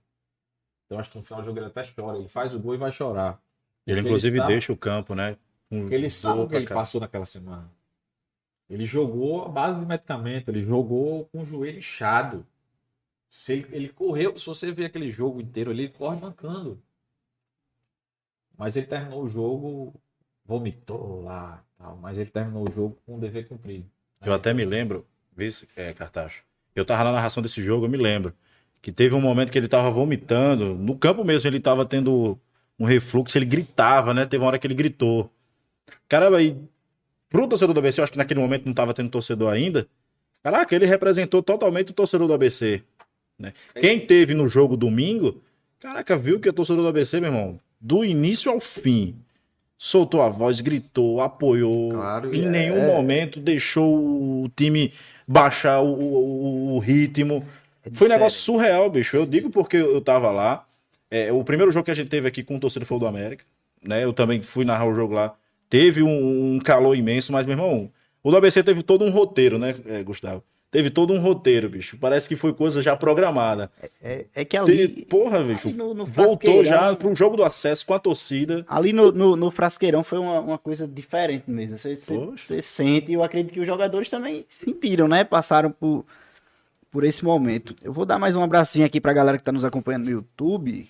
[0.85, 2.17] Então, acho que no final do jogo ele até chora.
[2.17, 3.41] Ele faz o gol e vai chorar.
[3.85, 5.37] Ele, Porque inclusive, está- deixa o campo, né?
[5.69, 6.75] Porque ele sabe o que ele cá.
[6.75, 7.69] passou naquela semana.
[8.69, 12.45] Ele jogou à base de medicamento, ele jogou com o joelho inchado.
[13.29, 16.81] Se ele, ele correu, se você ver aquele jogo inteiro ali, ele corre mancando.
[18.57, 19.93] Mas ele terminou o jogo,
[20.45, 23.89] vomitou lá, tal, mas ele terminou o jogo com o dever cumprido.
[24.21, 25.05] Eu até me lembro,
[25.35, 26.43] vice, é, Cartacho.
[26.75, 28.33] Eu tava na narração desse jogo, eu me lembro.
[28.83, 30.75] Que teve um momento que ele tava vomitando.
[30.75, 32.37] No campo mesmo, ele tava tendo
[32.77, 34.25] um refluxo, ele gritava, né?
[34.25, 35.31] Teve uma hora que ele gritou.
[36.09, 36.53] Caramba, e
[37.29, 39.87] pro torcedor do ABC, eu acho que naquele momento não tava tendo torcedor ainda.
[40.43, 42.83] Caraca, ele representou totalmente o torcedor do ABC.
[43.39, 43.53] Né?
[43.79, 45.41] Quem teve no jogo domingo,
[45.79, 49.15] caraca, viu que o torcedor do ABC, meu irmão, do início ao fim,
[49.77, 51.89] soltou a voz, gritou, apoiou.
[51.91, 53.95] Claro, em é- nenhum momento deixou
[54.43, 54.91] o time
[55.25, 57.47] baixar o, o- o ritmo.
[57.91, 59.17] Foi um negócio surreal, bicho.
[59.17, 60.65] Eu digo porque eu tava lá.
[61.11, 63.07] É, o primeiro jogo que a gente teve aqui com o torcedor foi o do
[63.07, 63.43] América.
[63.83, 64.03] Né?
[64.03, 65.33] Eu também fui narrar o jogo lá.
[65.69, 67.91] Teve um, um calor imenso, mas, meu irmão,
[68.23, 70.43] o do ABC teve todo um roteiro, né, é, Gustavo?
[70.71, 71.97] Teve todo um roteiro, bicho.
[71.99, 73.69] Parece que foi coisa já programada.
[74.01, 75.69] É, é que Teve- ali, porra, bicho.
[75.69, 78.65] no- no voltou já pro jogo do acesso com a torcida.
[78.67, 81.77] ali no, no, no Frasqueirão foi uma, uma coisa diferente mesmo.
[81.77, 85.23] Você, você, você sente, e eu acredito que os jogadores também sentiram, né?
[85.23, 86.05] Passaram por,
[86.93, 87.75] por esse momento.
[87.81, 90.87] Eu vou dar mais um abracinho aqui pra galera que tá nos acompanhando no YouTube.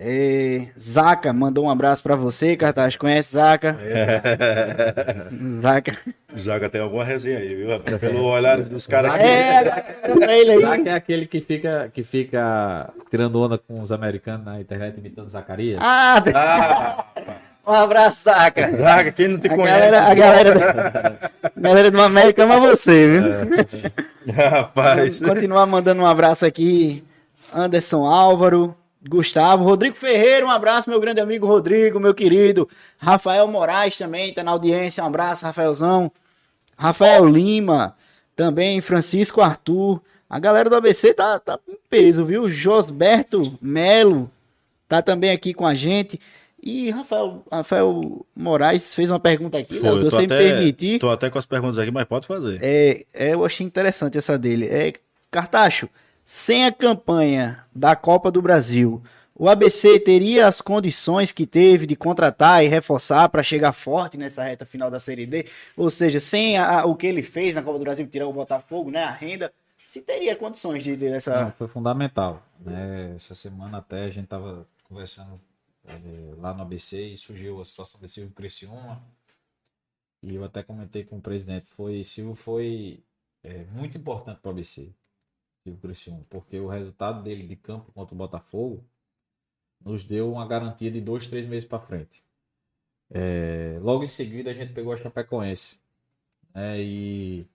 [0.00, 2.96] É, Zaca mandou um abraço pra você, Cartaz.
[2.96, 3.76] Conhece Zaca?
[5.60, 5.98] Zaca.
[6.38, 7.68] Zaga tem alguma resenha aí, viu?
[7.98, 9.24] Pelo olhar dos caras aqui.
[9.24, 10.82] É, ele aí.
[10.84, 15.28] Que é aquele que fica, que fica tirando onda com os americanos na internet imitando
[15.28, 15.80] Zacarias?
[15.82, 17.06] Ah, Ah,
[17.68, 18.76] um abraço, Zaca.
[18.76, 19.78] Zaga, quem não te A conhece?
[19.78, 23.22] galera, a galera, a galera do América ama você, viu?
[24.34, 25.20] Rapaz.
[25.20, 27.04] Continuar mandando um abraço aqui.
[27.54, 28.74] Anderson Álvaro,
[29.06, 32.68] Gustavo, Rodrigo Ferreira, um abraço, meu grande amigo Rodrigo, meu querido.
[32.98, 36.10] Rafael Moraes também tá na audiência, um abraço, Rafaelzão.
[36.76, 37.96] Rafael Lima,
[38.36, 40.00] também Francisco Arthur.
[40.28, 42.48] A galera do ABC tá, tá em peso, viu?
[42.48, 44.30] Josberto Melo
[44.88, 46.20] tá também aqui com a gente.
[46.70, 50.98] E Rafael, Rafael Moraes fez uma pergunta aqui, Foi, Léo, se você me até- permitir.
[50.98, 52.58] Tô até com as perguntas aqui, mas pode fazer.
[52.62, 54.66] É, é, eu achei interessante essa dele.
[54.66, 54.92] É,
[55.30, 55.88] Cartacho,
[56.24, 59.02] sem a campanha da Copa do Brasil,
[59.34, 64.42] o ABC teria as condições que teve de contratar e reforçar para chegar forte nessa
[64.42, 65.46] reta final da Série D?
[65.76, 68.90] Ou seja, sem a- o que ele fez na Copa do Brasil, tirar o Botafogo,
[68.90, 69.52] né, a renda,
[69.86, 71.54] se teria condições de, de Não, essa...
[71.56, 72.42] foi fundamental.
[72.60, 73.12] Né?
[73.16, 75.40] Essa semana até a gente estava conversando
[75.88, 79.02] eh, lá no ABC e surgiu a situação de Silvio Criciúma.
[80.22, 83.02] E eu até comentei com o presidente, foi Silvio foi
[83.42, 84.92] eh, muito importante para o ABC,
[85.62, 88.84] Silvio Criciúma, porque o resultado dele de campo contra o Botafogo
[89.84, 92.24] nos deu uma garantia de dois, três meses para frente.
[93.10, 95.78] Eh, logo em seguida a gente pegou a Chapecoense.
[96.54, 96.80] Né?
[96.80, 97.46] E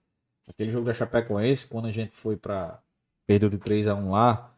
[0.48, 2.82] aquele jogo da Chapecoense, quando a gente foi para
[3.26, 4.54] perdeu de 3 a 1 lá.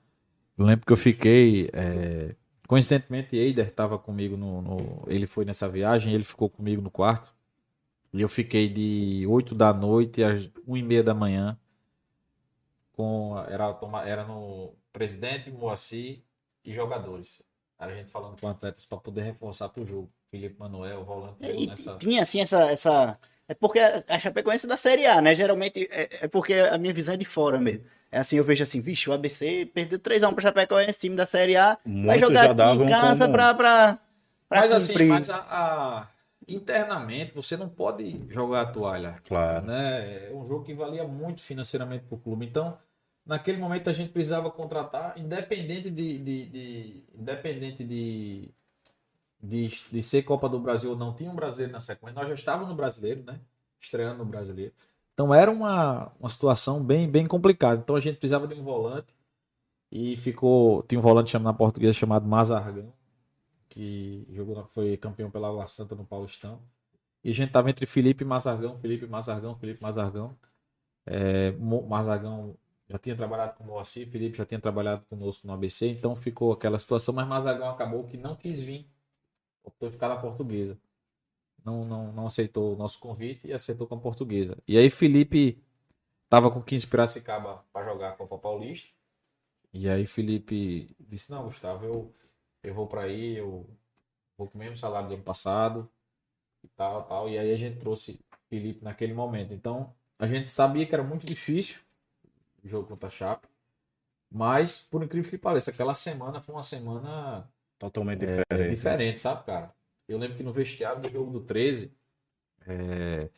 [0.59, 1.71] Eu lembro que eu fiquei.
[1.73, 2.35] é,
[2.67, 7.35] Coincidentemente, Eider estava comigo no, no- Ele foi nessa viagem, ele ficou comigo no quarto.
[8.13, 11.59] E eu fiquei de 8 da noite às 1 e meia da manhã.
[12.93, 16.23] Com, era, era no presidente, Moacir
[16.65, 17.43] e jogadores.
[17.79, 20.11] Era a gente falando com atletas para poder reforçar para o jogo.
[20.31, 21.97] Felipe Manuel, volante E nessa.
[21.99, 23.19] tinha assim essa, essa.
[23.47, 25.35] É porque a a Chapecoense é da Série A, né?
[25.35, 27.85] Geralmente é, é porque a minha visão é de fora mesmo.
[28.11, 31.57] É assim, eu vejo assim, vixe, o ABC perdeu 3x1 pra Chapecoense, time da Série
[31.57, 33.99] A, vai Muitos jogar já aqui em casa como- pra, pra,
[34.49, 35.09] pra Mas assim, cumprir.
[35.09, 36.09] mas a, a-
[36.49, 39.17] internamente você não pode jogar a toalha.
[39.27, 39.67] Claro.
[39.67, 40.29] Né?
[40.31, 42.47] É um jogo que valia muito financeiramente para o clube.
[42.47, 42.79] Então,
[43.27, 48.49] naquele momento a gente precisava contratar, independente de, de- de- independente de,
[49.43, 52.15] de, de ser Copa do Brasil ou não, tinha um brasileiro na sequência.
[52.21, 53.41] Nós já estávamos no brasileiro, né?
[53.81, 54.73] Estreando no brasileiro.
[55.17, 57.81] Então era uma, uma situação bem, bem complicada.
[57.81, 59.15] Então a gente precisava de um volante
[59.91, 60.83] e ficou.
[60.83, 62.93] Tinha um volante chamado, na portuguesa chamado Mazargão
[63.77, 66.63] que jogou, foi campeão pela Água Santa no Paulistão.
[67.23, 70.35] E a gente tava entre Felipe e Mazargão, Felipe Mazargão, Felipe Mazargão.
[71.05, 72.57] É, Mazargão
[72.89, 76.53] já tinha trabalhado com o Moacir, Felipe já tinha trabalhado conosco no ABC, então ficou
[76.53, 78.89] aquela situação, mas Mazargão acabou que não quis vir,
[79.63, 80.79] optou ficar na portuguesa.
[81.67, 84.57] Não, não, não aceitou o nosso convite e aceitou com a portuguesa.
[84.69, 85.61] E aí Felipe
[86.29, 88.89] tava com 15 Piracicaba para jogar a Copa Paulista.
[89.73, 92.15] E aí Felipe disse: Não, Gustavo, eu,
[92.63, 93.69] eu vou para aí, eu
[94.39, 95.91] vou com o mesmo salário do ano passado
[96.63, 97.29] e tal, tal.
[97.29, 99.53] E aí a gente trouxe Felipe naquele momento.
[99.53, 101.81] Então a gente sabia que era muito difícil
[102.63, 103.49] o jogo contra a Chape.
[104.31, 108.75] Mas, por incrível que pareça, aquela semana foi uma semana Totalmente é, diferente.
[108.75, 109.76] diferente, sabe, cara?
[110.09, 111.93] Eu lembro que no vestiário do jogo do 13,
[112.67, 113.29] é,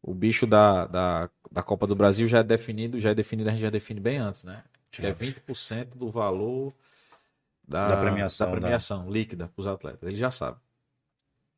[0.00, 3.52] o bicho da, da, da Copa do Brasil já é definido, já é definido, a
[3.52, 4.64] gente já define bem antes, né?
[4.90, 6.74] Acho que é 20% do valor
[7.66, 8.60] da, Da premiação, da né?
[8.60, 10.06] premiação líquida para os atletas.
[10.06, 10.60] Ele já sabe.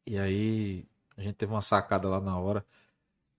[0.06, 0.86] E aí,
[1.16, 2.64] a gente teve uma sacada lá na hora,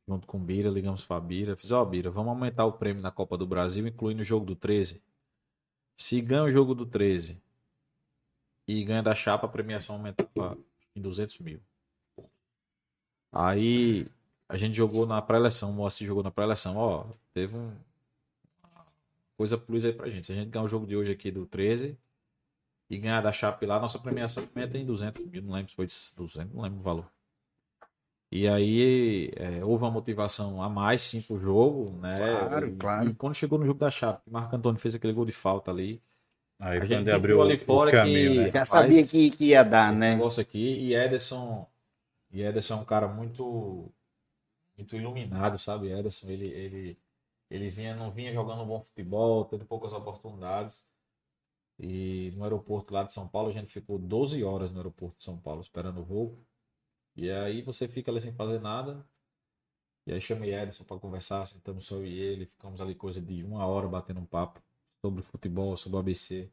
[0.08, 3.12] junto com o Bira, ligamos pra Bira, fiz, ó, Bira, vamos aumentar o prêmio na
[3.12, 5.02] Copa do Brasil, incluindo o jogo do 13.
[5.96, 7.42] Se ganha o jogo do 13
[8.68, 10.58] e ganha da chapa, a premiação aumentava
[10.96, 11.60] em 200 mil.
[13.32, 14.08] Aí
[14.48, 16.78] a gente jogou na pré-eleição, o Moacir jogou na pré-eleição.
[16.78, 17.72] Ó, teve um
[19.38, 20.26] coisa plus aí pra gente.
[20.26, 21.98] Se a gente ganhar o jogo de hoje aqui do 13
[22.90, 25.86] e ganhar da Chape lá, nossa premiação também tem 200 mil, não lembro se foi
[26.16, 27.12] 200, não lembro o valor.
[28.32, 32.18] E aí é, houve uma motivação a mais sim pro jogo, né?
[32.40, 33.10] Claro, e, claro.
[33.10, 35.72] E quando chegou no jogo da Chape, o Marco Antônio fez aquele gol de falta
[35.72, 36.02] ali.
[36.60, 38.52] Aí A gente abriu ali o, fora o caminho, que- né?
[38.52, 40.16] Já sabia que, que ia dar, né?
[40.16, 40.58] negócio aqui.
[40.60, 41.68] E Ederson.
[42.32, 43.92] E Ederson é um cara muito.
[44.78, 45.90] Muito iluminado, sabe?
[45.92, 46.98] Ederson, ele, ele,
[47.50, 50.86] ele vinha, não vinha jogando um bom futebol, tendo poucas oportunidades.
[51.80, 55.24] E no aeroporto lá de São Paulo, a gente ficou 12 horas no aeroporto de
[55.26, 56.40] São Paulo esperando o voo.
[57.16, 59.06] E aí você fica ali sem fazer nada.
[60.08, 63.44] E aí chamei Ederson para conversar, sentamos só eu e ele, ficamos ali coisa de
[63.44, 64.62] uma hora batendo um papo
[65.06, 66.50] sobre futebol, sobre o ABC.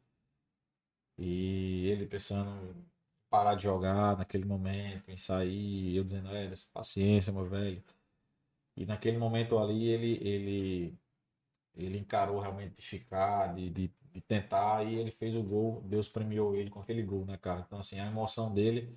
[1.19, 2.85] E ele pensando em
[3.31, 7.83] parar de jogar naquele momento, em sair, eu dizendo, é, paciência, meu velho.
[8.77, 10.99] E naquele momento ali ele ele
[11.77, 16.09] ele encarou realmente de ficar, de, de, de tentar, e ele fez o gol, Deus
[16.09, 17.65] premiou ele com aquele gol, né, cara?
[17.67, 18.95] Então, assim, a emoção dele,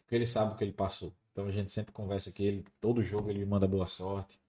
[0.00, 1.14] porque ele sabe o que ele passou.
[1.32, 4.40] Então a gente sempre conversa que ele, todo jogo ele manda boa sorte,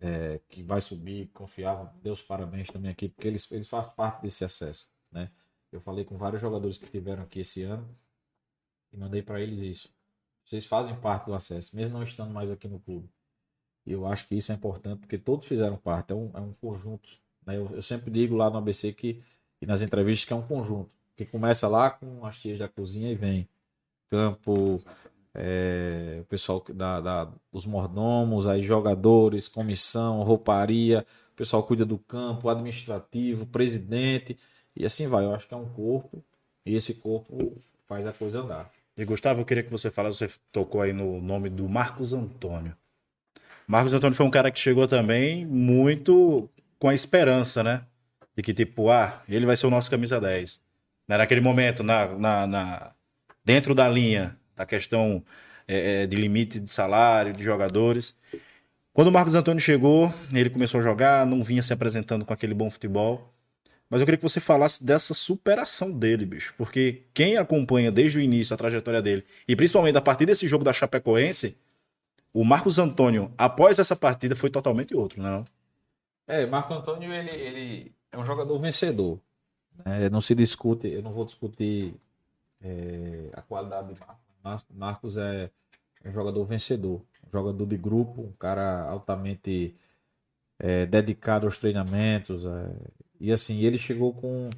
[0.00, 4.44] é, que vai subir, confiava, Deus parabéns também aqui, porque eles, eles fazem parte desse
[4.44, 5.30] acesso, né?
[5.70, 7.86] Eu falei com vários jogadores que tiveram aqui esse ano
[8.92, 9.90] e mandei para eles isso.
[10.44, 13.08] Vocês fazem parte do acesso, mesmo não estando mais aqui no clube.
[13.84, 16.54] E eu acho que isso é importante porque todos fizeram parte, é um, é um
[16.54, 17.08] conjunto.
[17.44, 17.56] né?
[17.56, 19.22] Eu, eu sempre digo lá no ABC que,
[19.60, 23.10] e nas entrevistas que é um conjunto, que começa lá com as tias da cozinha
[23.10, 23.48] e vem
[24.08, 24.82] campo,
[25.40, 31.96] é, o pessoal da, da, os mordomos, aí jogadores, comissão, rouparia, o pessoal cuida do
[31.96, 34.36] campo, administrativo, presidente,
[34.74, 35.24] e assim vai.
[35.24, 36.24] Eu acho que é um corpo,
[36.66, 38.68] e esse corpo faz a coisa andar.
[38.96, 42.76] E Gustavo, eu queria que você falasse, você tocou aí no nome do Marcos Antônio.
[43.66, 47.82] Marcos Antônio foi um cara que chegou também muito com a esperança, né?
[48.36, 50.60] De que, tipo, ah, ele vai ser o nosso camisa 10.
[51.06, 52.92] Né, Naquele momento, na, na, na-
[53.44, 55.22] dentro da linha da questão
[55.66, 58.16] é, é, de limite de salário, de jogadores.
[58.92, 62.52] Quando o Marcos Antônio chegou, ele começou a jogar, não vinha se apresentando com aquele
[62.52, 63.32] bom futebol.
[63.88, 66.52] Mas eu queria que você falasse dessa superação dele, bicho.
[66.58, 70.64] Porque quem acompanha desde o início a trajetória dele, e principalmente a partir desse jogo
[70.64, 71.56] da Chapecoense,
[72.34, 75.44] o Marcos Antônio, após essa partida, foi totalmente outro, não?
[76.26, 79.18] É, Marco Antônio, ele, ele é um jogador vencedor.
[79.84, 80.10] né?
[80.10, 81.94] Não se discute, eu não vou discutir
[82.60, 84.27] é, a qualidade de Marcos.
[84.48, 85.50] Mar- Marcos é
[86.04, 89.74] um jogador vencedor, um jogador de grupo, um cara altamente
[90.58, 92.44] é, dedicado aos treinamentos.
[92.44, 92.70] é,
[93.20, 94.48] e assim, ele chegou com.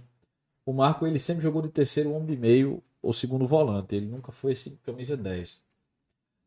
[0.66, 3.96] O Marco, ele sempre jogou de terceiro homem de meio ou segundo volante.
[3.96, 5.60] Ele nunca foi esse camisa 10.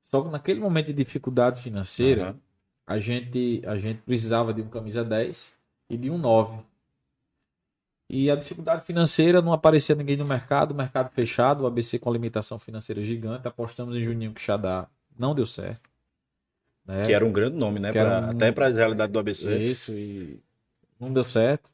[0.04, 2.40] Só que naquele momento de dificuldade financeira, Aham.
[2.86, 5.54] a gente, a gente precisava de um camisa 10
[5.90, 6.64] e de um 9.
[8.16, 12.10] E a dificuldade financeira não aparecia ninguém no mercado, o mercado fechado, o ABC com
[12.10, 14.88] a limitação financeira gigante, apostamos em Juninho Quixadá,
[15.18, 15.90] não deu certo.
[16.86, 17.06] Né?
[17.08, 17.92] Que era um grande nome, né?
[17.92, 19.56] Pra- um- Até para a realidade do ABC.
[19.56, 20.40] Isso, e
[21.00, 21.72] não deu certo.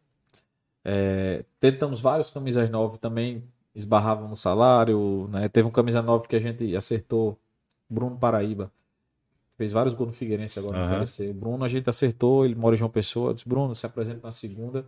[0.85, 3.43] É, tentamos vários camisas 9 também,
[3.75, 5.49] esbarravam no salário, né?
[5.49, 7.37] Teve um camisa 9 que a gente acertou,
[7.89, 8.71] Bruno Paraíba.
[9.57, 11.05] Fez vários gols no Figueirense agora no Aham.
[11.05, 11.29] Série C.
[11.31, 13.33] O Bruno a gente acertou, ele mora em João Pessoa.
[13.33, 14.85] Disse, Bruno, se apresenta na segunda.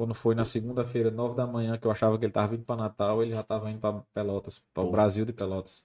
[0.00, 2.74] Quando foi na segunda-feira, 9 da manhã, que eu achava que ele estava vindo para
[2.74, 4.90] Natal, ele já estava indo para Pelotas, para o.
[4.90, 5.84] Brasil de Pelotas,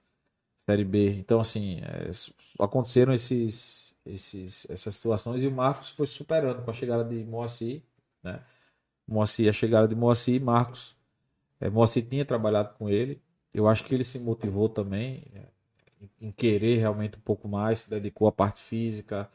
[0.56, 1.18] Série B.
[1.18, 2.10] Então, assim, é,
[2.58, 7.82] aconteceram esses, esses, essas situações e o Marcos foi superando com a chegada de Moacir,
[8.22, 8.40] né?
[9.06, 10.96] Moacir, a chegada de Moacir, Marcos.
[11.60, 13.20] É, Moacir tinha trabalhado com ele.
[13.52, 15.42] Eu acho que ele se motivou também é,
[16.22, 19.28] em querer realmente um pouco mais, se dedicou à parte física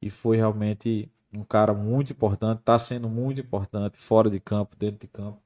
[0.00, 5.00] e foi realmente um cara muito importante, está sendo muito importante fora de campo, dentro
[5.00, 5.40] de campo.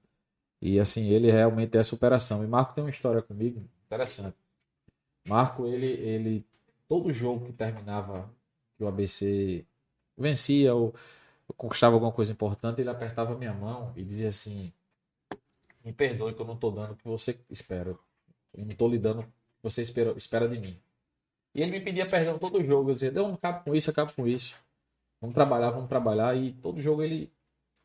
[0.61, 2.43] E assim, ele realmente é superação.
[2.43, 4.37] E Marco tem uma história comigo interessante.
[5.27, 6.47] Marco, ele, ele
[6.89, 8.31] todo jogo que terminava,
[8.77, 9.65] que o ABC
[10.17, 10.95] vencia ou
[11.57, 14.73] conquistava alguma coisa importante, ele apertava minha mão e dizia assim:
[15.85, 17.97] Me perdoe que eu não estou dando o que você espera.
[18.55, 19.31] Eu não estou lhe dando o que
[19.63, 20.81] você espera, espera de mim.
[21.55, 22.91] E ele me pedia perdão todo jogo.
[22.91, 24.57] Eu dizia: não acabo com isso, acabo com isso.
[25.21, 26.37] Vamos trabalhar, vamos trabalhar.
[26.37, 27.31] E todo jogo ele,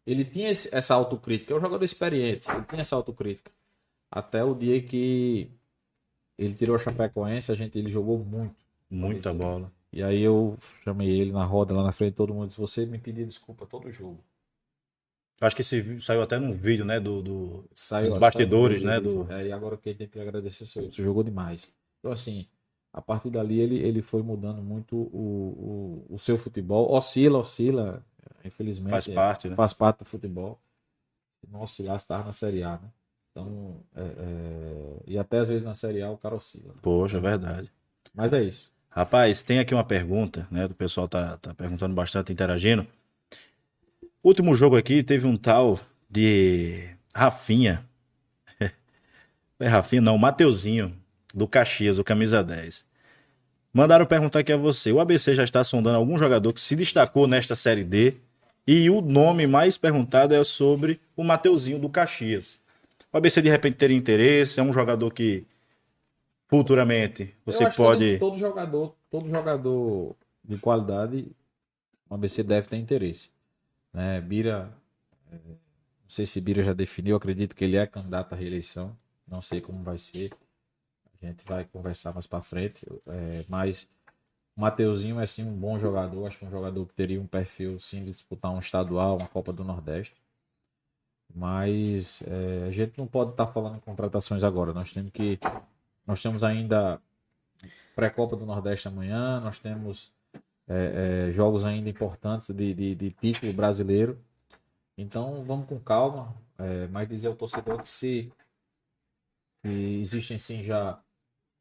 [0.06, 1.54] ele tinha esse- essa autocrítica.
[1.54, 3.52] É um jogador experiente, ele tinha essa autocrítica.
[4.10, 5.50] Até o dia que
[6.38, 8.56] ele tirou a Chapecoense, a gente, ele jogou muito.
[8.90, 9.72] Muita bola.
[9.94, 12.98] E aí eu chamei ele na roda lá na frente, todo mundo disse: Você me
[12.98, 14.22] pedia desculpa todo jogo.
[15.40, 17.00] Acho que esse saiu até num vídeo, né?
[17.00, 20.66] Do, do- Saiu Dos bastidores, saiu né, do- É, e agora quem tem que agradecer
[20.66, 20.92] sou eu.
[20.92, 21.74] Você jogou demais.
[22.00, 22.48] Então, assim,
[22.94, 26.92] a partir dali ele, ele foi mudando muito o, o, o seu futebol.
[26.92, 28.04] Oscila, oscila.
[28.44, 28.92] infelizmente.
[28.92, 29.56] Faz é- parte, né?
[29.56, 30.60] Faz parte do futebol.
[31.40, 32.92] Se não oscilar, estar na Série A, né?
[33.32, 36.76] Então, é, é, e até às vezes na Série A o cara oscila.
[36.82, 37.72] Poxa, é verdade.
[38.14, 38.70] Mas é isso.
[38.90, 40.66] Rapaz, tem aqui uma pergunta, né?
[40.66, 42.86] O pessoal tá, tá perguntando bastante, interagindo.
[44.22, 45.80] Último jogo aqui teve um tal
[46.10, 47.86] de Rafinha.
[49.58, 50.98] É Rafinha, não, Mateuzinho,
[51.34, 52.86] do Caxias, o camisa 10.
[53.74, 54.92] Mandaram perguntar aqui a você.
[54.92, 58.16] O ABC já está sondando algum jogador que se destacou nesta Série D.
[58.68, 62.60] E o nome mais perguntado é sobre o Mateuzinho do Caxias.
[63.12, 65.46] O ABC de repente teria interesse, é um jogador que
[66.48, 68.18] futuramente você pode.
[68.18, 71.32] Todo, todo jogador, todo jogador de qualidade,
[72.10, 73.30] o ABC deve ter interesse.
[73.94, 74.22] Né?
[74.22, 74.72] Bira,
[75.32, 78.96] é, não sei se Bira já definiu, acredito que ele é candidato à reeleição.
[79.28, 80.32] Não sei como vai ser.
[81.22, 82.86] A gente vai conversar mais para frente.
[83.08, 83.88] é, mas
[84.56, 86.26] o Mateuzinho é sim um bom jogador.
[86.26, 89.28] Acho que é um jogador que teria um perfil sim de disputar um estadual, uma
[89.28, 90.16] Copa do Nordeste.
[91.34, 94.74] Mas é, a gente não pode estar falando em contratações agora.
[94.74, 95.40] Nós temos que.
[96.06, 97.00] Nós temos ainda
[97.96, 100.12] pré-copa do Nordeste amanhã, nós temos
[100.68, 104.20] é, é, jogos ainda importantes de, de, de título brasileiro.
[104.98, 108.32] Então vamos com calma, é, mas dizer ao torcedor que se
[109.62, 109.70] que
[110.02, 111.00] existem sim já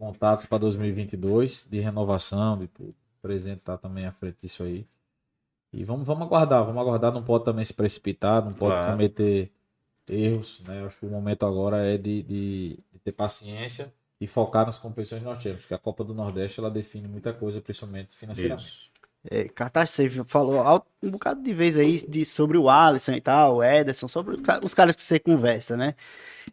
[0.01, 2.89] contatos para 2022 de renovação, de tudo.
[3.19, 4.87] O presidente está também à frente disso aí.
[5.73, 8.93] E vamos, vamos aguardar, vamos aguardar, não pode também se precipitar, não pode Claro.
[8.93, 9.53] cometer
[10.09, 10.81] erros, né?
[10.81, 14.79] Eu acho que o momento agora é de, de, de ter paciência e focar nas
[14.79, 18.67] competições que nós temos, porque a Copa do Nordeste ela define muita coisa, principalmente financeiramente.
[18.67, 18.91] Isso.
[19.31, 23.57] É, Cartaz, você falou um bocado de vez aí de, sobre o Alisson e tal,
[23.57, 25.95] o Ederson, sobre os caras que você conversa, né?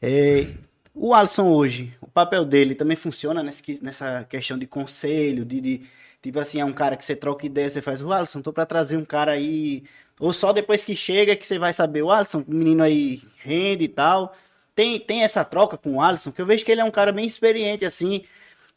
[0.01, 0.53] É,
[0.99, 5.81] o Alisson hoje, o papel dele também funciona nessa questão de conselho, de, de-
[6.21, 8.65] tipo assim, é um cara que você troca ideia, você faz, o Alisson, tô pra
[8.65, 9.83] trazer um cara aí,
[10.19, 13.85] ou só depois que chega que você vai saber, o Alisson, o menino aí rende
[13.85, 14.35] e tal.
[14.75, 17.11] Tem, tem essa troca com o Alisson, que eu vejo que ele é um cara
[17.11, 18.23] bem experiente, assim.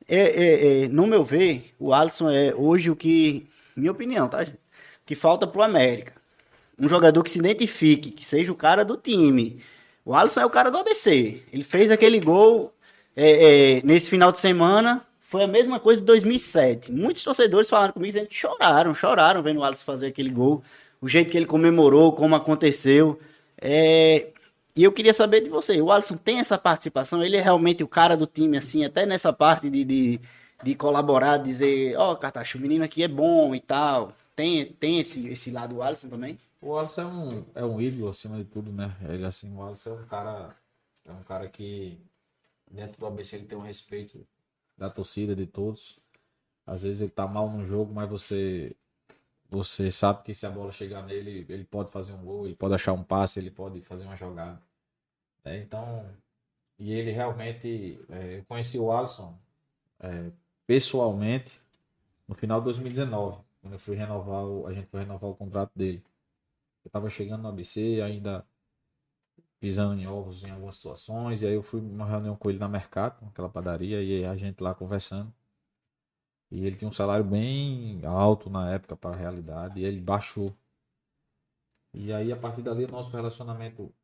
[0.09, 3.47] É, é, é, no meu ver, o Alisson é hoje o que,
[3.77, 4.57] minha opinião, tá, gente?
[4.57, 6.13] O que falta pro América.
[6.79, 9.63] Um jogador que se identifique, que seja o cara do time.
[10.05, 11.43] O Alisson é o cara do ABC.
[11.53, 12.73] Ele fez aquele gol
[13.15, 15.03] é, é, nesse final de semana.
[15.21, 16.91] Foi a mesma coisa de 2007.
[16.91, 20.63] Muitos torcedores falaram comigo, dizendo que choraram, choraram vendo o Alisson fazer aquele gol.
[21.01, 23.19] O jeito que ele comemorou, como aconteceu.
[23.61, 24.29] É,
[24.75, 27.23] e eu queria saber de você, o Alisson tem essa participação?
[27.23, 30.21] Ele é realmente o cara do time, assim, até nessa parte de, de,
[30.63, 34.15] de colaborar, dizer, ó, oh, Cartacho, o menino aqui é bom e tal.
[34.41, 36.39] Tem, tem esse, esse lado do Alisson também?
[36.63, 38.97] O Alisson é um, é um ídolo acima de tudo, né?
[39.07, 40.57] Ele assim, o Alisson é um cara,
[41.05, 42.01] é um cara que
[42.71, 44.27] dentro do ABC ele tem um respeito
[44.79, 46.01] da torcida de todos.
[46.67, 48.75] Às vezes ele tá mal no jogo, mas você
[49.51, 52.73] você sabe que se a bola chegar nele, ele pode fazer um gol, ele pode
[52.73, 54.59] achar um passe, ele pode fazer uma jogada.
[55.45, 56.09] É, então,
[56.79, 59.39] e ele realmente, é, eu conheci o Alisson
[59.99, 60.33] é,
[60.67, 61.61] pessoalmente
[62.27, 65.73] no final de 2019, quando eu fui renovar, o- a gente foi renovar o contrato
[65.77, 66.03] dele.
[66.85, 68.47] Eu tava chegando no ABC, ainda
[69.61, 72.69] pisando em ovos em algumas situações, e aí eu fui numa reunião com ele na
[72.69, 75.33] Mercado, naquela padaria, e a gente lá conversando.
[76.51, 80.55] E ele tinha um salário bem alto na época para a realidade, e ele baixou.
[81.95, 83.95] E aí a partir dali nosso relacionamento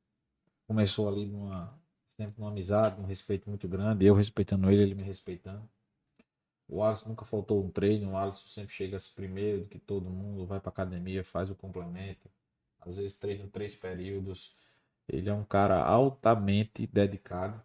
[0.67, 1.79] começou ali numa
[2.09, 5.69] sempre numa amizade, um respeito muito grande, eu respeitando ele, ele me respeitando.
[6.69, 10.47] O Alisson nunca faltou um treino, o Alisson sempre chega primeiro do que todo mundo,
[10.47, 12.29] vai para academia, faz o complemento,
[12.81, 14.53] às vezes treina três períodos.
[15.09, 17.63] Ele é um cara altamente dedicado.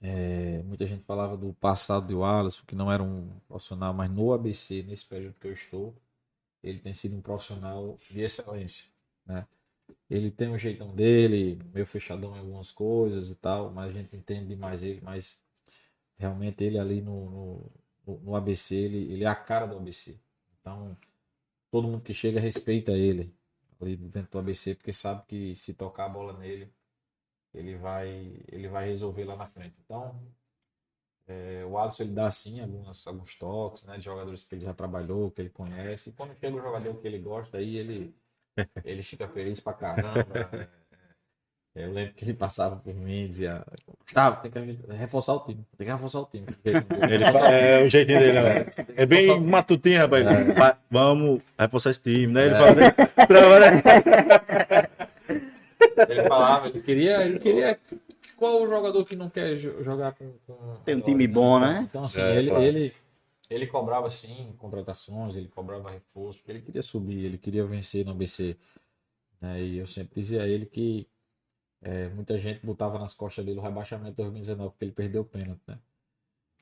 [0.00, 4.32] É, muita gente falava do passado do Alisson, que não era um profissional, mas no
[4.32, 5.94] ABC, nesse período que eu estou,
[6.62, 8.86] ele tem sido um profissional de excelência,
[9.24, 9.46] né?
[10.10, 14.16] Ele tem um jeitão dele, meio fechadão em algumas coisas e tal, mas a gente
[14.16, 15.40] entende demais ele, mas
[16.18, 17.72] realmente ele ali no, no,
[18.06, 20.18] no- no ABC, ele, ele é a cara do ABC.
[20.60, 20.96] Então,
[21.70, 23.34] todo mundo que chega respeita ele
[23.80, 26.72] ali dentro do ABC, porque sabe que se tocar a bola nele,
[27.54, 28.08] ele vai,
[28.48, 29.80] ele vai resolver lá na frente.
[29.84, 30.20] Então,
[31.34, 34.72] é, o Alisson ele dá sim alguns, alguns toques, né, de jogadores que ele já
[34.74, 36.10] trabalhou, que ele conhece.
[36.10, 38.14] E quando chega o jogador que ele gosta, aí ele,
[38.84, 40.50] ele fica feliz pra caramba.
[41.76, 43.64] É, é, eu lembro que ele passava por mim e dizia:
[44.00, 44.58] Gustavo, tem que
[44.94, 46.46] reforçar o time, tem que reforçar o time.
[46.64, 48.66] Ele fa- é o jeitinho dele, né?
[48.96, 50.24] É bem matutinho, rapaz.
[50.56, 52.46] Va- Vamos reforçar esse time, né?
[52.46, 52.58] Ele É.
[52.58, 52.90] fala, né?
[53.26, 53.82] Trabalha-
[56.08, 57.78] Ele falava, ele queria, ele queria.
[58.36, 60.32] Qual o jogador que não quer jo- jogar com.
[60.46, 61.86] com Tem um time bom, né?
[61.88, 62.64] Então, assim, É, ele, claro.
[62.64, 62.92] ele,
[63.48, 68.10] ele cobrava sim contratações, ele cobrava reforço, porque ele queria subir, ele queria vencer no
[68.12, 68.56] ABC.
[69.40, 69.60] Né?
[69.62, 71.06] E eu sempre dizia a ele que
[71.86, 75.24] é, muita gente botava nas costas dele o rebaixamento de 2019, porque ele perdeu o
[75.24, 75.78] pênalti, né?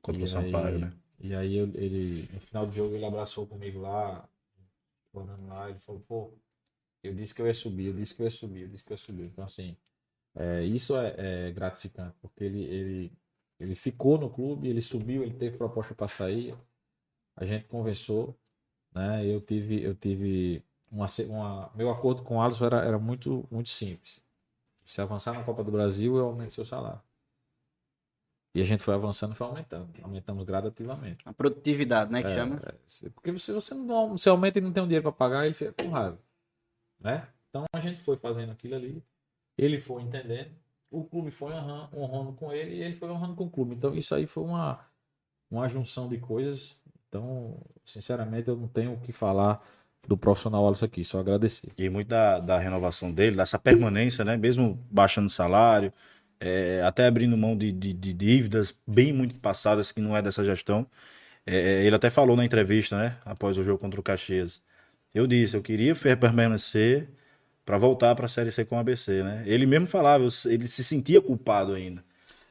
[0.03, 0.93] Contra o E Sampaio, aí- né?
[1.21, 4.29] E aí eu- ele, no final do jogo, ele abraçou comigo lá,
[5.13, 6.33] chorando lá, ele falou, pô,
[7.03, 8.93] eu disse que eu ia subir, eu disse que eu ia subir, eu disse que
[8.93, 9.25] eu ia subir.
[9.27, 9.77] Então, assim,
[10.35, 13.13] é, isso é, é gratificante, porque ele, ele,
[13.61, 16.55] ele ficou no clube, ele subiu, ele teve proposta para sair,
[17.37, 18.37] a gente conversou,
[18.95, 19.27] né?
[19.27, 23.69] Eu tive, eu tive uma, uma meu acordo com o Alisson era, era muito, muito
[23.71, 24.23] simples.
[24.85, 27.01] Se avançar na Copa do Brasil, eu aumento seu salário.
[28.55, 29.89] E a gente foi avançando e foi aumentando.
[30.03, 31.19] Aumentamos gradativamente.
[31.25, 32.23] A produtividade, né?
[32.23, 32.61] Que É, chama.
[32.87, 35.55] Se- Porque se você não você aumenta e não tem um dinheiro para pagar, ele
[35.55, 36.19] fica com raiva.
[37.01, 37.27] Né?
[37.51, 39.03] Então a gente foi fazendo aquilo ali,
[39.59, 40.51] ele foi entendendo,
[40.91, 43.75] o clube foi honrando, honrando com ele e ele foi honrando com o clube.
[43.75, 44.85] Então isso aí foi uma,
[45.51, 46.81] uma junção de coisas.
[47.09, 49.65] Então, sinceramente, eu não tenho o que falar
[50.07, 51.71] do profissional Alisson aqui, só agradecer.
[51.79, 54.37] E muito da, da renovação dele, dessa permanência, né?
[54.37, 55.93] Mesmo baixando o salário,
[56.41, 60.45] é, até abrindo mão de, de- de dívidas bem muito passadas que não é dessa
[60.45, 60.87] gestão.
[61.47, 63.17] É, ele até falou na entrevista, né?
[63.25, 64.63] Após o jogo contra o Caxias.
[65.15, 67.09] Eu disse, eu queria fer- permanecer
[67.65, 69.43] para voltar para a Série C com o ABC, né?
[69.47, 72.05] Ele mesmo falava, ele se sentia culpado ainda.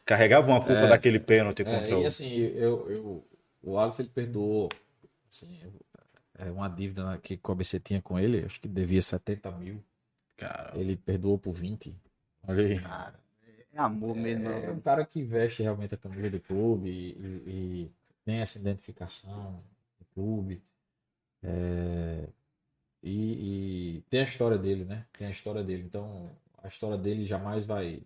[0.05, 2.03] Carregava uma culpa daquele pênalti contra É, o...
[2.03, 3.27] e assim, eu, eu,
[3.61, 4.69] o Alisson ele perdoou
[5.29, 5.59] assim,
[6.37, 9.83] é uma dívida que o ABC tinha com ele, acho que devia 70 mil.
[10.37, 11.95] Cara, Ele perdoou por 20.
[12.47, 12.79] olha aí.
[12.79, 13.19] Cara,
[13.71, 14.49] é amor mesmo.
[14.49, 17.91] É um cara que veste realmente a camisa do clube e, e- e
[18.25, 19.63] tem essa identificação
[19.99, 20.61] do clube.
[21.43, 22.27] É,
[23.03, 25.05] e, e tem a história dele, né?
[25.17, 25.83] Tem a história dele.
[25.83, 26.29] Então,
[26.63, 28.01] a história dele jamais vai,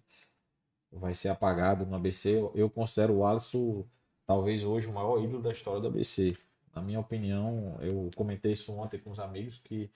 [0.91, 2.29] vai ser apagada no ABC.
[2.37, 3.85] Eu, eu considero o Alisson,
[4.25, 6.33] talvez hoje, o maior ídolo da história do ABC.
[6.77, 9.89] Na minha opinião, eu comentei isso ontem com os amigos, que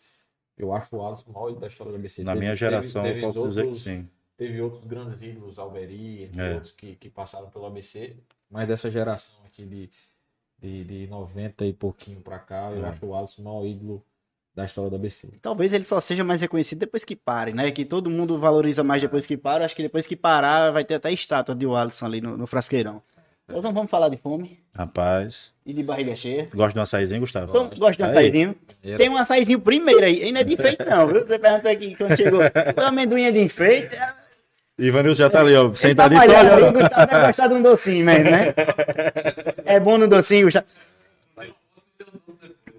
[0.57, 2.23] eu acho o Alisson o maior ídolo da história do ABC.
[2.23, 4.09] Na Teve- minha teve- geração, teve eu posso dizer que outros- sim.
[4.35, 6.53] Teve outros grandes ídolos, Alberi, entre É.
[6.55, 8.15] outros, que, que passaram pelo ABC.
[8.49, 9.89] Mas dessa geração aqui de,
[10.57, 12.89] de, de 90 e pouquinho pra cá, eu É.
[12.89, 14.03] acho o Alisson o maior ídolo
[14.55, 15.29] da história do ABC.
[15.43, 17.69] Talvez ele só seja mais reconhecido depois que pare, né?
[17.71, 19.63] Que todo mundo valoriza mais depois que para.
[19.63, 23.01] Acho que depois que parar, vai ter até estátua de Alisson ali no, no frasqueirão.
[23.53, 26.47] Nós não vamos falar de fome Rapaz, e de barriga cheia.
[26.53, 27.49] gosta de um açaizinho, Gustavo?
[27.49, 28.55] Então, gosto de um açaizinho.
[28.83, 30.23] Era- Tem um açaizinho primeiro aí.
[30.23, 31.25] Ainda é de enfeite, não, viu?
[31.27, 32.41] Você perguntou aqui quando chegou.
[32.41, 33.95] O amendoim é de enfeite.
[34.79, 36.19] Ivanilson já tá ali, ó, tá sentadinho.
[36.19, 36.71] malhando olha, aí, ó.
[36.71, 38.53] Gustavo deve gostar de um docinho mesmo, né?
[39.65, 40.65] É bom no docinho, Gustavo.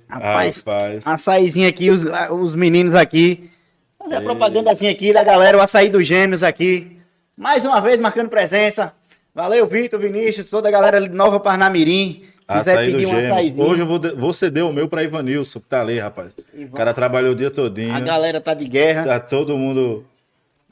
[0.09, 1.07] Rapaz, Rapaz.
[1.07, 2.01] açaizinho aqui, os,
[2.31, 3.51] os meninos aqui.
[3.99, 6.99] Fazer a propagandazinha aqui da galera, o açaí dos gêmeos aqui.
[7.37, 8.93] Mais uma vez marcando presença.
[9.35, 12.25] Valeu, Vitor, Vinícius, toda a galera de Nova Parnamirim.
[12.47, 13.31] Quiser Açaí do pedir um Gêmeos.
[13.33, 13.63] açaizinho.
[13.63, 16.35] Hoje eu vou, de- vou ceder o meu pra Ivanilson, que tá ali, rapaz.
[16.53, 17.95] E O cara trabalhou o dia todinho.
[17.95, 19.05] A galera tá de guerra.
[19.05, 20.05] Tá todo mundo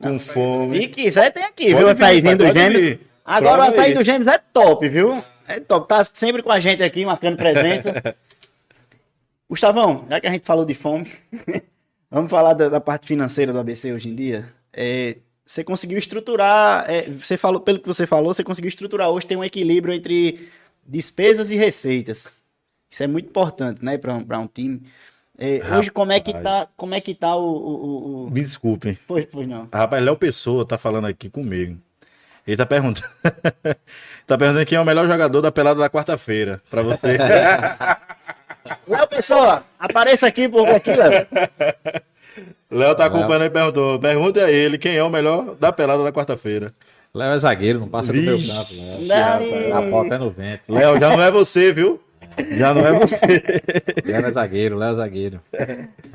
[0.02, 0.76] com fome.
[0.78, 1.86] E quiser, tem aqui, Pode viu?
[1.86, 2.98] O açaizinho pode gêmeos.
[3.24, 3.94] Agora o açaí aí.
[3.94, 5.22] dos gêmeos é top, viu?
[5.48, 5.88] É top.
[5.88, 8.14] Tá sempre com a gente aqui, marcando presença.
[9.48, 11.10] Gustavão, já que a gente falou de fome,
[12.10, 14.44] vamos falar da, da parte financeira do ABC hoje em dia.
[14.72, 15.16] É,
[15.50, 19.36] você conseguiu estruturar, é, você falou, pelo que você falou, você conseguiu estruturar hoje, tem
[19.36, 20.48] um equilíbrio entre
[20.86, 22.32] despesas e receitas.
[22.88, 24.80] Isso é muito importante, né, para um, um time.
[25.36, 27.42] É, hoje, como é que tá, como é que tá o...
[27.42, 28.30] o, o.
[28.30, 28.96] Me desculpem.
[29.08, 29.68] Pois, pois não.
[29.72, 31.76] Rapaz, Léo Pessoa tá falando aqui comigo.
[32.46, 33.08] Ele tá perguntando.
[34.28, 36.60] tá perguntando quem é o melhor jogador da pelada da quarta-feira.
[36.70, 37.18] Pra você.
[38.86, 41.26] Léo Pessoa, apareça aqui, por aqui, Léo.
[42.70, 43.98] Léo tá acompanhando e perguntou.
[43.98, 46.72] Pergunta a ele quem é o melhor da pelada da quarta-feira.
[47.12, 48.52] Léo é zagueiro, não passa do meu Vixe.
[48.52, 48.72] campo.
[49.00, 49.76] Léo.
[49.76, 50.72] A bola é no vento.
[50.72, 52.00] Léo, já não é você, viu?
[52.56, 53.42] Já não é você.
[54.04, 55.40] Léo é zagueiro, Léo é zagueiro.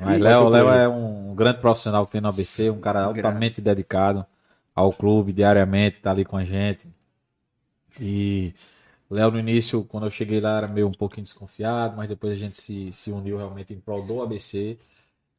[0.02, 4.26] Mas Léo, Léo é um grande profissional que tem no ABC, um cara altamente dedicado
[4.74, 6.88] ao clube diariamente, tá ali com a gente.
[8.00, 8.54] E
[9.10, 12.36] Léo no início, quando eu cheguei lá, era meio um pouquinho desconfiado, mas depois a
[12.36, 14.78] gente se, se uniu realmente em prol do ABC.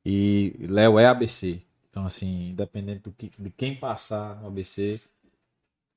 [0.08, 1.58] E Léo é ABC.
[1.90, 5.00] Então, assim, independente do que, de quem passar no ABC,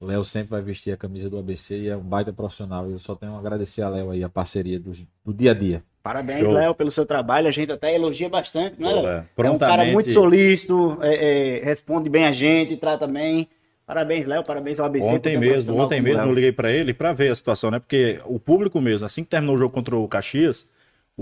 [0.01, 2.89] Léo sempre vai vestir a camisa do ABC e é um baita profissional.
[2.89, 4.93] Eu só tenho a agradecer a Léo aí, a parceria do,
[5.24, 5.84] do dia a dia.
[6.01, 6.53] Parabéns, Show.
[6.53, 7.47] Léo, pelo seu trabalho.
[7.47, 8.91] A gente até elogia bastante, né?
[8.91, 9.07] Léo?
[9.07, 9.26] é.
[9.45, 13.47] É um cara muito solícito, é, é, responde bem a gente, trata bem.
[13.86, 15.05] Parabéns, Léo, parabéns ao ABC.
[15.05, 16.30] Ontem mesmo, ontem mesmo Léo.
[16.30, 17.78] eu liguei pra ele pra ver a situação, né?
[17.78, 20.68] Porque o público mesmo, assim que terminou o jogo contra o Caxias,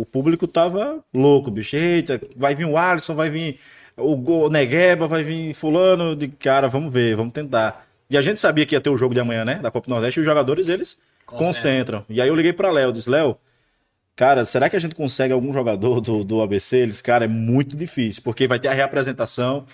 [0.01, 1.75] o público tava louco, bicho.
[1.75, 3.59] Eita, vai vir o Alisson, vai vir
[3.95, 7.87] o Negueba, vai vir fulano de cara, vamos ver, vamos tentar.
[8.09, 9.55] E a gente sabia que ia ter o jogo de amanhã, né?
[9.55, 12.05] Da Copa do Nordeste, e os jogadores, eles concentram.
[12.07, 13.37] E aí eu liguei pra Léo, disse, Léo,
[14.17, 16.77] Cara, será que a gente consegue algum jogador do, do ABC?
[16.77, 19.67] Eles, cara, é muito difícil, porque vai ter a reapresentação.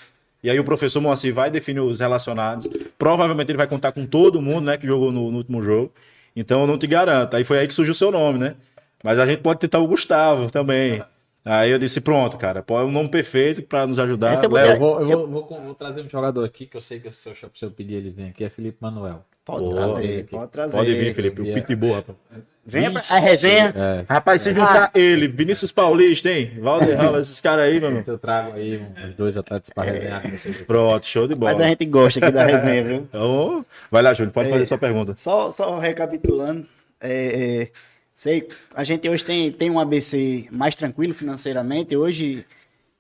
[0.43, 2.67] E aí o professor Moacir vai definir os relacionados.
[2.97, 5.93] Provavelmente ele vai contar com todo mundo, né, que jogou no, no último jogo.
[6.35, 7.37] Então eu não te garanto.
[7.37, 8.55] Aí foi aí que surgiu o seu nome, né?
[9.03, 11.03] Mas a gente pode tentar o Gustavo também.
[11.45, 14.41] Aí eu disse, pronto, cara, pode um nome perfeito pra nos ajudar.
[14.41, 17.01] É Léo, Eu vou, eu vou, vou- vou trazer um jogador aqui que eu sei
[17.01, 19.25] que se eu, se eu pedir ele vem aqui, é Felipe Manuel.
[19.43, 19.75] Pode Boa.
[19.95, 20.77] trazer, pode trazer.
[20.77, 21.41] Pode vir, Felipe.
[21.41, 22.17] O Pitbull, rapaz.
[22.65, 23.73] Pra a resenha.
[23.75, 24.05] É.
[24.07, 26.53] Rapaz, se juntar ele, Vinícius Paulista, hein?
[26.61, 28.03] Valderrama, esses caras aí, meu irmão.
[28.07, 30.55] Eu trago aí os dois atletas para resenhar com vocês.
[30.61, 31.65] Pronto, show de Mas bola.
[31.65, 32.95] a gente gosta aqui da resenha, viu?
[32.99, 35.13] Então, vai lá, Júlio, pode fazer sua pergunta.
[35.17, 36.65] Só, só recapitulando,
[37.01, 37.69] é, é,
[38.13, 42.45] sei, a gente hoje tem, tem um ABC mais tranquilo financeiramente, hoje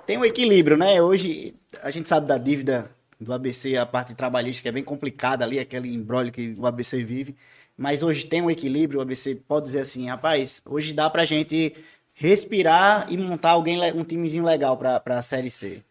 [0.05, 1.01] tem um equilíbrio, né?
[1.01, 2.89] Hoje a gente sabe da dívida
[3.19, 7.03] do ABC, a parte trabalhista que é bem complicada ali, aquele embrólio que o ABC
[7.03, 7.35] vive,
[7.77, 11.75] mas hoje tem um equilíbrio, o ABC pode dizer assim, rapaz, hoje dá pra gente
[12.13, 15.83] respirar e montar alguém, um timezinho legal pra, pra Série C.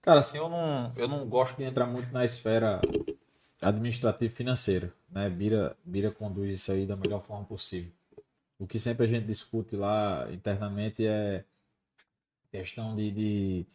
[0.00, 2.80] Cara, assim, eu não, eu não gosto de entrar muito na esfera
[3.60, 5.28] administrativa e financeira, né?
[5.28, 7.90] Bira, Bira conduz isso aí da melhor forma possível.
[8.58, 11.44] O que sempre a gente discute lá internamente é
[12.50, 13.66] questão de, de,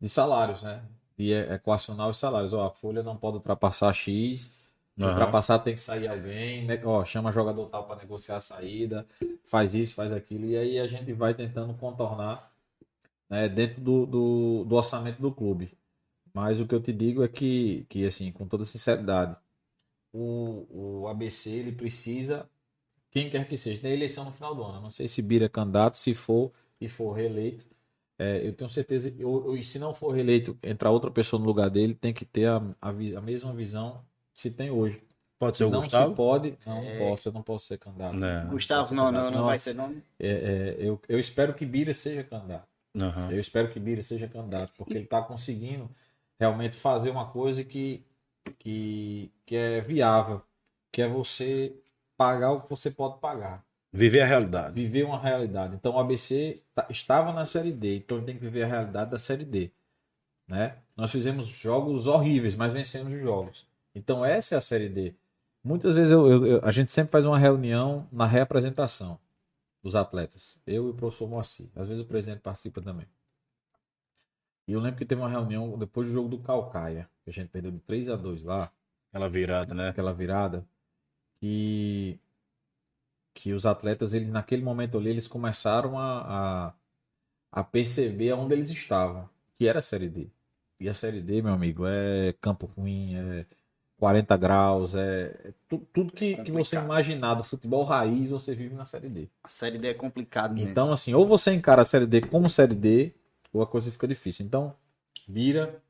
[0.00, 0.84] de salários, né?
[1.18, 2.52] De e- equacionar os salários.
[2.52, 4.52] Ó, a folha não pode ultrapassar X,
[4.98, 5.08] se Aham.
[5.08, 6.80] ultrapassar tem que sair alguém, né?
[6.84, 9.06] Ó, chama jogador tal para negociar a saída,
[9.44, 12.52] faz isso, faz aquilo, e aí a gente vai tentando contornar
[13.30, 15.72] né, dentro do, do, do orçamento do clube.
[16.34, 19.36] Mas o que eu te digo é que, que assim, com toda sinceridade,
[20.12, 22.48] o, o ABC ele precisa,
[23.10, 24.80] quem quer que seja, tem eleição no final do ano.
[24.80, 27.66] Não sei se Bira é candidato, se for e for reeleito,
[28.18, 31.46] é, eu tenho certeza, eu, eu- e se não for reeleito, entrar outra pessoa no
[31.46, 34.04] lugar dele, tem que ter a, a, a mesma visão
[34.34, 35.00] que se tem hoje.
[35.38, 36.10] Pode ser o não Gustavo?
[36.10, 38.16] se pode, não, não posso, eu não posso ser candidato.
[38.16, 38.44] Né.
[38.50, 39.34] Gustavo, não, não, candidato.
[39.36, 40.02] não vai ser nome.
[40.18, 42.66] É, é, eu, eu espero que Bira seja candidato.
[42.96, 43.30] Aham.
[43.30, 45.88] Eu espero que Bira seja candidato, porque ele está conseguindo
[46.40, 48.02] realmente fazer uma coisa que,
[48.58, 50.42] que, que é viável,
[50.90, 51.72] que é você
[52.18, 54.74] pagar o que você pode pagar, Viver a realidade.
[54.74, 55.74] viver uma realidade.
[55.76, 59.10] Então o ABC tá- estava na Série D, então ele tem que viver a realidade
[59.10, 59.70] da Série D.
[60.46, 60.76] Né?
[60.96, 63.66] Nós fizemos jogos horríveis, mas vencemos os jogos.
[63.94, 65.14] Então essa é a Série D.
[65.64, 69.18] Muitas vezes eu- eu- eu- a gente sempre faz uma reunião na reapresentação
[69.82, 70.58] dos atletas.
[70.66, 71.68] Eu e o professor Moacir.
[71.74, 73.06] Às vezes o presidente participa também.
[74.66, 77.48] E eu lembro que teve uma reunião depois do jogo do Calcaia, que a gente
[77.48, 78.70] perdeu de 3 a 2 lá,
[79.10, 79.88] Aquela virada, né?
[79.88, 80.66] aquela virada,
[81.40, 82.18] que,
[83.34, 88.70] que os atletas, eles naquele momento ali, eles começaram a, a, a perceber onde eles
[88.70, 89.28] estavam,
[89.58, 90.28] que era a Série D.
[90.80, 93.46] E a Série D, meu amigo, é campo ruim, é
[93.98, 98.74] 40 graus, é, é tu- tudo que, que você imaginar do futebol raiz, você vive
[98.74, 99.28] na Série D.
[99.42, 100.70] A Série D é complicado mesmo.
[100.70, 103.12] Então, assim, ou você encara a Série D como Série D,
[103.52, 104.44] ou a coisa fica difícil.
[104.46, 104.74] Então,
[105.26, 105.82] Bira,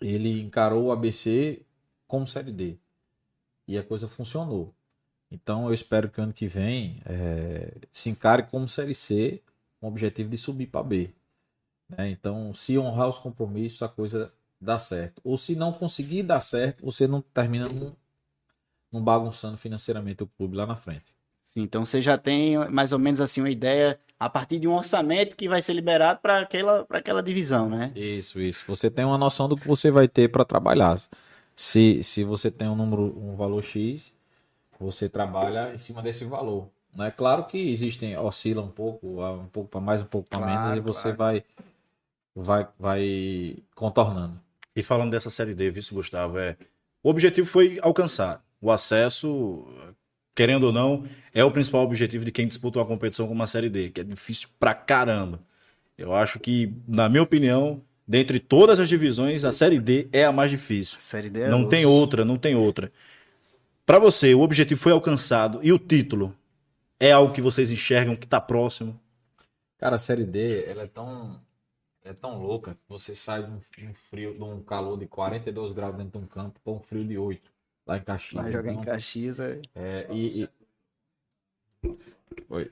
[0.00, 1.62] ele encarou o ABC
[2.06, 2.76] como Série D.
[3.72, 4.74] E a coisa funcionou.
[5.30, 9.40] Então, eu espero que ano que vem eh, se encare como Série C,
[9.80, 11.08] com o objetivo de subir para B.
[11.88, 12.10] né?
[12.10, 15.22] Então, se honrar os compromissos, a coisa dá certo.
[15.24, 17.94] Ou se não conseguir dar certo, você não termina num,
[18.92, 21.14] num bagunçando financeiramente o clube lá na frente.
[21.42, 24.74] Sim, então você já tem mais ou menos assim uma ideia a partir de um
[24.74, 27.90] orçamento que vai ser liberado para aquela, pra aquela divisão, né?
[27.96, 28.64] Isso, isso.
[28.68, 31.00] Você tem uma noção do que você vai ter para trabalhar.
[31.54, 34.12] Se, se você tem um número, um valor X,
[34.78, 36.68] você trabalha em cima desse valor.
[36.98, 40.62] É claro que existem, oscila um pouco, um pouco para mais, um pouco para Claro,
[40.62, 41.16] menos, e você claro.
[41.16, 41.44] vai,
[42.34, 44.38] vai, vai contornando.
[44.74, 46.56] E falando dessa série D, vice Gustavo, é.
[47.02, 48.44] O objetivo foi alcançar.
[48.60, 49.66] O acesso,
[50.34, 51.04] querendo ou não,
[51.34, 54.04] é o principal objetivo de quem disputa uma competição como a série D, que é
[54.04, 55.40] difícil pra caramba.
[55.96, 57.82] Eu acho que, na minha opinião,
[58.12, 60.98] dentre todas as divisões, a série D é a mais difícil.
[60.98, 62.92] A Série D é não tem outra, não tem outra.
[63.86, 66.36] Pra você, o objetivo foi alcançado e o título
[67.00, 69.00] é algo que vocês enxergam que tá próximo.
[69.78, 71.40] Cara, a série D, ela é tão,
[72.04, 75.06] é tão louca que você sai de um, de um frio, de um calor de
[75.06, 77.50] 42 graus dentro de um campo para um frio de 8
[77.86, 78.42] lá em Caxias.
[78.42, 79.40] Vai jogar em Então, Caxias.
[79.40, 79.58] É...
[79.74, 80.48] É, e, e-
[82.50, 82.70] Oi.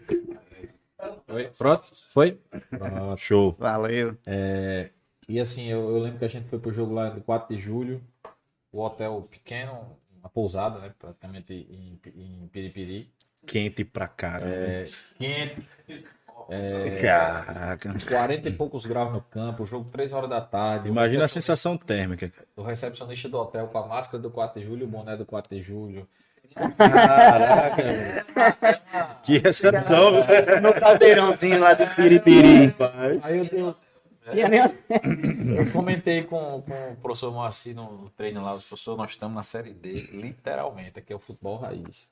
[1.28, 1.50] Oi.
[1.56, 1.90] Pronto?
[2.08, 2.38] Foi?
[2.68, 3.16] Pronto.
[3.18, 3.56] Show.
[3.58, 4.18] Valeu.
[4.26, 4.90] É,
[5.30, 7.60] e assim, eu, eu lembro que a gente foi pro jogo lá do 4 de
[7.60, 8.02] julho,
[8.72, 10.92] o hotel pequeno, uma pousada, né?
[10.98, 13.10] Praticamente em, em Piripiri.
[13.46, 14.44] Quente pra cara.
[14.46, 14.88] É,
[15.18, 15.66] quente,
[17.00, 17.94] Caraca.
[18.08, 20.88] 40 e poucos graus no campo, o jogo 3 horas da tarde.
[20.88, 22.32] Imagina a sensação térmica.
[22.56, 25.54] o recepcionista do hotel com a máscara do 4 de julho, o boné do 4
[25.56, 26.08] de julho.
[26.76, 28.24] Caraca, velho.
[29.22, 30.10] Que recepção.
[30.60, 32.74] No caldeirãozinho lá de Piripiri.
[33.22, 33.74] Aí eu, nem-
[35.56, 39.42] eu comentei com, com o professor Moacir no treino lá, os professores, nós estamos na
[39.42, 42.10] série D, literalmente, aqui é o futebol raiz.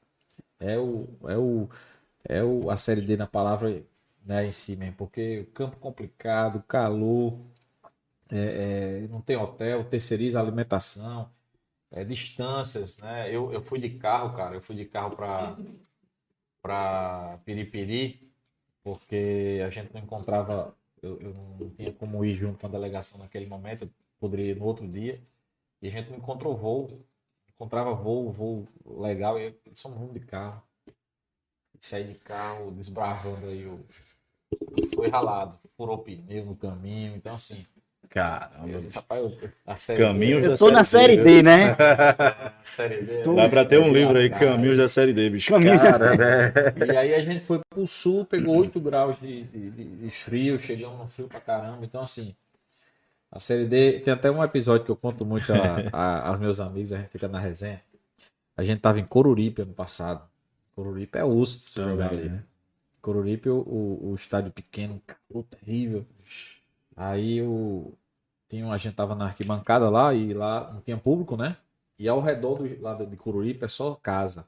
[0.60, 1.68] É o, é o,
[2.28, 3.82] é o, a série D na palavra
[4.24, 7.38] né, em si mesmo, porque o campo complicado, calor,
[8.30, 11.30] é, é, não tem hotel, terceiriza alimentação,
[11.90, 13.34] é, distâncias, né?
[13.34, 15.56] Eu, eu fui de carro, cara, eu fui de carro para
[16.62, 18.30] para Piripiri,
[18.82, 23.18] porque a gente não encontrava, eu, eu não tinha como ir junto com a delegação
[23.18, 25.20] naquele momento, eu poderia ir no outro dia,
[25.80, 27.04] e a gente não encontrou voo,
[27.54, 30.62] encontrava voo, voo legal, e eu só vamos de carro.
[31.80, 33.84] Saí de carro, desbravando aí o.
[34.94, 37.64] Foi ralado, furou pneu no caminho, então assim.
[38.18, 38.80] Eu Caramba.
[38.80, 41.24] disse, rapaz, eu- a série Caminhos da Eu tô na série viu?
[41.24, 41.76] D, né?
[42.64, 45.50] série D, Tô- Dá pra ter um livro aí, Caminhos da Série D, bicho.
[45.52, 46.16] Caminhos da- Cara,
[46.74, 46.92] velho.
[46.92, 50.58] E aí a gente foi pro sul, pegou 8 graus de, de, de- de frio,
[50.58, 51.84] chegamos no frio pra caramba.
[51.84, 52.34] Então, assim,
[53.30, 54.00] a série D.
[54.00, 57.08] Tem até um episódio que eu conto muito a- a- aos meus amigos, a gente
[57.10, 57.80] fica na resenha.
[58.56, 60.22] A gente tava em Coruripe ano passado.
[60.74, 62.42] Coruripe é osso pra você Também, jogar ali, né?
[63.00, 66.04] Coruripe, o, o, o estádio pequeno, um calor terrível.
[66.96, 67.92] Aí o.
[68.48, 71.56] Tinha, a gente tava na arquibancada lá e lá não tinha público, né?
[71.98, 74.46] E ao redor do lado de Coruripe é só casa.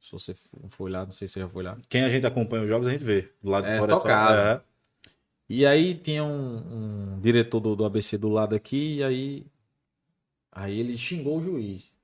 [0.00, 1.76] Se você não foi lá, não sei se você já foi lá.
[1.88, 3.32] Quem a gente acompanha os jogos, a gente vê.
[3.42, 4.62] Do lado de É, fora só casa.
[4.62, 5.10] É.
[5.48, 9.46] E aí tinha um, um diretor do, do ABC do lado aqui, e aí,
[10.52, 11.94] aí ele xingou o juiz.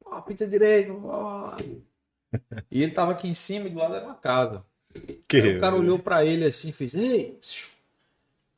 [0.00, 1.00] Pô, pinta direito.
[1.04, 1.56] ó.
[2.70, 4.64] E ele tava aqui em cima e do lado era uma casa.
[5.28, 7.32] Que Aí o cara olhou pra ele assim e fez, ei!
[7.40, 7.71] psiu."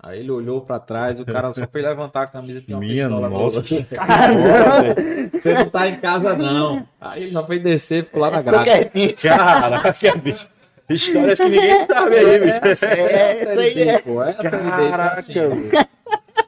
[0.06, 2.84] Aí ele olhou pra trás, o cara só fez levantar a camisa e tinha uma
[2.84, 3.56] Minha pistola no nossa.
[3.58, 3.84] outro.
[3.96, 5.30] Caramba, velho.
[5.32, 6.86] Você não tá em casa, não.
[7.00, 8.64] Aí ele já foi descer, ficou lá na grade.
[8.64, 9.16] quietinho.
[9.16, 10.46] Caraca, bicho.
[10.90, 12.66] Histórias que ninguém sabe aí, bicho.
[12.66, 13.98] É, isso aí é.
[14.00, 15.32] pô, essa D, então, Caraca, assim,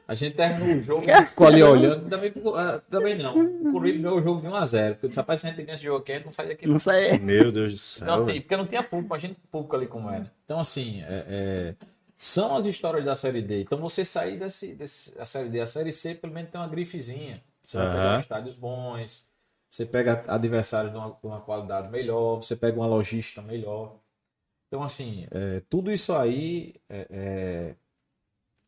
[0.07, 2.79] a gente terminou o jogo, a gente ficou ali olhando, ainda bem, que o- ah,
[2.89, 3.37] também não.
[3.39, 5.97] O Curitiba ganhou o jogo de 1x0, porque rapaz, se a gente ganha esse jogo
[5.99, 6.67] aqui, a gente não sai daqui.
[6.67, 6.77] Não.
[6.79, 7.17] Sei.
[7.17, 8.03] Meu Deus do céu.
[8.07, 10.31] Então, assim, porque não tinha público, imagina o público ali como era.
[10.45, 11.73] Então, assim, é- é,
[12.17, 13.61] são as histórias da Série D.
[13.61, 16.67] Então, você sair desse, desse, a Série D, a Série C, pelo menos tem uma
[16.67, 17.43] grifezinha.
[17.61, 17.97] Você vai Aham.
[17.97, 19.29] pegar estádios bons,
[19.69, 23.99] você pega adversários de uma, com uma qualidade melhor, você pega uma logística melhor.
[24.67, 27.75] Então, assim, é, tudo isso aí é, é,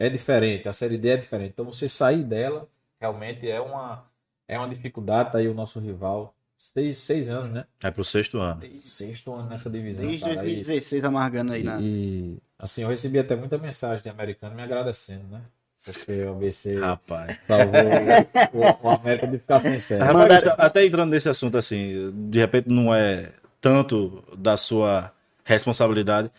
[0.07, 1.51] é diferente, a Série D é diferente.
[1.51, 2.69] Então, você sair dela
[2.99, 4.09] realmente é uma,
[4.47, 5.31] é uma dificuldade.
[5.31, 7.65] Tá aí o nosso rival, seis, seis anos, né?
[7.81, 8.61] É pro sexto ano.
[8.83, 10.05] Sexto ano nessa divisão.
[10.05, 11.77] Desde cara, e- 2016 amargando aí, e, né?
[11.81, 15.41] e, assim, eu recebi até muita mensagem de americano me agradecendo, né?
[15.83, 17.39] Porque o ABC Rapaz.
[17.41, 17.71] salvou
[18.83, 20.03] o, o América de ficar sem série.
[20.03, 23.31] Rapaz, até entrando nesse assunto assim, de repente não é
[23.61, 25.11] tanto da sua
[25.45, 26.29] responsabilidade,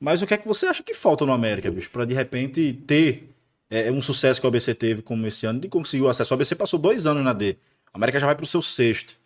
[0.00, 2.72] mas o que é que você acha que falta no América, bicho, pra de repente
[2.86, 3.30] ter
[3.70, 6.34] é, um sucesso que o ABC teve como esse ano, de conseguir o acesso.
[6.34, 7.56] O ABC passou dois anos na D.
[7.94, 9.19] A América já vai pro seu sexto.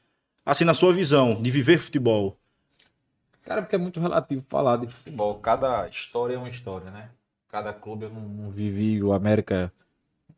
[0.45, 2.39] Assim, na sua visão de viver futebol,
[3.45, 5.39] Cara, porque é muito relativo falar de futebol.
[5.39, 7.11] Cada história é uma história, né?
[7.49, 9.73] Cada clube eu não, não vivi o América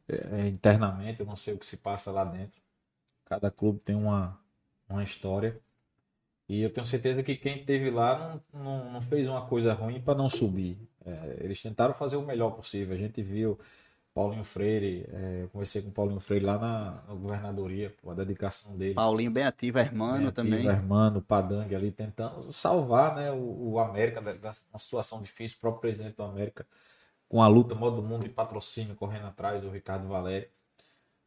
[0.09, 2.61] é, internamente, eu não sei o que se passa lá dentro.
[3.25, 4.39] Cada clube tem uma,
[4.89, 5.59] uma história.
[6.49, 10.01] E eu tenho certeza que quem esteve lá não, não, não fez uma coisa ruim
[10.01, 10.77] para não subir.
[11.05, 12.95] É, eles tentaram fazer o melhor possível.
[12.95, 13.59] A gente viu
[14.17, 18.15] Paulinho Freire, é, eu conversei com o Paulinho Freire lá na, na governadoria, pô, a
[18.15, 18.95] dedicação dele.
[18.95, 20.55] Paulinho bem ativo, Hermano Bem também.
[20.55, 25.59] ativo, Hermano, Padang ali tentando salvar né, o, o América da, da uma situação difícil,
[25.59, 26.67] o próprio presidente do América
[27.29, 30.49] com a luta modo mundo de patrocínio correndo atrás, o Ricardo Valério.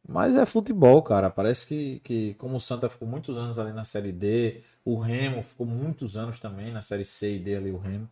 [0.08, 1.30] Mas é futebol, cara.
[1.30, 5.44] Parece que, que como o Santa ficou muitos anos ali na Série D, o Remo
[5.44, 8.08] ficou muitos anos também na Série C e D ali, o Remo.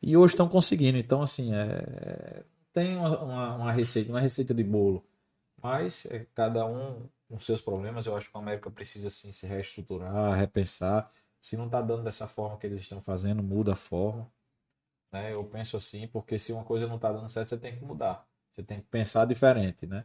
[0.00, 0.96] E hoje estão conseguindo.
[0.96, 2.44] Então, assim, é,
[2.76, 5.02] tem uma, uma, uma receita, uma receita de bolo.
[5.62, 8.04] Mas é, cada um com seus problemas.
[8.04, 11.10] Eu acho que o América precisa sim se reestruturar, repensar.
[11.40, 14.30] Se não está dando dessa forma que eles estão fazendo, muda a forma.
[15.10, 15.32] Né?
[15.32, 18.26] Eu penso assim, porque se uma coisa não está dando certo, você tem que mudar.
[18.52, 20.04] Você tem que pensar diferente, né?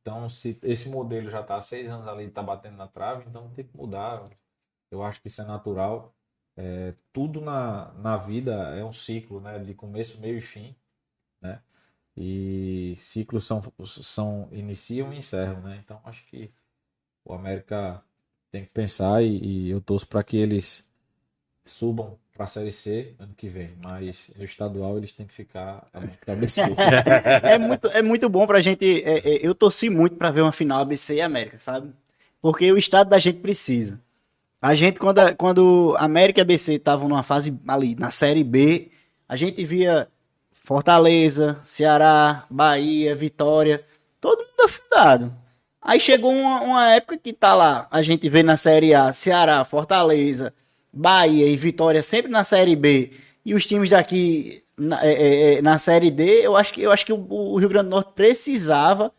[0.00, 3.50] Então, se esse modelo já está há seis anos ali está batendo na trave, então
[3.50, 4.24] tem que mudar.
[4.90, 6.14] Eu acho que isso é natural.
[6.56, 9.58] É, tudo na, na vida é um ciclo, né?
[9.58, 10.76] De começo, meio e fim,
[11.40, 11.60] né?
[12.20, 15.80] E ciclos são, são iniciam e encerram, né?
[15.84, 16.50] Então acho que
[17.24, 18.02] o América
[18.50, 20.84] tem que pensar e, e eu torço para que eles
[21.64, 25.88] subam para a Série C ano que vem, mas no estadual eles têm que ficar
[25.92, 26.62] a ABC.
[27.44, 29.02] é, muito, é muito bom pra gente.
[29.02, 31.92] é, é, eu torci muito pra ver uma final ABC e América, sabe?
[32.40, 34.00] Porque o estado da gente precisa.
[34.60, 38.90] A gente, quando, a- quando América e ABC estavam numa fase ali, na Série B,
[39.28, 40.08] a gente via
[40.68, 43.82] Fortaleza, Ceará, Bahia, Vitória,
[44.20, 45.34] todo mundo afundado.
[45.80, 49.64] Aí chegou uma, uma época que tá lá, a gente vê na Série A, Ceará,
[49.64, 50.52] Fortaleza,
[50.92, 53.12] Bahia e Vitória sempre na Série B,
[53.46, 56.92] e os times daqui na, é, é, é, na Série D, eu acho que, eu
[56.92, 59.10] acho que o, o Rio Grande do Norte precisava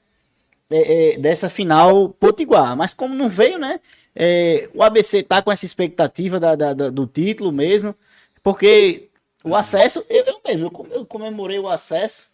[0.69, 2.77] é, é, dessa final potiguar.
[2.77, 3.79] Mas como não veio, né?
[4.15, 7.95] é, o ABC tá com essa expectativa da, da- da- do título mesmo,
[8.43, 9.08] porque
[9.43, 12.29] o acesso, eu, eu mesmo, eu, com- eu comemorei o acesso.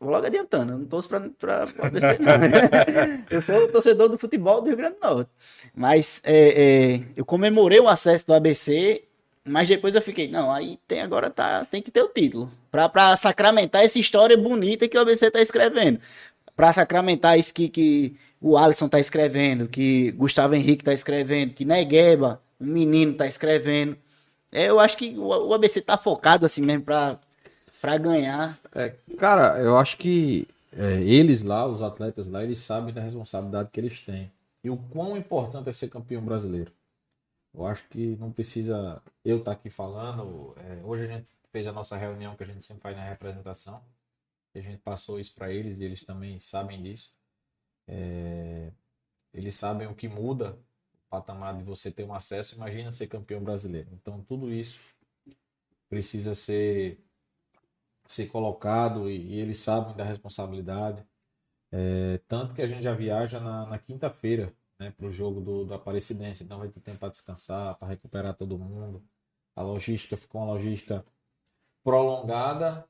[0.00, 3.24] Vou logo adiantando, eu não torço pra ABC, não.
[3.30, 5.30] eu sou torcedor do futebol do Rio Grande do Norte.
[5.74, 9.02] Mas é, é, eu comemorei o acesso do ABC,
[9.44, 12.48] mas depois eu fiquei, não, aí tem agora tá, tem que ter o título.
[12.70, 15.98] Pra sacramentar essa história bonita que o ABC tá escrevendo.
[16.54, 21.64] Pra sacramentar isso que, que o Alisson tá escrevendo, que Gustavo Henrique tá escrevendo, que
[21.64, 23.96] Negueba, um menino, tá escrevendo.
[24.50, 27.18] É, eu acho que o, ABC tá focado assim mesmo pra,
[27.80, 28.58] pra ganhar.
[28.74, 33.70] É, cara, eu acho que é, eles lá, os atletas lá, eles sabem da responsabilidade
[33.70, 34.32] que eles têm.
[34.62, 36.72] E o quão importante é ser campeão brasileiro.
[37.54, 40.54] Eu acho que não precisa eu estar aqui falando.
[40.58, 43.82] é, hoje a gente fez a nossa reunião que a gente sempre faz na representação.
[44.54, 47.12] A gente passou isso para eles e eles também sabem disso.
[47.86, 48.70] É,
[49.32, 50.58] eles sabem o que muda
[51.10, 52.54] patamar de você ter um acesso.
[52.54, 53.88] Imagina ser campeão brasileiro.
[53.92, 54.78] Então tudo isso
[55.88, 56.98] precisa ser
[58.06, 61.06] ser colocado e, e eles sabem da responsabilidade.
[61.70, 65.64] É, tanto que a gente já viaja na, na quinta-feira né, para o jogo do,
[65.66, 69.02] do Aparecidense, então vai ter tempo para descansar, para recuperar todo mundo.
[69.54, 71.04] A logística ficou uma logística
[71.84, 72.88] prolongada,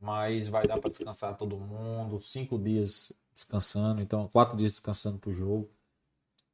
[0.00, 2.20] mas vai dar para descansar todo mundo.
[2.20, 5.70] Cinco dias descansando, então quatro dias descansando para o jogo.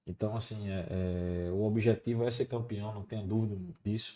[0.07, 4.15] Então, assim, é, é, o objetivo é ser campeão, não tenha dúvida disso.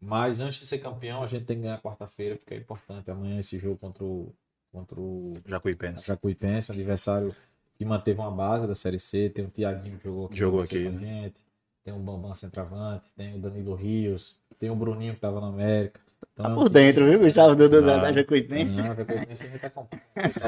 [0.00, 3.10] Mas antes de ser campeão, a gente tem que ganhar quarta-feira, porque é importante.
[3.10, 4.32] Amanhã esse jogo contra o,
[4.72, 6.06] contra o Jacuipense.
[6.06, 7.34] Jacuipense, um adversário
[7.76, 9.28] que manteve uma base da Série C.
[9.28, 11.44] Tem o Tiaguinho que jogou aqui, Jogou aqui, com a gente.
[11.84, 16.00] Tem o Bambam Centravante, tem o Danilo Rios, tem o Bruninho que estava na América.
[16.32, 18.82] Então, Tá é um por time- dentro, viu, Gustavo, do, do, da, da Jacuipense?
[18.82, 19.58] Não, Jacuipense a gente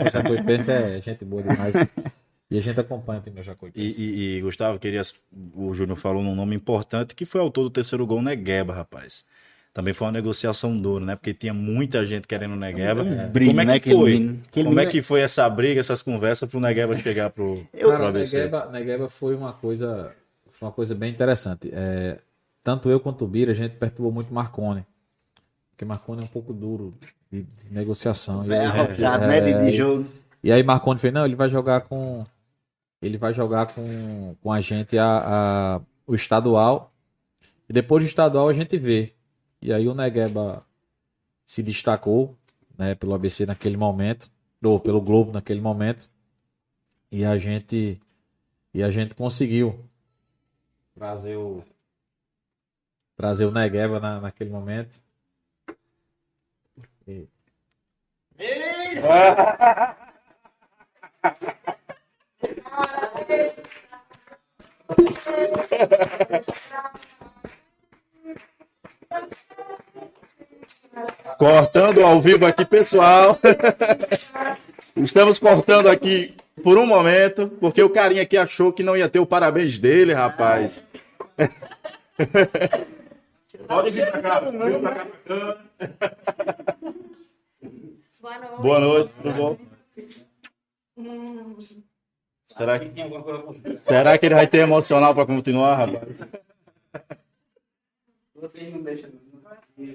[0.04, 1.74] do Jacuipense é gente boa demais.
[2.50, 4.04] E a gente acompanha o time E, Jacuipense.
[4.04, 5.02] e- e, Gustavo, queria.
[5.54, 9.24] O Júnior falou num nome importante que foi autor do terceiro gol, Negueba, rapaz.
[9.72, 11.14] Também foi uma negociação dura, né?
[11.14, 13.04] Porque tinha muita gente querendo o Negueba.
[13.32, 14.14] brilho, Como é né, que aquele foi?
[14.48, 18.08] Aquele Como é que foi essa briga, essas conversas pro Negueba chegar pro, Eu- Cara,
[18.08, 18.36] ABC?
[18.36, 20.12] Negueba, Negueba foi uma coisa,
[20.48, 21.70] foi uma coisa bem interessante.
[21.72, 22.18] É,
[22.64, 24.84] tanto eu quanto o Bira, a gente perturbou muito Marcone.
[25.70, 26.92] Porque Marcone é um pouco duro
[27.32, 28.44] de, de negociação.
[28.44, 30.04] E É arrojado, né, de, de jogo.
[30.42, 32.24] e aí Marcone fez, não, ele vai jogar com.
[33.00, 36.92] Ele vai jogar com, com a gente a, a- o estadual.
[37.68, 39.14] E depois do estadual a gente vê.
[39.62, 40.66] E aí o Negueba
[41.46, 42.36] se destacou
[42.76, 44.30] né, pelo ABC naquele momento,
[44.62, 46.10] ou pelo Globo naquele momento.
[47.10, 48.00] E a gente
[48.72, 49.84] e a gente conseguiu
[50.94, 51.62] trazer o
[53.16, 55.02] trazer o Negueba na, naquele momento.
[57.06, 57.28] E-
[71.38, 73.38] Cortando ao vivo aqui, pessoal.
[74.96, 79.18] Estamos cortando aqui por um momento, porque o carinha aqui achou que não ia ter
[79.18, 80.82] o parabéns dele, rapaz.
[83.66, 85.58] Pode vir pra cá, vem pra cá pra cá.
[88.20, 88.62] Boa noite.
[88.62, 89.56] Boa noite, tudo bom?
[92.56, 92.90] Será que,
[93.76, 96.18] será que ele vai ter emocional pra continuar, rapaz?
[98.34, 99.10] Vocês não deixam.
[99.76, 99.86] Quem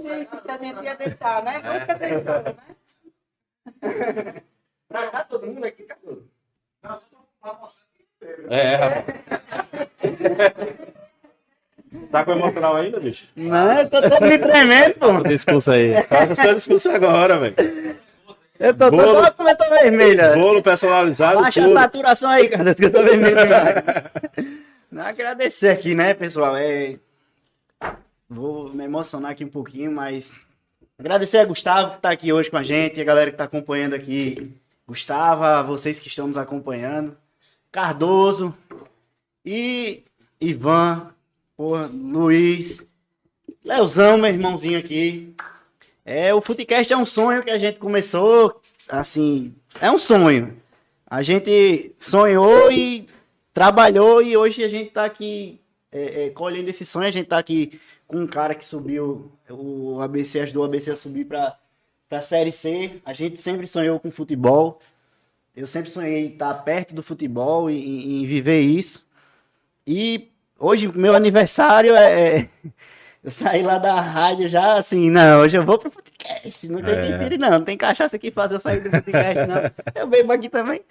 [0.00, 1.80] disse que a gente ia deixar, né?
[1.80, 2.54] Nunca deixou, né?
[4.88, 6.28] Pra cá, todo mundo aqui, tá todo.
[8.48, 9.04] É, rapaz.
[12.10, 13.28] Tá com emocional ainda, bicho?
[13.36, 15.20] Não, eu tô todo me tremendo, pô.
[15.28, 16.02] Discurso aí.
[16.04, 17.54] Tá com sua discussão agora, velho.
[18.58, 19.32] Eu tô Bolo.
[19.32, 20.34] com a tô vermelha.
[20.34, 23.36] Bolo personalizado, Baixa a saturação aí, cara, que eu tô vermelho.
[24.90, 26.56] Não, agradecer aqui, né, pessoal?
[26.56, 26.96] É...
[28.28, 30.40] Vou me emocionar aqui um pouquinho, mas
[30.96, 33.94] agradecer a Gustavo que tá aqui hoje com a gente, a galera que tá acompanhando
[33.94, 34.54] aqui.
[34.86, 37.16] Gustavo, vocês que estão nos acompanhando.
[37.72, 38.54] Cardoso
[39.44, 40.04] e
[40.40, 41.10] Ivan,
[41.56, 42.86] porra, Luiz,
[43.64, 45.34] Leozão, meu irmãozinho aqui.
[46.04, 50.56] É, o Futecast é um sonho que a gente começou, assim, é um sonho.
[51.06, 53.06] A gente sonhou e
[53.52, 55.60] trabalhou e hoje a gente tá aqui
[55.90, 57.06] é, é, colhendo esse sonho.
[57.08, 60.96] A gente tá aqui com um cara que subiu, o ABC ajudou o ABC a
[60.96, 61.56] subir pra,
[62.08, 63.00] pra Série C.
[63.04, 64.80] A gente sempre sonhou com futebol.
[65.56, 69.06] Eu sempre sonhei estar perto do futebol e, e- viver isso.
[69.86, 70.28] E
[70.58, 72.48] hoje, meu aniversário é.
[73.24, 76.68] Eu saí lá da rádio já assim, não, hoje eu vou pro podcast.
[76.68, 77.18] Não tem É.
[77.18, 77.50] mentira, não.
[77.58, 80.02] Não tem cachaça que fazer eu sair do podcast, não.
[80.02, 80.82] Eu bebo aqui também.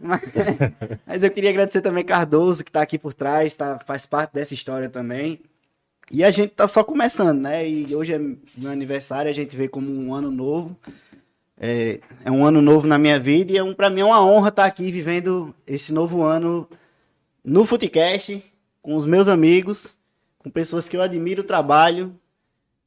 [0.00, 0.20] Mas,
[1.06, 4.52] mas eu queria agradecer também Cardoso, que tá aqui por trás, tá, faz parte dessa
[4.52, 5.40] história também.
[6.10, 7.66] E a gente tá só começando, né?
[7.68, 10.76] E hoje é meu aniversário, a gente vê como um ano novo.
[11.58, 14.20] É, é um ano novo na minha vida e é um, para mim é uma
[14.24, 16.68] honra estar aqui vivendo esse novo ano
[17.44, 18.42] no Footcast,
[18.82, 19.96] com os meus amigos,
[20.44, 22.14] com pessoas que eu admiro o trabalho.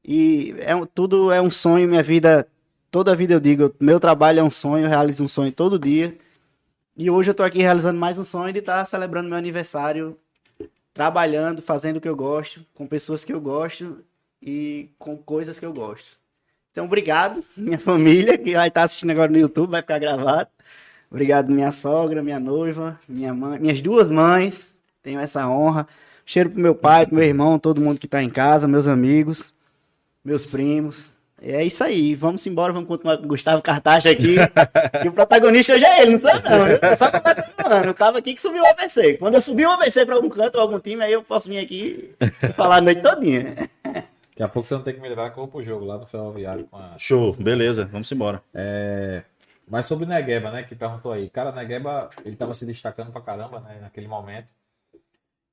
[0.05, 2.47] E é, tudo é um sonho, minha vida,
[2.91, 5.79] toda a vida eu digo, meu trabalho é um sonho, eu realizo um sonho todo
[5.79, 6.15] dia.
[6.95, 10.15] E hoje eu tô aqui realizando mais um sonho de estar celebrando meu aniversário,
[10.93, 14.03] trabalhando, fazendo o que eu gosto, com pessoas que eu gosto
[14.41, 16.17] e com coisas que eu gosto.
[16.71, 20.49] Então, obrigado, minha família, que vai estar assistindo agora no YouTube, vai ficar gravado.
[21.09, 25.87] Obrigado, minha sogra, minha noiva, minha mãe, minhas duas mães, tenho essa honra.
[26.27, 29.53] Cheiro pro meu pai, pro meu irmão, todo mundo que tá em casa, meus amigos,
[30.25, 31.13] meus primos.
[31.41, 34.35] É isso aí, vamos embora, vamos continuar com o Gustavo Cartacha aqui.
[35.01, 36.67] que o protagonista hoje é ele, não sou eu não.
[36.89, 39.13] É só completando, o cara aqui que subiu o ABC.
[39.13, 41.59] Quando eu subir o ABC pra algum canto ou algum time, aí eu posso vir
[41.59, 43.69] aqui e falar a noite todinha.
[43.85, 45.97] Daqui a pouco você não tem que me levar que eu vou pro jogo lá
[45.97, 48.43] no Ferroviário com a Show, beleza, vamos embora.
[48.53, 49.23] É,
[49.65, 51.29] mas sobre o Negueba, né, que perguntou aí.
[51.29, 54.51] Cara, Negueba, ele tava se destacando pra caramba, né, naquele momento.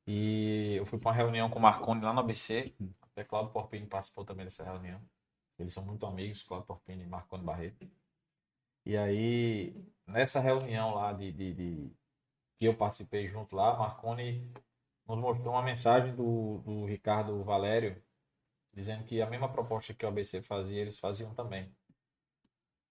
[0.07, 2.75] E eu fui pra uma reunião com o Marconi lá no ABC.
[3.03, 5.01] Até Claudio Porpini participou também dessa reunião.
[5.59, 7.89] Eles são muito amigos, Claudio Porpini e Marconi Barreto.
[8.85, 9.75] E aí,
[10.07, 11.91] nessa reunião lá de, de- de-
[12.59, 14.53] que eu participei junto lá, Marconi
[15.09, 18.03] nos mostrou uma mensagem do, do Ricardo Valério,
[18.75, 21.73] dizendo que a mesma proposta que o ABC fazia, eles faziam também.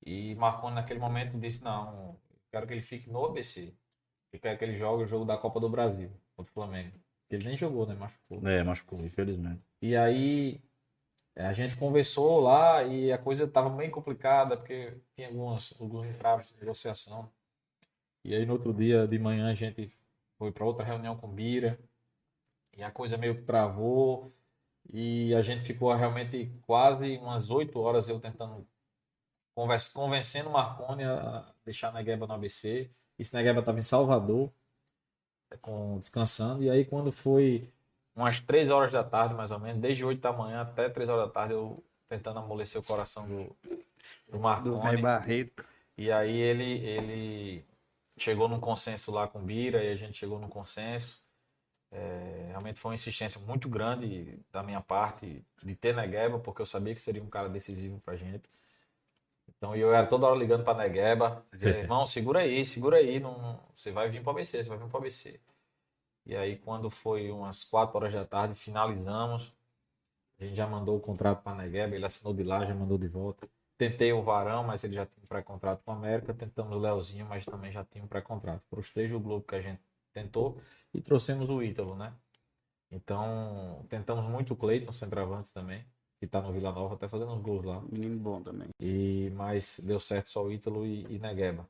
[0.05, 2.19] E Marconi naquele momento disse, não,
[2.51, 3.73] quero que ele fique no ABC.
[4.31, 6.99] Eu quero que ele jogue o jogo da Copa do Brasil contra o Flamengo.
[7.35, 7.95] Ele nem jogou, né?
[7.95, 8.47] Machucou.
[8.47, 9.61] É, machucou, infelizmente.
[9.81, 10.61] E aí
[11.35, 16.47] a gente conversou lá e a coisa estava bem complicada, porque tinha alguns, alguns entraves
[16.47, 17.29] de negociação.
[18.23, 19.91] E aí no outro dia de manhã a gente
[20.37, 21.79] foi para outra reunião com o Bira.
[22.75, 24.31] E a coisa meio que travou.
[24.91, 28.67] E a gente ficou realmente quase umas oito horas eu tentando
[29.55, 32.91] convers- convencendo Marconi a deixar a Negueba no ABC.
[33.17, 34.51] Esse Negueba estava em Salvador,
[35.61, 36.63] com, descansando.
[36.63, 37.69] E aí quando foi
[38.15, 41.25] umas três horas da tarde, mais ou menos, desde 8 da manhã até três horas
[41.25, 43.55] da tarde, eu tentando amolecer o coração do,
[44.29, 44.81] do Do Marconi.
[44.81, 45.65] Rei Barreto.
[45.97, 47.65] E aí ele, ele
[48.17, 51.21] chegou num consenso lá com o Bira e a gente chegou num consenso.
[51.91, 56.65] É, realmente foi uma insistência muito grande da minha parte de ter Negueba, porque eu
[56.65, 58.43] sabia que seria um cara decisivo pra gente.
[59.63, 63.57] Então eu era toda hora ligando pra Negueba, dizendo, irmão, segura aí, segura aí, não,
[63.73, 65.39] você vai vir pro ABC, você vai vir pro ABC.
[66.25, 69.53] E aí quando foi umas 4 horas da tarde, finalizamos.
[70.37, 73.07] A gente já mandou o contrato para Negueba, ele assinou de lá, já mandou de
[73.07, 73.47] volta.
[73.77, 76.33] Tentei o Varão, mas ele já tinha um pré-contrato com a América.
[76.33, 78.61] Tentamos o Leozinho, mas também já tinha um pré-contrato.
[78.93, 79.81] Três do Globo que a gente
[80.11, 80.57] tentou
[80.93, 82.13] e trouxemos o Ítalo, né?
[82.91, 85.85] Então, tentamos muito o Cleiton, centroavante também,
[86.23, 87.81] que tá no Vila Nova, até fazendo uns gols lá.
[87.91, 88.69] Menino bom também.
[88.79, 91.67] E, mas deu certo só o Ítalo e, e Negueba.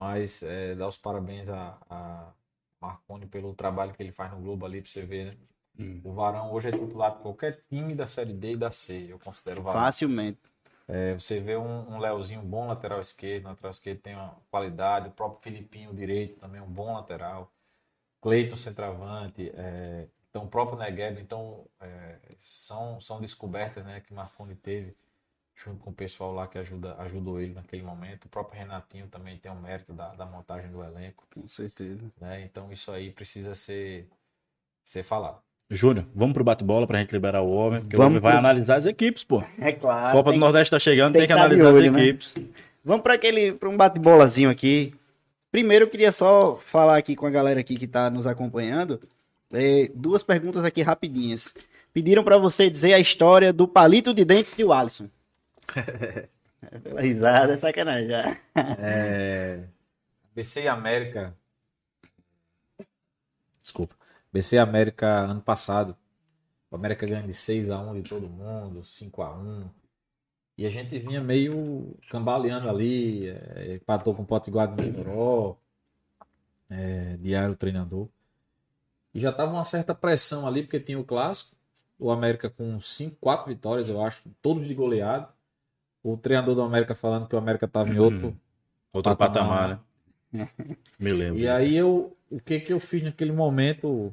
[0.00, 2.32] Mas é, dar os parabéns a, a
[2.80, 5.36] Marconi pelo trabalho que ele faz no Globo ali, pra você ver, né?
[6.02, 9.18] O Varão hoje é titular de qualquer time da Série D e da C, eu
[9.20, 9.80] considero o Varão.
[9.80, 10.40] Facilmente.
[10.88, 15.12] É, você vê um, um Leozinho bom lateral esquerdo, lateral esquerdo tem uma qualidade, o
[15.12, 17.52] próprio Filipinho direito também um bom lateral,
[18.20, 24.54] Cleiton centroavante, é, então o próprio Negueba, então é, são, são descobertas né, que Marconi
[24.54, 24.96] teve
[25.54, 29.36] junto com o pessoal lá que ajuda, ajudou ele naquele momento, o próprio Renatinho também
[29.36, 32.00] tem o mérito da, da montagem do elenco, Com certeza.
[32.18, 34.08] né, então isso aí precisa ser,
[34.82, 35.38] ser falado.
[35.70, 38.38] Júnior, vamos pro bate-bola pra gente liberar o homem, porque Vamos o homem vai pro-
[38.38, 39.42] analisar as equipes, pô.
[39.58, 40.16] É claro.
[40.16, 42.02] Copa tem- do Nordeste tá chegando, tem tem, que que tá analisar olho, as né?
[42.02, 42.34] equipes.
[42.84, 44.94] Vamos para aquele, para um bate-bolazinho aqui.
[45.50, 48.98] Primeiro eu queria só falar aqui com a galera aqui que tá nos acompanhando,
[49.52, 51.54] é, duas perguntas aqui rapidinhas.
[51.92, 55.08] Pediram para você dizer a história do palito de dentes de Alisson.
[56.64, 58.38] É, Pela risada, é sacanagem já.
[58.78, 59.64] É,
[60.32, 61.36] BC América
[63.60, 63.96] Desculpa.
[64.32, 65.96] BC América ano passado.
[66.70, 69.70] O América ganha de 6 a 1 de todo mundo, 5 a 1
[70.58, 75.58] E a gente vinha meio cambaleando ali, é, empatou com o Potiguar de Mossoró.
[76.70, 78.08] é, diário treinador.
[79.14, 81.54] E já tava uma certa pressão ali, porque tinha o clássico,
[81.98, 85.28] o América com cinco, quatro vitórias, eu acho, todos de goleado.
[86.02, 88.36] O treinador do América falando que o América tava em outro
[88.92, 89.84] Outro Patamar, patamar,
[90.32, 90.48] né?
[90.98, 91.38] Me lembro.
[91.40, 94.12] E aí eu, o que que eu fiz naquele momento?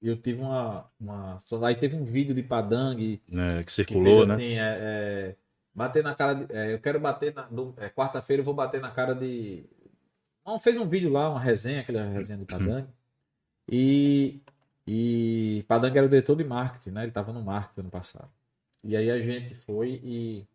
[0.00, 4.28] Eu tive uma, uma aí teve um vídeo de Padang né, que que circulou, fez
[4.28, 4.34] né?
[4.34, 5.36] assim, é, é,
[5.74, 7.48] bater na cara de, é, eu quero bater na
[7.78, 9.64] é, quarta-feira eu vou bater na cara de
[10.46, 12.86] não fez um vídeo lá, uma resenha, aquela resenha do Padang.
[13.68, 14.40] E
[14.86, 17.02] e Padang era o diretor de marketing, né?
[17.02, 18.30] Ele estava no marketing ano passado.
[18.84, 20.46] E aí a gente foi e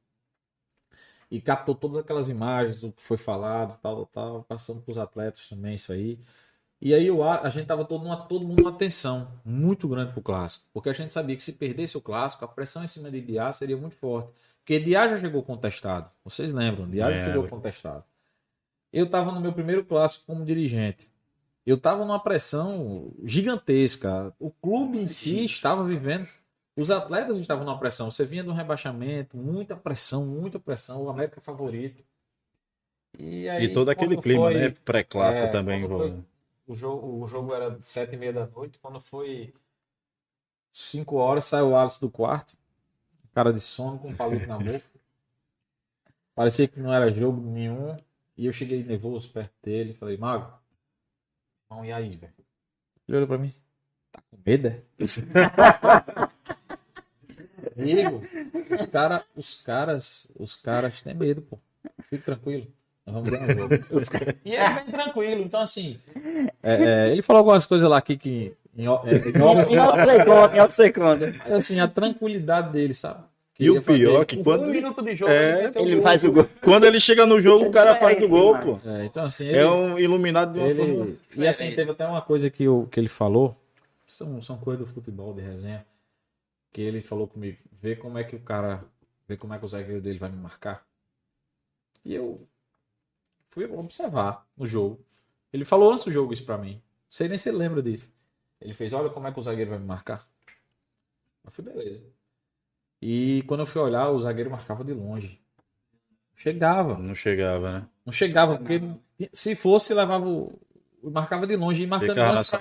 [1.30, 5.48] e captou todas aquelas imagens, o que foi falado, tal, tal, passando para os atletas
[5.48, 6.20] também isso aí.
[6.82, 10.22] E aí eu, a gente tava todo, numa, todo mundo numa tensão muito grande pro
[10.22, 13.22] clássico, porque a gente sabia que se perdesse o clássico, a pressão em cima de
[13.22, 14.34] Diá seria muito forte.
[14.60, 16.12] Porque Diá já chegou contestado.
[16.24, 16.90] Vocês lembram?
[16.90, 18.04] Diá já chegou contestado.
[18.92, 21.12] Eu tava no meu primeiro clássico como dirigente.
[21.66, 24.34] Eu tava numa pressão gigantesca.
[24.40, 26.28] O clube em si estava vivendo.
[26.76, 28.10] Os atletas estavam numa pressão.
[28.10, 31.04] Você vinha de um rebaixamento, muita pressão, muita pressão.
[31.04, 32.04] O América é favorito.
[33.20, 34.70] E, aí, E todo aquele clima, foi- né?
[34.84, 36.26] Pré-clássico é, também envolvendo.
[36.66, 38.80] o jogo, o jogo era sete e meia da noite.
[38.80, 39.54] Quando foi
[40.72, 42.56] cinco horas, saiu o Alisson do quarto.
[43.34, 44.82] Cara de sono, com um palito na boca.
[46.34, 47.96] Parecia que não era jogo nenhum.
[48.38, 49.94] E eu cheguei nervoso perto dele.
[49.94, 50.52] Falei, Mago,
[51.72, 52.34] irmão, e aí, velho?
[53.08, 53.54] Ele olhou pra mim.
[54.12, 54.82] Tá com medo, é?
[57.78, 58.22] Amigo,
[58.70, 61.58] os, cara, os caras, os caras têm medo, pô.
[62.10, 62.68] Fique tranquilo.
[63.06, 63.74] Nós vamos ganhar o jogo.
[64.46, 65.42] E ele bem tranquilo.
[65.44, 65.98] Então, assim.
[66.62, 68.56] é, é, ele falou algumas coisas lá aqui que.
[68.76, 69.42] Em, é, em
[69.72, 69.78] Em
[70.56, 71.34] em off você conta.
[71.40, 73.24] mas, assim, a tranquilidade dele, sabe?
[73.64, 76.04] E o pior é que um quando- minuto de jogo, É, Ele gol.
[76.04, 76.50] faz o gol.
[76.64, 78.80] Quando ele chega no jogo, o cara faz o gol, pô.
[78.90, 81.06] É, então, assim, ele, É um iluminado de uma forma.
[81.06, 83.56] ele, e assim, teve até uma coisa que, eu, que ele falou,
[84.08, 85.86] são, são coisas do futebol, de resenha,
[86.74, 88.84] que ele falou comigo, vê como é que o cara,
[89.28, 90.86] vê como é que o zagueiro dele vai me marcar.
[92.04, 92.48] E eu
[93.46, 95.00] fui observar no jogo.
[95.54, 96.74] Ele falou antes do jogo isso pra mim.
[96.76, 98.12] Não sei nem se ele lembra disso.
[98.60, 100.26] Ele fez, olha como é que o zagueiro vai me marcar.
[101.44, 102.04] Eu fui, beleza.
[103.02, 105.42] E quando eu fui olhar, o zagueiro marcava de longe.
[106.36, 106.98] Chegava.
[106.98, 107.88] Não chegava, né?
[108.06, 108.82] Não chegava, porque
[109.34, 110.60] se fosse, levava o.
[111.04, 112.52] Marcava de longe e marcando longe.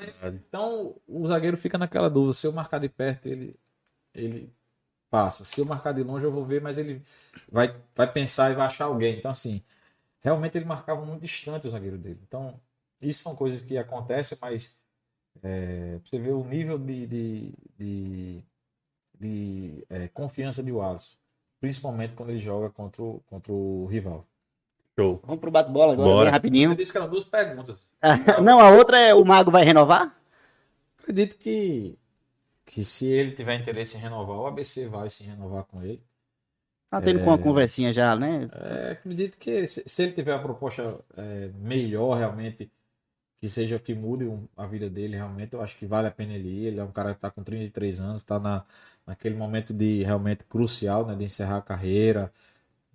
[0.49, 2.33] Então o zagueiro fica naquela dúvida.
[2.33, 3.55] Se eu marcar de perto, ele,
[4.15, 4.51] ele
[5.11, 5.45] passa.
[5.45, 7.03] Se eu marcar de longe, eu vou ver, mas ele
[7.51, 9.19] vai, vai pensar e vai achar alguém.
[9.19, 9.63] Então, assim,
[10.21, 12.21] realmente ele marcava muito distante o zagueiro dele.
[12.27, 12.59] Então,
[13.01, 14.75] isso são coisas que acontecem, mas
[15.43, 18.45] é, você ver o nível de, de, de,
[19.21, 21.17] de, é, confiança de Wallace.
[21.61, 24.27] Principalmente quando ele joga contra o, contra o rival.
[24.99, 25.21] Show.
[25.25, 26.25] Vamos pro bate-bola agora, Bora.
[26.25, 26.71] bem rapidinho.
[26.71, 27.87] Você disse que eram duas perguntas.
[28.43, 30.17] Não, a outra é o Mago vai renovar?
[30.99, 31.99] Acredito que,
[32.65, 36.03] que se ele tiver interesse em renovar, o ABC vai se renovar com ele.
[36.91, 38.49] Tá tendo com uma conversinha já, né?
[38.53, 42.71] É, acredito que se, se ele tiver a proposta é, melhor realmente,
[43.41, 46.11] que seja o que mude um- a vida dele realmente, eu acho que vale a
[46.11, 46.67] pena ele ir.
[46.67, 48.65] Ele é um cara que está com 33 anos, está na,
[49.11, 52.33] naquele momento de realmente crucial, né, de encerrar a carreira.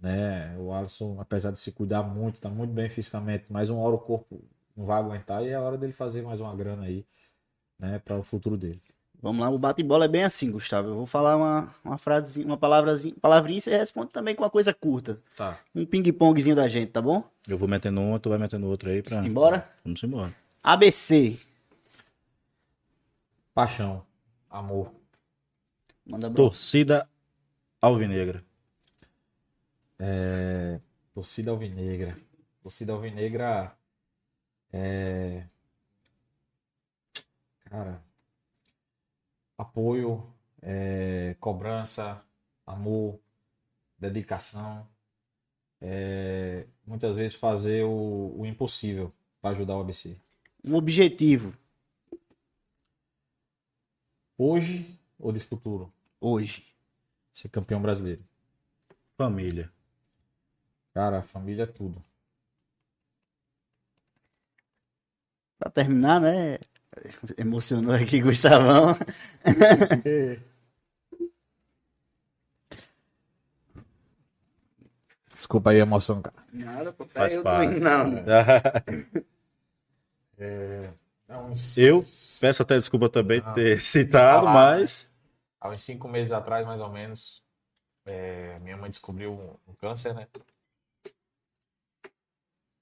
[0.01, 0.55] Né?
[0.57, 3.99] O Alisson, apesar de se cuidar muito, está muito bem fisicamente, mas uma hora o
[3.99, 4.41] corpo
[4.77, 7.05] não vai aguentar e é hora dele fazer mais uma grana aí,
[7.77, 8.81] né, para o futuro dele.
[9.21, 10.89] Vamos lá, o bate-bola é bem assim, Gustavo.
[10.89, 14.49] Eu vou falar uma, uma frasezinha, uma palavrazinha, palavrinha e você responde também com uma
[14.49, 15.19] coisa curta.
[15.35, 15.59] Tá.
[15.73, 17.23] Um ping-pongzinho da gente, tá bom?
[17.47, 19.25] Eu vou metendo um, tu vai metendo outro aí pra.
[19.25, 19.67] Embora?
[19.83, 20.33] Vamos embora.
[20.63, 21.39] ABC.
[23.53, 24.03] Paixão,
[24.49, 24.91] amor.
[26.35, 27.07] Torcida
[27.81, 28.43] Alvinegra.
[29.99, 30.79] É,
[31.13, 32.17] torcida alvinegra.
[32.61, 33.75] Torcida alvinegra
[34.71, 35.47] é.
[37.65, 38.03] Cara.
[39.57, 42.21] Apoio, é, cobrança,
[42.65, 43.19] amor,
[43.97, 44.87] dedicação.
[45.81, 50.17] é, muitas vezes fazer o, o impossível para ajudar o ABC.
[50.63, 51.57] Um objetivo
[54.37, 55.93] Hoje ou de futuro?
[56.25, 56.65] Hoje.
[57.31, 58.23] Ser campeão brasileiro.
[59.17, 59.71] Família.
[60.93, 62.03] Cara, a família é tudo.
[65.59, 66.57] Pra terminar, né?
[67.37, 68.95] Emocionou aqui, Gustavão.
[75.27, 76.35] Desculpa aí a emoção, cara.
[76.53, 77.71] Nada, pô, Faz eu tô parte.
[77.75, 78.05] indo, não.
[81.77, 81.99] Eu
[82.41, 83.53] peço até desculpa também Ah.
[83.53, 85.09] ter citado, Falar, mas.
[85.65, 87.43] Há uns cinco meses atrás, mais ou menos,
[88.05, 89.33] é, minha mãe descobriu
[89.67, 90.27] um, câncer, né?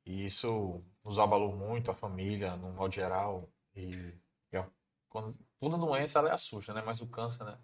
[0.06, 3.50] E isso nos abalou muito, a família, no modo geral.
[3.76, 4.14] E,
[4.52, 4.70] e a-
[5.10, 6.82] quando, toda doença ela assusta, né?
[6.86, 7.58] Mas o câncer, né?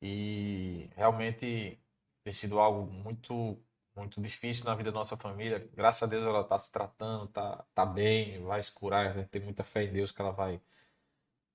[0.00, 1.80] E realmente
[2.22, 3.62] tem sido algo muito
[3.96, 5.70] muito difícil na vida da nossa família.
[5.74, 9.08] Graças a Deus ela está se tratando, tá, tá bem, vai se curar.
[9.10, 10.60] A gente tem muita fé em Deus que ela vai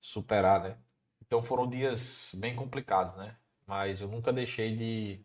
[0.00, 0.78] superar, né?
[1.32, 3.34] Então foram dias bem complicados, né?
[3.66, 5.24] Mas eu nunca deixei de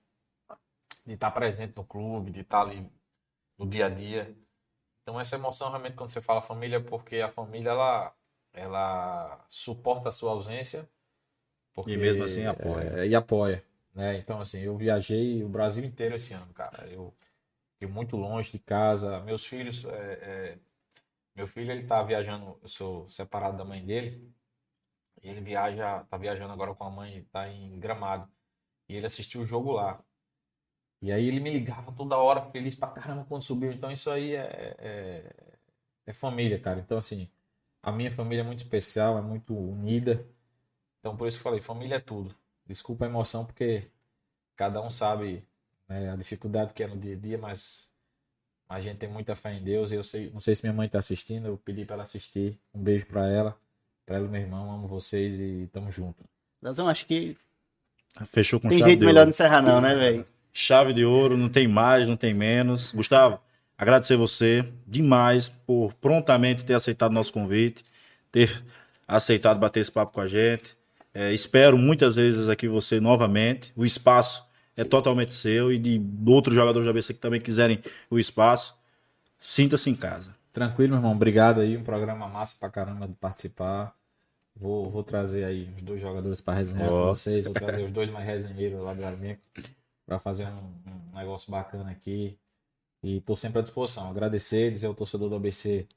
[1.05, 2.89] de estar presente no clube, de estar ali
[3.57, 4.35] no dia a dia.
[5.03, 8.15] Então essa emoção realmente quando você fala família, porque a família ela
[8.53, 10.89] ela suporta a sua ausência
[11.73, 12.99] porque, E mesmo assim apoia.
[12.99, 13.63] é, e apoia,
[13.93, 14.17] né?
[14.17, 16.87] Então assim, eu viajei o Brasil inteiro esse ano, cara.
[16.87, 17.13] Eu
[17.73, 19.19] fiquei muito longe de casa.
[19.21, 20.59] Meus filhos, é, é,
[21.35, 24.33] meu filho ele tá viajando, eu sou separado da mãe dele.
[25.27, 28.29] Ele viaja, tá viajando agora com a mãe, tá em Gramado.
[28.89, 30.03] E ele assistiu o jogo lá.
[31.01, 33.71] E aí ele me ligava toda hora, feliz pra caramba quando subiu.
[33.71, 35.33] Então isso aí é, é,
[36.07, 36.79] é família, cara.
[36.79, 37.29] Então assim,
[37.83, 40.27] a minha família é muito especial, é muito unida.
[40.99, 42.35] Então por isso que eu falei, família é tudo.
[42.65, 43.89] Desculpa a emoção, porque
[44.55, 45.47] cada um sabe
[45.87, 47.93] né, a dificuldade que é no dia a dia, mas
[48.67, 49.91] a gente tem muita fé em Deus.
[49.91, 52.59] Eu sei, não sei se minha mãe tá assistindo, eu pedi para ela assistir.
[52.73, 53.57] Um beijo para ela,
[54.09, 56.25] e meu irmão, amo vocês e tamo junto.
[56.61, 57.35] Leozão, acho que
[58.25, 59.31] Fechou com tem chave jeito de melhor ouro.
[59.31, 60.25] de encerrar não, né, velho?
[60.51, 62.91] Chave de ouro, não tem mais, não tem menos.
[62.91, 63.39] Gustavo,
[63.77, 67.83] agradecer você demais por prontamente ter aceitado nosso convite,
[68.31, 68.63] ter
[69.07, 70.75] aceitado bater esse papo com a gente.
[71.13, 73.71] É, espero muitas vezes aqui você novamente.
[73.75, 74.43] O espaço
[74.75, 77.79] é totalmente seu e de outros jogadores da ABC que também quiserem
[78.09, 78.75] o espaço.
[79.39, 80.35] Sinta-se em casa.
[80.51, 81.11] Tranquilo, meu irmão.
[81.11, 81.77] Obrigado aí.
[81.77, 83.96] Um programa massa pra caramba de participar.
[84.59, 87.01] Vou, vou trazer aí uns dois jogadores para resenhar Ó.
[87.01, 87.45] com vocês.
[87.45, 89.41] Vou trazer os dois mais resenheiros lá do elenco
[90.05, 92.37] para fazer um, um negócio bacana aqui.
[93.03, 94.09] E tô sempre à disposição.
[94.09, 95.87] Agradecer, dizer ao torcedor do ABC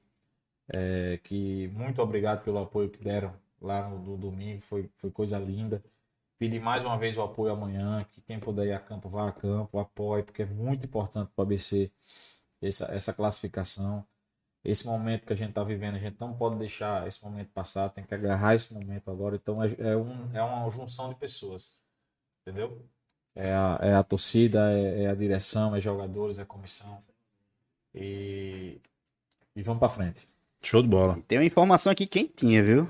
[0.68, 4.60] é, que muito obrigado pelo apoio que deram lá no, no domingo.
[4.60, 5.82] Foi, foi coisa linda.
[6.38, 8.04] Pedir mais uma vez o apoio amanhã.
[8.12, 11.42] Que quem puder ir a campo, vá a campo, apoie, porque é muito importante para
[11.42, 11.90] o ABC
[12.60, 14.04] essa, essa classificação
[14.64, 17.88] esse momento que a gente está vivendo, a gente não pode deixar esse momento passar,
[17.88, 19.36] tem que agarrar esse momento agora.
[19.36, 21.72] Então é, é, um, é uma junção de pessoas,
[22.42, 22.84] entendeu?
[23.34, 26.98] É a, é a torcida, é, é a direção, é jogadores, é comissão.
[27.94, 28.78] E,
[29.56, 30.28] e vamos para frente.
[30.62, 31.18] Show de bola.
[31.26, 32.88] Tem uma informação aqui quentinha, viu?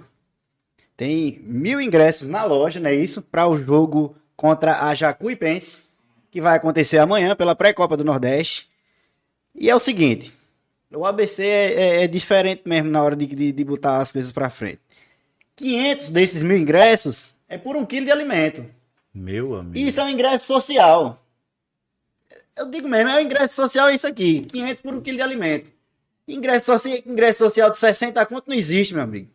[0.96, 3.22] Tem mil ingressos na loja, não é isso?
[3.22, 5.84] Para o jogo contra a Jacuipense,
[6.30, 8.68] que vai acontecer amanhã pela pré-copa do Nordeste.
[9.54, 10.36] E é o seguinte,
[10.92, 14.32] o ABC é, é- é diferente mesmo na hora de, de, de botar as coisas
[14.32, 14.80] para frente.
[15.56, 18.64] 500 desses mil ingressos é por um quilo de alimento.
[19.12, 19.76] Meu amigo.
[19.78, 21.24] Isso é um ingresso social.
[22.56, 24.42] Eu digo mesmo, é um ingresso social é isso aqui.
[24.42, 25.70] 500 por um quilo de alimento.
[26.26, 27.02] Ingresso, soci...
[27.06, 29.28] ingresso social de 60 conto não existe, meu amigo.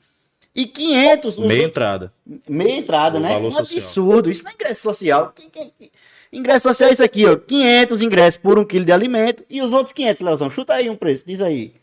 [0.55, 1.37] E 500...
[1.37, 2.13] os Meia entrada.
[2.47, 3.35] Meia entrada, O né?
[3.37, 3.59] Um social.
[3.59, 4.31] absurdo.
[4.31, 5.33] Isso não é ingresso social.
[5.35, 5.91] Quem- quem- quem-
[6.37, 7.35] Ingresso social é isso aqui, ó.
[7.37, 9.43] 500 ingressos por um quilo de alimento.
[9.49, 10.49] E os outros 500, Leozão?
[10.49, 11.23] Chuta aí um preço.
[11.25, 11.73] Diz aí.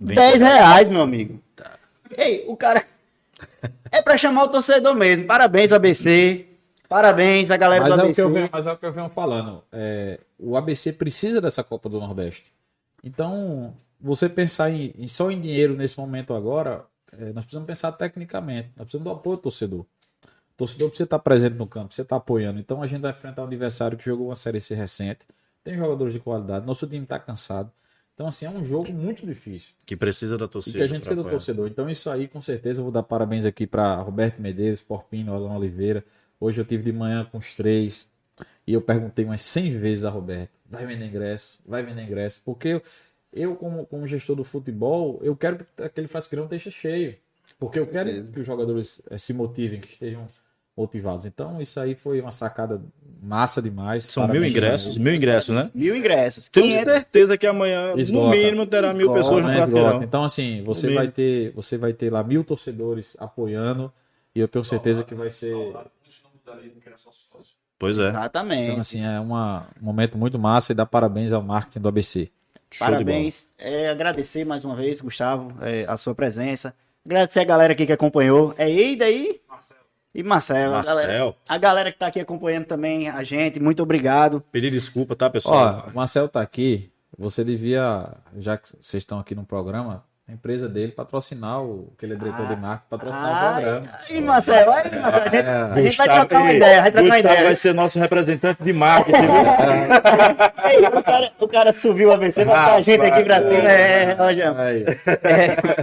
[0.00, 0.44] Bem 10 caro.
[0.44, 1.40] reais, meu amigo.
[1.54, 1.78] Tá.
[2.16, 2.84] Ei, o cara...
[3.90, 5.24] É pra chamar o torcedor mesmo.
[5.24, 6.44] Parabéns, ABC.
[6.88, 8.14] Parabéns, a galera Mas do é, o ABC.
[8.14, 9.62] que eu venho, mas é o que eu venho falando.
[9.72, 12.44] É, o ABC precisa dessa Copa do Nordeste.
[13.02, 16.84] Então, você pensar em, em- só em dinheiro nesse momento agora,
[17.18, 18.68] é, nós precisamos pensar tecnicamente.
[18.76, 19.86] Nós precisamos do apoio do torcedor.
[20.58, 22.58] Torcedor precisa estar presente no campo, precisa estar apoiando.
[22.58, 25.24] Então, a gente vai enfrentar um adversário que jogou uma Série C recente.
[25.62, 26.66] Tem jogadores de qualidade.
[26.66, 27.70] Nosso time está cansado.
[28.12, 29.70] Então, assim, é um jogo muito difícil.
[29.86, 30.76] Que precisa da E torcida.
[30.76, 31.68] que a gente precisa do torcedor.
[31.68, 35.56] Então, isso aí, com certeza, eu vou dar parabéns aqui para Roberto Medeiros, Porpino, Alan
[35.56, 36.04] Oliveira.
[36.40, 38.08] Hoje eu tive de manhã com os três.
[38.66, 41.60] E eu perguntei umas 100 vezes a Roberto: vai vender ingresso?
[41.64, 42.42] Vai vender ingresso?
[42.44, 42.82] Porque eu,
[43.32, 47.16] eu como, como gestor do futebol, eu quero que aquele frasqueirão esteja cheio.
[47.60, 50.26] Porque eu quero que os jogadores eh, se motivem, que estejam
[50.78, 51.26] motivados.
[51.26, 52.80] Então, isso aí foi uma sacada
[53.20, 54.04] massa demais.
[54.04, 55.70] São Parabéns mil ingressos, mil ingressos, né?
[55.74, 56.48] Mil ingressos.
[56.48, 58.36] Tenho 500 certeza que amanhã, no Esgota.
[58.36, 60.02] mínimo, terá mil Esgota, pessoas no né, quarteirão.
[60.02, 63.92] Então, assim, você No vai ter, você vai ter lá mil torcedores apoiando
[64.34, 65.54] e eu tenho certeza que vai ser.
[67.78, 68.08] Pois é.
[68.08, 68.70] Exatamente.
[68.70, 72.30] Então, assim, é uma, um momento muito massa e dá parabéns ao marketing do ABC.
[72.70, 72.86] Show.
[72.86, 73.48] Parabéns.
[73.56, 76.74] É, agradecer mais uma vez, Gustavo, é, a sua presença.
[77.04, 78.54] Agradecer a galera aqui que acompanhou.
[78.58, 79.40] É Eida aí?
[80.18, 80.74] E Marcelo.
[80.74, 83.60] A galera, Marcel, a galera que tá aqui acompanhando também a gente.
[83.60, 84.42] Muito obrigado.
[84.50, 85.84] pedir desculpa, tá, pessoal?
[85.86, 86.90] Ó, o Marcel tá aqui.
[87.16, 92.04] Você devia, já que vocês estão aqui no programa, a empresa dele patrocinar o que
[92.04, 93.88] ele é diretor de marketing, patrocinar o Ai, programa.
[94.10, 95.16] aí, Marcelo, aí, Marcelo.
[95.16, 95.50] A gente, É.
[95.50, 97.44] a gente vai trocar uma ideia, vai trocar uma ideia.
[97.44, 99.18] vai ser nosso representante de marketing.
[100.58, 103.72] Aí, o, cara, o cara subiu a ABC, vai botar a gente aqui pra cima.
[103.72, 104.54] É, ó, Jean.
[104.58, 104.84] Aí.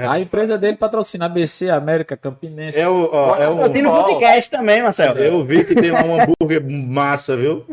[0.08, 2.80] A empresa dele patrocina ABC, América, Campinense.
[2.80, 5.18] É o, ó, é o, Patrocina o podcast também, Marcelo.
[5.18, 7.66] eu vi que tem lá um hambúrguer massa, viu?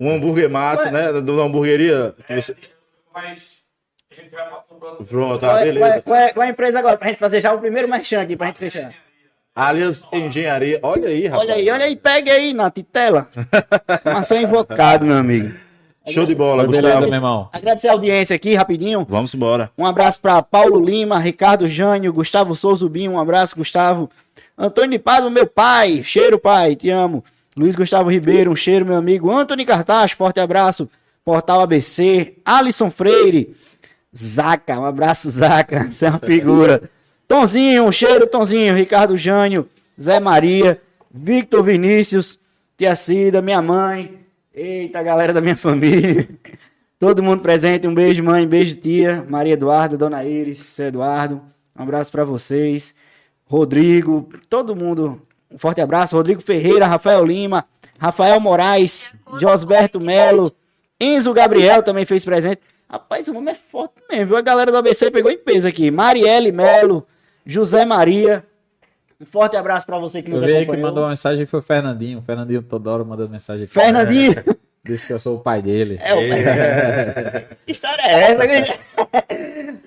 [0.00, 1.12] Um hambúrguer massa, né?
[1.12, 2.12] Da hamburgueria.
[2.26, 2.56] Que você...
[3.14, 3.57] Mas a
[4.42, 6.02] vai passando para Pronto, Qual tá, é, qual, é, beleza.
[6.02, 6.96] qual é- qual é a empresa agora?
[6.96, 8.92] Pra gente fazer já o primeiro merchan aqui, pra gente fechar.
[9.54, 10.78] Alias Engenharia.
[10.82, 11.42] Olha aí, rapaz.
[11.48, 13.28] Olha aí, olha aí, pegue aí na titela.
[14.04, 15.52] Maçã invocado, meu amigo.
[16.06, 17.06] Show de bola, Beleza, Gustavo.
[17.06, 17.48] meu irmão.
[17.52, 19.04] Agradecer a audiência aqui, rapidinho.
[19.08, 19.70] Vamos embora.
[19.76, 24.08] Um abraço para Paulo Lima, Ricardo Jânio, Gustavo Souza um abraço, Gustavo.
[24.56, 27.24] Antônio de Pado, meu pai, cheiro, pai, te amo.
[27.56, 29.30] Luiz Gustavo Ribeiro, um cheiro, meu amigo.
[29.30, 30.88] Antônio Cartaz, forte abraço.
[31.24, 33.54] Portal ABC, Alisson Freire,
[34.16, 36.90] Zaca, um abraço, Zaca, você é uma figura.
[37.26, 39.68] Tonzinho, um cheiro, Tonzinho, Ricardo Jânio,
[40.00, 40.80] Zé Maria,
[41.10, 42.38] Victor Vinícius,
[42.76, 44.18] Tia Cida, minha mãe,
[44.54, 46.28] eita, galera da minha família.
[46.98, 51.40] Todo mundo presente, um beijo, mãe, beijo, tia, Maria Eduarda, Dona Iris, Zé Eduardo,
[51.78, 52.94] um abraço pra vocês.
[53.46, 56.16] Rodrigo, todo mundo, um forte abraço.
[56.16, 57.64] Rodrigo Ferreira, Rafael Lima,
[57.98, 60.52] Rafael Moraes, Josberto Melo,
[61.00, 62.60] Enzo Gabriel também fez presente.
[62.90, 64.36] Rapaz, o nome é forte mesmo, viu?
[64.36, 65.90] A galera do ABC pegou em peso aqui.
[65.90, 67.06] Marielle Melo,
[67.44, 68.44] José Maria.
[69.20, 70.86] Um forte abraço pra você que Eu nos vi aí que acompanhou.
[70.88, 72.20] mandou uma mensagem foi o Fernandinho.
[72.20, 73.74] O Fernandinho Todoro mandou mensagem aqui.
[73.74, 74.34] Fernandinho.
[74.84, 75.98] Disse que eu sou o pai dele.
[76.00, 76.18] É o
[77.66, 78.48] Que história é essa?
[78.48, 78.78] gente?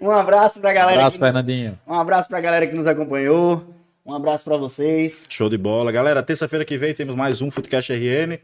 [0.02, 0.99] um abraço pra galera.
[0.99, 1.23] Abraço, que...
[1.26, 1.80] Fernandinho.
[1.88, 3.64] Um abraço pra galera que nos acompanhou.
[4.06, 5.23] Um abraço pra vocês.
[5.30, 5.91] Show de bola.
[5.91, 8.38] Galera, terça-feira que vem temos mais um Footcast RN.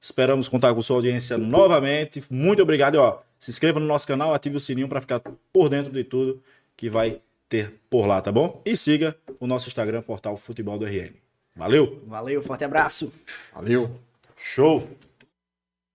[0.00, 2.22] Esperamos contar com sua audiência novamente.
[2.30, 2.94] Muito obrigado.
[2.94, 5.20] E, ó, se inscreva no nosso canal, ative o sininho para ficar
[5.52, 6.42] por dentro de tudo
[6.76, 8.62] que vai ter por lá, tá bom?
[8.64, 11.14] E siga o nosso Instagram, portal Futebol do RN.
[11.56, 12.02] Valeu!
[12.06, 13.12] Valeu, forte abraço.
[13.52, 13.90] Valeu.
[14.36, 14.88] Show!